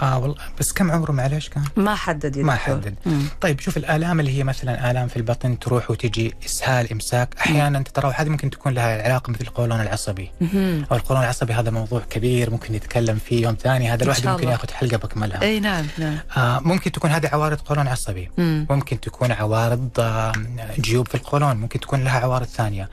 آه 0.01 0.17
والله 0.17 0.35
بس 0.59 0.73
كم 0.73 0.91
عمره 0.91 1.11
معلش 1.11 1.49
كان؟ 1.49 1.63
ما 1.75 1.95
حدد 1.95 2.37
ما. 2.37 2.55
حدد 2.55 2.95
مم. 3.05 3.21
طيب 3.41 3.59
شوف 3.59 3.77
الآلام 3.77 4.19
اللي 4.19 4.37
هي 4.37 4.43
مثلا 4.43 4.91
آلام 4.91 5.07
في 5.07 5.17
البطن 5.17 5.59
تروح 5.59 5.91
وتجي 5.91 6.33
إسهال 6.45 6.91
إمساك 6.91 7.35
أحيانا 7.39 7.79
ترى 7.79 8.13
هذه 8.15 8.29
ممكن 8.29 8.49
تكون 8.49 8.73
لها 8.73 9.03
علاقة 9.03 9.31
مثل 9.31 9.41
القولون 9.41 9.81
العصبي 9.81 10.31
مهم. 10.41 10.85
أو 10.91 10.97
القولون 10.97 11.23
العصبي 11.23 11.53
هذا 11.53 11.71
موضوع 11.71 12.01
كبير 12.09 12.49
ممكن 12.51 12.73
نتكلم 12.73 13.17
فيه 13.17 13.41
يوم 13.43 13.55
ثاني 13.63 13.89
هذا 13.93 14.03
الواحد 14.03 14.27
ممكن. 14.27 14.47
ياخذ 14.49 14.71
حلقة 14.71 14.97
بكملها 14.97 15.41
أي 15.41 15.59
نعم 15.59 15.85
نعم 15.97 16.17
آه 16.37 16.59
ممكن 16.59 16.91
تكون 16.91 17.11
هذه 17.11 17.27
عوارض 17.27 17.57
قولون 17.57 17.87
عصبي 17.87 18.29
مم. 18.37 18.67
ممكن 18.69 18.99
تكون 18.99 19.31
عوارض 19.31 19.89
آه 19.99 20.31
جيوب 20.79 21.07
في 21.07 21.15
القولون 21.15 21.57
ممكن 21.57 21.79
تكون 21.79 22.03
لها 22.03 22.19
عوارض 22.19 22.45
ثانية 22.47 22.89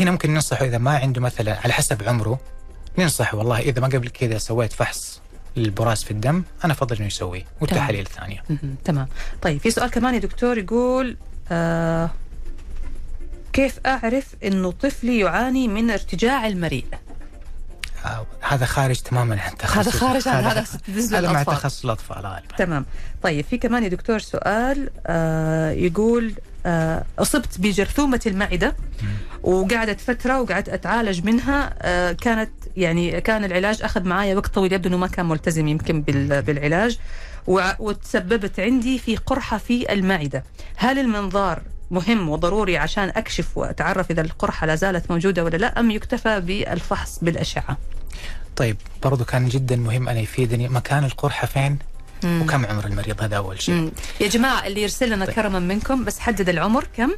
هنا 0.00 0.10
ممكن 0.10 0.34
ننصحه 0.34 0.64
إذا 0.64 0.78
ما 0.78 0.98
عنده 0.98 1.20
مثلا 1.20 1.58
على 1.64 1.72
حسب 1.72 2.02
عمره 2.08 2.40
ننصحه 2.98 3.36
والله 3.38 3.58
إذا 3.58 3.80
ما 3.80 3.86
قبل 3.86 4.08
كذا 4.08 4.38
سويت 4.38 4.72
فحص 4.72 5.20
للبراز 5.56 6.02
في 6.04 6.10
الدم 6.10 6.42
أنا 6.64 6.72
أفضل 6.72 6.96
إنه 6.96 7.06
يسويه 7.06 7.44
والتحاليل 7.60 8.00
الثانية. 8.06 8.42
تمام. 8.84 9.08
طيب 9.42 9.60
في 9.60 9.70
سؤال 9.70 9.90
كمان 9.90 10.14
يا 10.14 10.18
دكتور 10.18 10.58
يقول 10.58 11.16
آه 11.50 12.10
كيف 13.52 13.80
أعرف 13.86 14.26
أنه 14.44 14.70
طفلي 14.72 15.18
يعاني 15.18 15.68
من 15.68 15.90
ارتجاع 15.90 16.46
المريء؟ 16.46 16.84
آه 18.04 18.26
هذا 18.40 18.66
خارج 18.66 19.00
تماما 19.00 19.40
عن 19.40 19.56
تخصص. 19.56 19.78
هذا 19.78 19.90
خارج 19.90 20.28
عن 20.28 20.44
هذا 20.44 20.64
هذا 21.18 21.32
مع. 21.32 21.42
تخصص 21.42 21.84
الأطفال 21.84 22.16
غالبا. 22.26 22.56
تمام. 22.58 22.86
طيب 23.22 23.44
في 23.44 23.58
كمان 23.58 23.82
يا 23.84 23.88
دكتور 23.88 24.18
سؤال 24.18 24.90
آه 25.06 25.70
يقول 25.70 26.34
أصبت 27.18 27.60
بجرثومة 27.60 28.20
المعدة 28.26 28.76
وقعدت 29.42 30.00
فترة 30.00 30.40
وقعدت 30.40 30.68
أتعالج 30.68 31.24
منها. 31.24 31.74
آه 31.82 32.12
كانت 32.12 32.50
يعني 32.76 33.20
كان 33.20 33.44
العلاج 33.44 33.82
أخذ 33.82 34.04
معايا 34.04 34.34
وقت 34.36 34.54
طويل 34.54 34.72
يبدو 34.72 34.88
أنه 34.88 34.96
ما 34.96 35.06
كان 35.06 35.26
ملتزم 35.26 35.68
يمكن 35.68 36.02
بال- 36.02 36.42
بالعلاج. 36.42 36.98
وتسببت 37.78 38.60
عندي 38.60 38.98
في 38.98 39.16
قرحة 39.16 39.58
في 39.58 39.92
المعدة 39.92 40.44
هل 40.76 40.98
المنظار 40.98 41.62
مهم 41.90 42.28
وضروري 42.28 42.76
عشان 42.78 43.08
أكشف 43.08 43.58
وأتعرف 43.58 44.10
إذا 44.10 44.20
القرحة 44.20 44.66
لا 44.66 44.74
زالت 44.74 45.10
موجودة 45.10 45.44
ولا 45.44 45.56
لا 45.56 45.80
أم 45.80 45.90
يكتفى 45.90 46.40
بالفحص 46.40 47.18
بالأشعة؟ 47.22 47.76
طيب 48.56 48.76
برضو 49.02 49.24
كان 49.24 49.48
جدا 49.48 49.76
مهم 49.76 50.08
أن 50.08 50.16
يفيدني. 50.16 50.68
مكان 50.68 51.04
القرحة 51.04 51.46
فين؟ 51.46 51.78
مم. 52.24 52.42
وكم 52.42 52.66
عمر 52.66 52.86
المريض 52.86 53.22
هذا 53.22 53.36
أول 53.36 53.62
شيء 53.62 53.74
مم. 53.74 53.90
يا 54.20 54.28
جماعة 54.28 54.66
اللي 54.66 54.82
يرسل 54.82 55.10
لنا 55.10 55.24
طيب. 55.24 55.34
كرما 55.34 55.58
منكم 55.58 56.04
بس 56.04 56.18
حدد 56.18 56.48
العمر 56.48 56.84
كم 56.96 57.10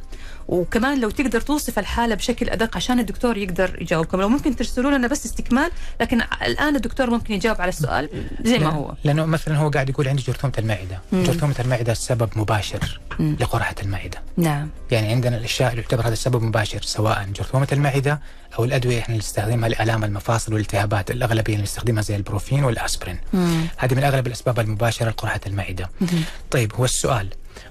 وكمان 0.47 1.01
لو 1.01 1.09
تقدر 1.09 1.41
توصف 1.41 1.79
الحالة 1.79 2.15
بشكل 2.15 2.49
أدق 2.49 2.75
عشان 2.75 2.99
الدكتور 2.99 3.37
يقدر 3.37 3.81
يجاوبكم 3.81 4.21
لو 4.21 4.29
ممكن 4.29 4.55
ترسلوا 4.55 4.91
لنا 4.91 5.07
بس 5.07 5.25
استكمال 5.25 5.71
لكن 6.01 6.21
الآن 6.45 6.75
الدكتور 6.75 7.09
ممكن 7.09 7.33
يجاوب 7.33 7.61
على 7.61 7.69
السؤال 7.69 8.09
زي 8.41 8.59
ما 8.59 8.69
هو 8.69 8.93
لأنه 9.03 9.25
مثلا 9.25 9.57
هو 9.57 9.69
قاعد 9.69 9.89
يقول 9.89 10.07
عندي 10.07 10.23
جرثومة 10.23 10.53
المعدة 10.57 11.01
مم. 11.11 11.23
جرثومة 11.23 11.55
المعدة 11.59 11.93
سبب 11.93 12.29
مباشر 12.35 12.99
مم. 13.19 13.35
لقرحة 13.39 13.75
المعدة 13.83 14.21
نعم 14.37 14.69
يعني 14.91 15.07
عندنا 15.07 15.37
الأشياء 15.37 15.71
اللي 15.71 15.81
يعتبر 15.81 16.01
هذا 16.07 16.13
السبب 16.13 16.41
مباشر 16.43 16.81
سواء 16.81 17.27
جرثومة 17.35 17.67
المعدة 17.71 18.19
أو 18.59 18.63
الأدوية 18.65 18.99
إحنا 18.99 19.07
اللي 19.15 19.17
نستخدمها 19.17 19.69
لألام 19.69 20.03
المفاصل 20.03 20.53
والالتهابات 20.53 21.11
الأغلبية 21.11 21.53
اللي 21.53 21.63
نستخدمها 21.63 22.01
زي 22.01 22.15
البروفين 22.15 22.63
والأسبرين. 22.63 23.19
مم. 23.33 23.67
هذه 23.77 23.95
من 23.95 24.03
أغلب 24.03 24.27
الأسباب 24.27 24.59
المباشرة 24.59 25.09
لقرحه 25.09 25.39
المعدة. 25.47 25.89
مهم. 26.01 26.23
طيب 26.51 26.73
هو 26.75 26.85
السؤال 26.85 27.27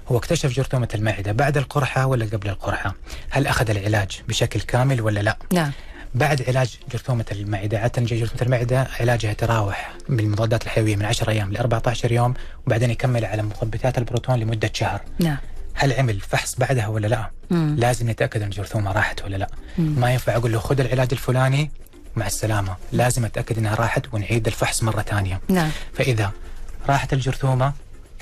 هو 0.07 0.17
اكتشف 0.17 0.51
جرثومة 0.51 0.87
المعدة 0.95 1.31
بعد 1.31 1.57
القرحة 1.57 2.05
ولا 2.05 2.25
قبل 2.25 2.49
القرحة؟ 2.49 2.95
هل 3.29 3.47
أخذ 3.47 3.69
العلاج 3.69 4.21
بشكل 4.27 4.61
كامل 4.61 5.01
ولا 5.01 5.19
لا؟ 5.19 5.37
نعم 5.53 5.71
بعد 6.15 6.41
علاج 6.47 6.77
جرثومة 6.91 7.25
المعدة 7.31 7.79
عادة 7.79 8.01
جرثومة 8.01 8.41
المعدة 8.41 8.87
علاجها 8.99 9.31
يتراوح 9.31 9.93
بالمضادات 10.09 10.63
الحيوية 10.63 10.95
من 10.95 11.05
10 11.05 11.29
أيام 11.31 11.53
ل 11.53 11.57
14 11.57 12.11
يوم 12.11 12.33
وبعدين 12.67 12.91
يكمل 12.91 13.25
على 13.25 13.41
مثبتات 13.41 13.97
البروتون 13.97 14.39
لمدة 14.39 14.71
شهر. 14.73 15.01
نعم 15.19 15.37
هل 15.79 15.93
عمل 15.93 16.19
فحص 16.19 16.55
بعدها 16.55 16.87
ولا 16.87 17.07
لا؟ 17.07 17.29
مم. 17.49 17.75
لازم 17.77 18.09
نتاكد 18.09 18.41
إن 18.41 18.47
الجرثومه 18.47 18.91
راحت 18.91 19.23
ولا 19.23 19.37
لا؟ 19.37 19.49
مم. 19.77 19.99
ما 19.99 20.11
ينفع 20.11 20.35
أقول 20.35 20.51
له 20.51 20.59
خذ 20.59 20.79
العلاج 20.79 21.07
الفلاني 21.11 21.71
مع 22.15 22.27
السلامة، 22.27 22.75
لازم 22.91 23.25
أتأكد 23.25 23.57
إنها 23.57 23.75
راحت 23.75 24.13
ونعيد 24.13 24.47
الفحص 24.47 24.83
مرة 24.83 25.01
ثانية. 25.01 25.41
نعم 25.49 25.69
فإذا 25.93 26.31
راحت 26.89 27.13
الجرثومة 27.13 27.73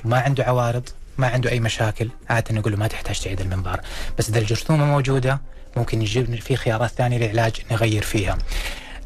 ما 0.03 0.19
عنده 0.19 0.43
عوارض، 0.43 0.89
ما 1.17 1.27
عنده 1.27 1.49
أي 1.49 1.59
مشاكل، 1.59 2.09
عادة 2.29 2.55
نقول 2.55 2.71
له 2.71 2.77
ما 2.77 2.87
تحتاج 2.87 3.19
تعيد 3.19 3.41
المنظار، 3.41 3.81
بس 4.17 4.29
إذا 4.29 4.39
الجرثومة 4.39 4.85
موجودة 4.85 5.39
ممكن 5.77 6.01
يجيب 6.01 6.35
في 6.39 6.55
خيارات 6.55 6.91
ثانية 6.91 7.17
للعلاج 7.17 7.61
نغير 7.71 8.03
فيها. 8.03 8.37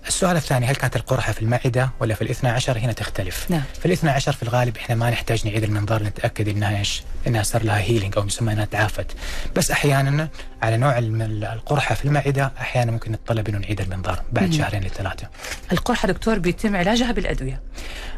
السؤال 0.08 0.36
الثاني 0.36 0.66
هل 0.66 0.76
كانت 0.76 0.96
القرحة 0.96 1.34
في 1.34 1.42
المعدة 1.42 1.90
ولا 2.00 2.16
في 2.16 2.22
الاثنى 2.22 2.50
عشر؟ 2.50 2.78
هنا 2.78 2.94
تختلف. 2.94 3.46
نعم. 3.52 3.62
في 3.80 3.86
الاثنى 3.86 4.10
عشر 4.10 4.32
في 4.32 4.44
الغالب 4.44 4.78
إحنا 4.78 4.96
ما 4.96 5.10
نحتاج 5.10 5.48
نعيد 5.48 5.64
المنظار 5.64 6.04
نتأكد 6.04 6.48
إنها 6.48 6.80
إيش؟ 6.80 7.04
إنها 7.28 7.44
صار 7.44 7.64
لها 7.64 7.78
هيلينج 7.78 8.18
أو 8.18 8.26
يسمى 8.28 8.54
إنها 8.54 8.66
تعافت. 8.66 9.16
بس 9.56 9.72
أحيانا 9.72 10.30
على 10.62 10.78
نوع 10.78 10.98
القرحة 10.98 11.96
في 11.96 12.06
المعدة 12.06 12.52
أحيانا 12.62 12.92
ممكن 12.92 13.12
نتطلب 13.12 13.48
إنه 13.48 13.58
نعيد 13.58 13.82
المنظار 13.82 14.24
بعد 14.32 14.46
مم. 14.46 14.52
شهرين 14.58 14.84
لثلاثة 14.84 15.28
القرحة 15.72 16.08
دكتور 16.08 16.40
بيتم 16.40 16.76
علاجها 16.76 17.12
بالأدوية؟ 17.12 17.62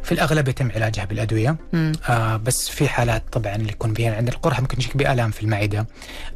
في 0.03 0.11
الأغلب 0.11 0.47
يتم 0.47 0.71
علاجها 0.71 1.05
بالأدوية. 1.05 1.55
مم. 1.73 1.91
آه 2.09 2.37
بس 2.37 2.69
في 2.69 2.89
حالات 2.89 3.23
طبعا 3.31 3.55
اللي 3.55 3.69
يكون 3.69 3.93
فيها 3.93 4.15
عند 4.15 4.27
القرحة 4.27 4.61
ممكن 4.61 4.77
تجيك 4.77 4.97
بآلام 4.97 5.31
في 5.31 5.41
المعدة. 5.41 5.87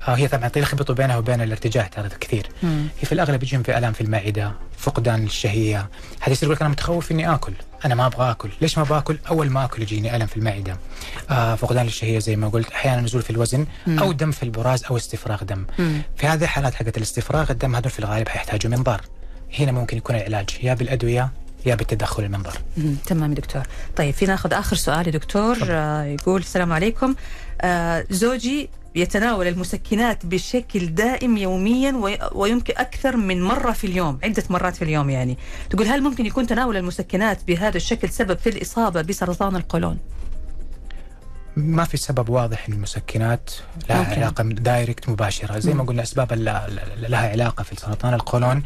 آه 0.08 0.14
هي 0.16 0.28
طبعا 0.28 0.48
تلخبط 0.48 0.92
بينها 0.92 1.18
وبين 1.18 1.42
الارتجاع 1.42 1.88
ترى 1.88 2.10
كثير. 2.10 2.48
مم. 2.64 2.88
هي 3.00 3.06
في 3.06 3.12
الأغلب 3.12 3.44
يجيهم 3.44 3.64
في 3.64 3.78
آلام 3.78 3.94
في 3.94 4.02
المعدة. 4.02 4.52
فقدان 4.78 5.24
للشهيه 5.24 5.90
هذا 6.20 6.32
يصير 6.32 6.44
يقول 6.44 6.56
لك 6.56 6.62
أنا 6.62 6.70
متخوف 6.70 7.12
إني 7.12 7.34
آكل. 7.34 7.54
أنا 7.86 7.96
ما 7.96 8.06
أبغى 8.06 8.32
آكل. 8.32 8.50
ليش 8.62 8.78
ما 8.78 8.84
باكل 8.84 9.18
أول 9.30 9.50
ما 9.50 9.66
آكل 9.66 9.82
يجيني 9.82 10.16
ألم 10.16 10.28
في 10.28 10.38
المعدة. 10.38 10.78
آه 11.30 11.56
فقدان 11.56 11.86
للشهيه 11.86 12.20
زي 12.20 12.36
ما 12.36 12.50
قلت. 12.50 12.72
أحيانا 12.72 13.02
نزول 13.02 13.22
في 13.22 13.30
الوزن 13.30 13.66
مم. 13.88 14.00
أو 14.00 14.12
دم 14.12 14.32
في 14.32 14.44
البراز 14.44 14.84
أو 14.84 14.98
استفراغ 14.98 15.44
دم. 15.44 15.66
مم. 15.80 16.02
في 16.16 16.28
هذه 16.28 16.44
الحالات 16.44 16.76
حقت 16.76 16.98
الاستفراغ 16.98 17.52
الدم 17.52 17.76
هذول 17.76 17.92
في 17.92 18.00
الغالب 18.00 18.30
حيحتاجوا 18.30 18.72
منظار 18.72 19.02
هنا 19.60 19.72
ممكن 19.72 19.98
يكون 19.98 20.16
العلاج. 20.16 20.50
يا 20.64 20.74
بالأدوية 20.74 21.30
يا 21.66 21.76
بالتدخل 21.76 22.24
المنظر. 22.24 22.58
تمام 23.06 23.34
دكتور. 23.34 23.64
طيب 23.96 24.14
في 24.14 24.26
ناخذ 24.26 24.54
آخر 24.54 24.76
سؤال 24.76 25.08
يا 25.08 25.12
دكتور. 25.12 25.58
آه 25.64 26.04
يقول 26.04 26.42
السلام 26.42 26.74
عليكم. 26.74 27.16
آه 27.62 28.06
زوجي 28.10 28.70
يتناول 28.98 29.48
المسكنات 29.48 30.26
بشكل 30.26 30.86
دائم 30.86 31.38
يوميا 31.38 31.92
وي- 31.92 32.20
ويمكن 32.32 32.74
أكثر 32.78 33.18
من 33.18 33.42
مرة 33.44 33.72
في 33.72 33.88
اليوم 33.88 34.20
عدة 34.24 34.44
مرات 34.50 34.76
في 34.76 34.82
اليوم 34.82 35.10
يعني. 35.10 35.38
تقول 35.70 35.88
هل 35.88 36.02
ممكن 36.04 36.26
يكون 36.26 36.48
تناول 36.48 36.78
المسكنات 36.78 37.40
بهذا 37.48 37.78
الشكل 37.78 38.10
سبب 38.10 38.38
في 38.38 38.50
الإصابة 38.50 39.02
بسرطان 39.02 39.56
القولون؟ 39.56 39.98
ما 41.56 41.84
في 41.84 41.98
سبب 41.98 42.30
واضح 42.30 42.68
ان 42.68 42.74
المسكنات 42.74 43.50
لها 43.90 43.98
ممكن. 44.00 44.12
علاقة 44.12 44.44
direct 44.44 45.10
مباشرة. 45.10 45.60
زي 45.60 45.74
ما 45.74 45.84
قلنا 45.84 46.04
اسباب 46.04 46.34
لها 46.34 47.30
علاقة 47.30 47.64
في 47.64 47.76
سرطان 47.76 48.14
القولون. 48.14 48.64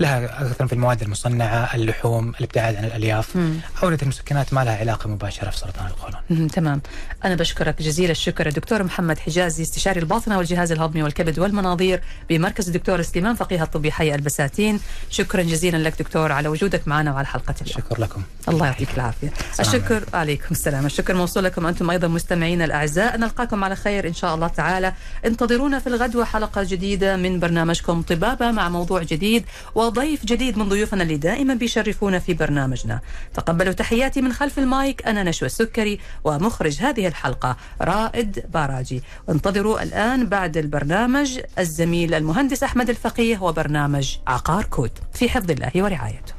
لها 0.00 0.46
أكثر 0.46 0.66
في 0.66 0.72
المواد 0.72 1.02
المصنعة 1.02 1.74
اللحوم 1.74 2.28
الابتعاد 2.28 2.76
عن 2.76 2.84
الألياف. 2.84 3.38
اورده 3.82 4.02
المسكنات 4.02 4.54
ما 4.54 4.64
لها 4.64 4.76
علاقة 4.76 5.08
مباشرة 5.08 5.50
في 5.50 5.58
سرطان 5.58 5.86
القولون. 5.86 6.48
تمام. 6.50 6.80
أنا 7.24 7.34
بشكرك 7.34 7.82
جزيل 7.82 8.10
الشكر 8.10 8.46
الدكتور 8.46 8.82
محمد 8.82 9.18
حجازي 9.18 9.62
استشاري 9.62 10.00
الباطنة 10.00 10.38
والجهاز 10.38 10.72
الهضمي 10.72 11.02
والكبد 11.02 11.38
والمناظير 11.38 12.00
بمركز 12.28 12.66
الدكتور 12.66 13.02
سليمان 13.02 13.34
فقيه 13.34 13.62
الطبي 13.62 13.92
حي 13.92 14.14
البساتين. 14.14 14.80
شكرا 15.10 15.42
جزيلا 15.42 15.76
لك 15.76 15.98
دكتور 15.98 16.32
على 16.32 16.48
وجودك 16.48 16.88
معنا 16.88 17.12
وعلى 17.12 17.26
حلقة 17.26 17.54
اليوم. 17.62 17.78
شكر 17.78 18.00
لكم. 18.00 18.22
الله 18.48 18.66
يعطيك 18.66 18.88
السلام 18.88 19.12
الشكر 19.60 20.04
عليكم. 20.14 20.46
السلام. 20.50 20.86
الشكر 20.86 21.14
موصول 21.14 21.44
لكم 21.44 21.66
أنتم 21.66 21.90
أيضا 21.90 22.08
مستمعينا 22.08 22.64
الأعزاء. 22.64 23.16
نلقاكم 23.16 23.64
على 23.64 23.76
خير 23.76 24.08
إن 24.08 24.14
شاء 24.14 24.34
الله 24.34 24.48
تعالى. 24.48 24.92
انتظرونا 25.26 25.78
في 25.78 25.86
الغد 25.86 26.16
وحلقة 26.16 26.62
جديدة 26.62 27.16
من 27.16 27.40
برنامجكم 27.40 28.02
طبابة 28.02 28.50
مع 28.50 28.68
موضوع 28.68 29.02
جديد. 29.02 29.44
وضيف 29.88 30.24
جديد 30.24 30.58
من 30.58 30.68
ضيوفنا 30.68 31.02
اللي 31.02 31.16
دائما 31.16 31.54
بيشرفونا 31.54 32.18
في 32.18 32.34
برنامجنا. 32.34 33.00
تقبلوا 33.34 33.72
تحياتي 33.72 34.20
من 34.20 34.32
خلف 34.32 34.58
المايك 34.58 35.06
أنا 35.06 35.22
نشوى 35.22 35.46
السكري 35.46 35.98
ومخرج 36.24 36.82
هذه 36.82 37.06
الحلقة 37.06 37.56
رائد 37.80 38.44
باراجي. 38.52 39.02
وانتظروا 39.28 39.82
الآن 39.82 40.26
بعد 40.26 40.56
البرنامج 40.56 41.40
الزميل 41.58 42.14
المهندس 42.14 42.62
أحمد 42.62 42.88
الفقيه 42.90 43.42
وبرنامج 43.42 44.16
عقار 44.26 44.64
كود. 44.64 44.92
في 45.14 45.28
حفظ 45.28 45.50
الله 45.50 45.72
ورعايته. 45.76 46.32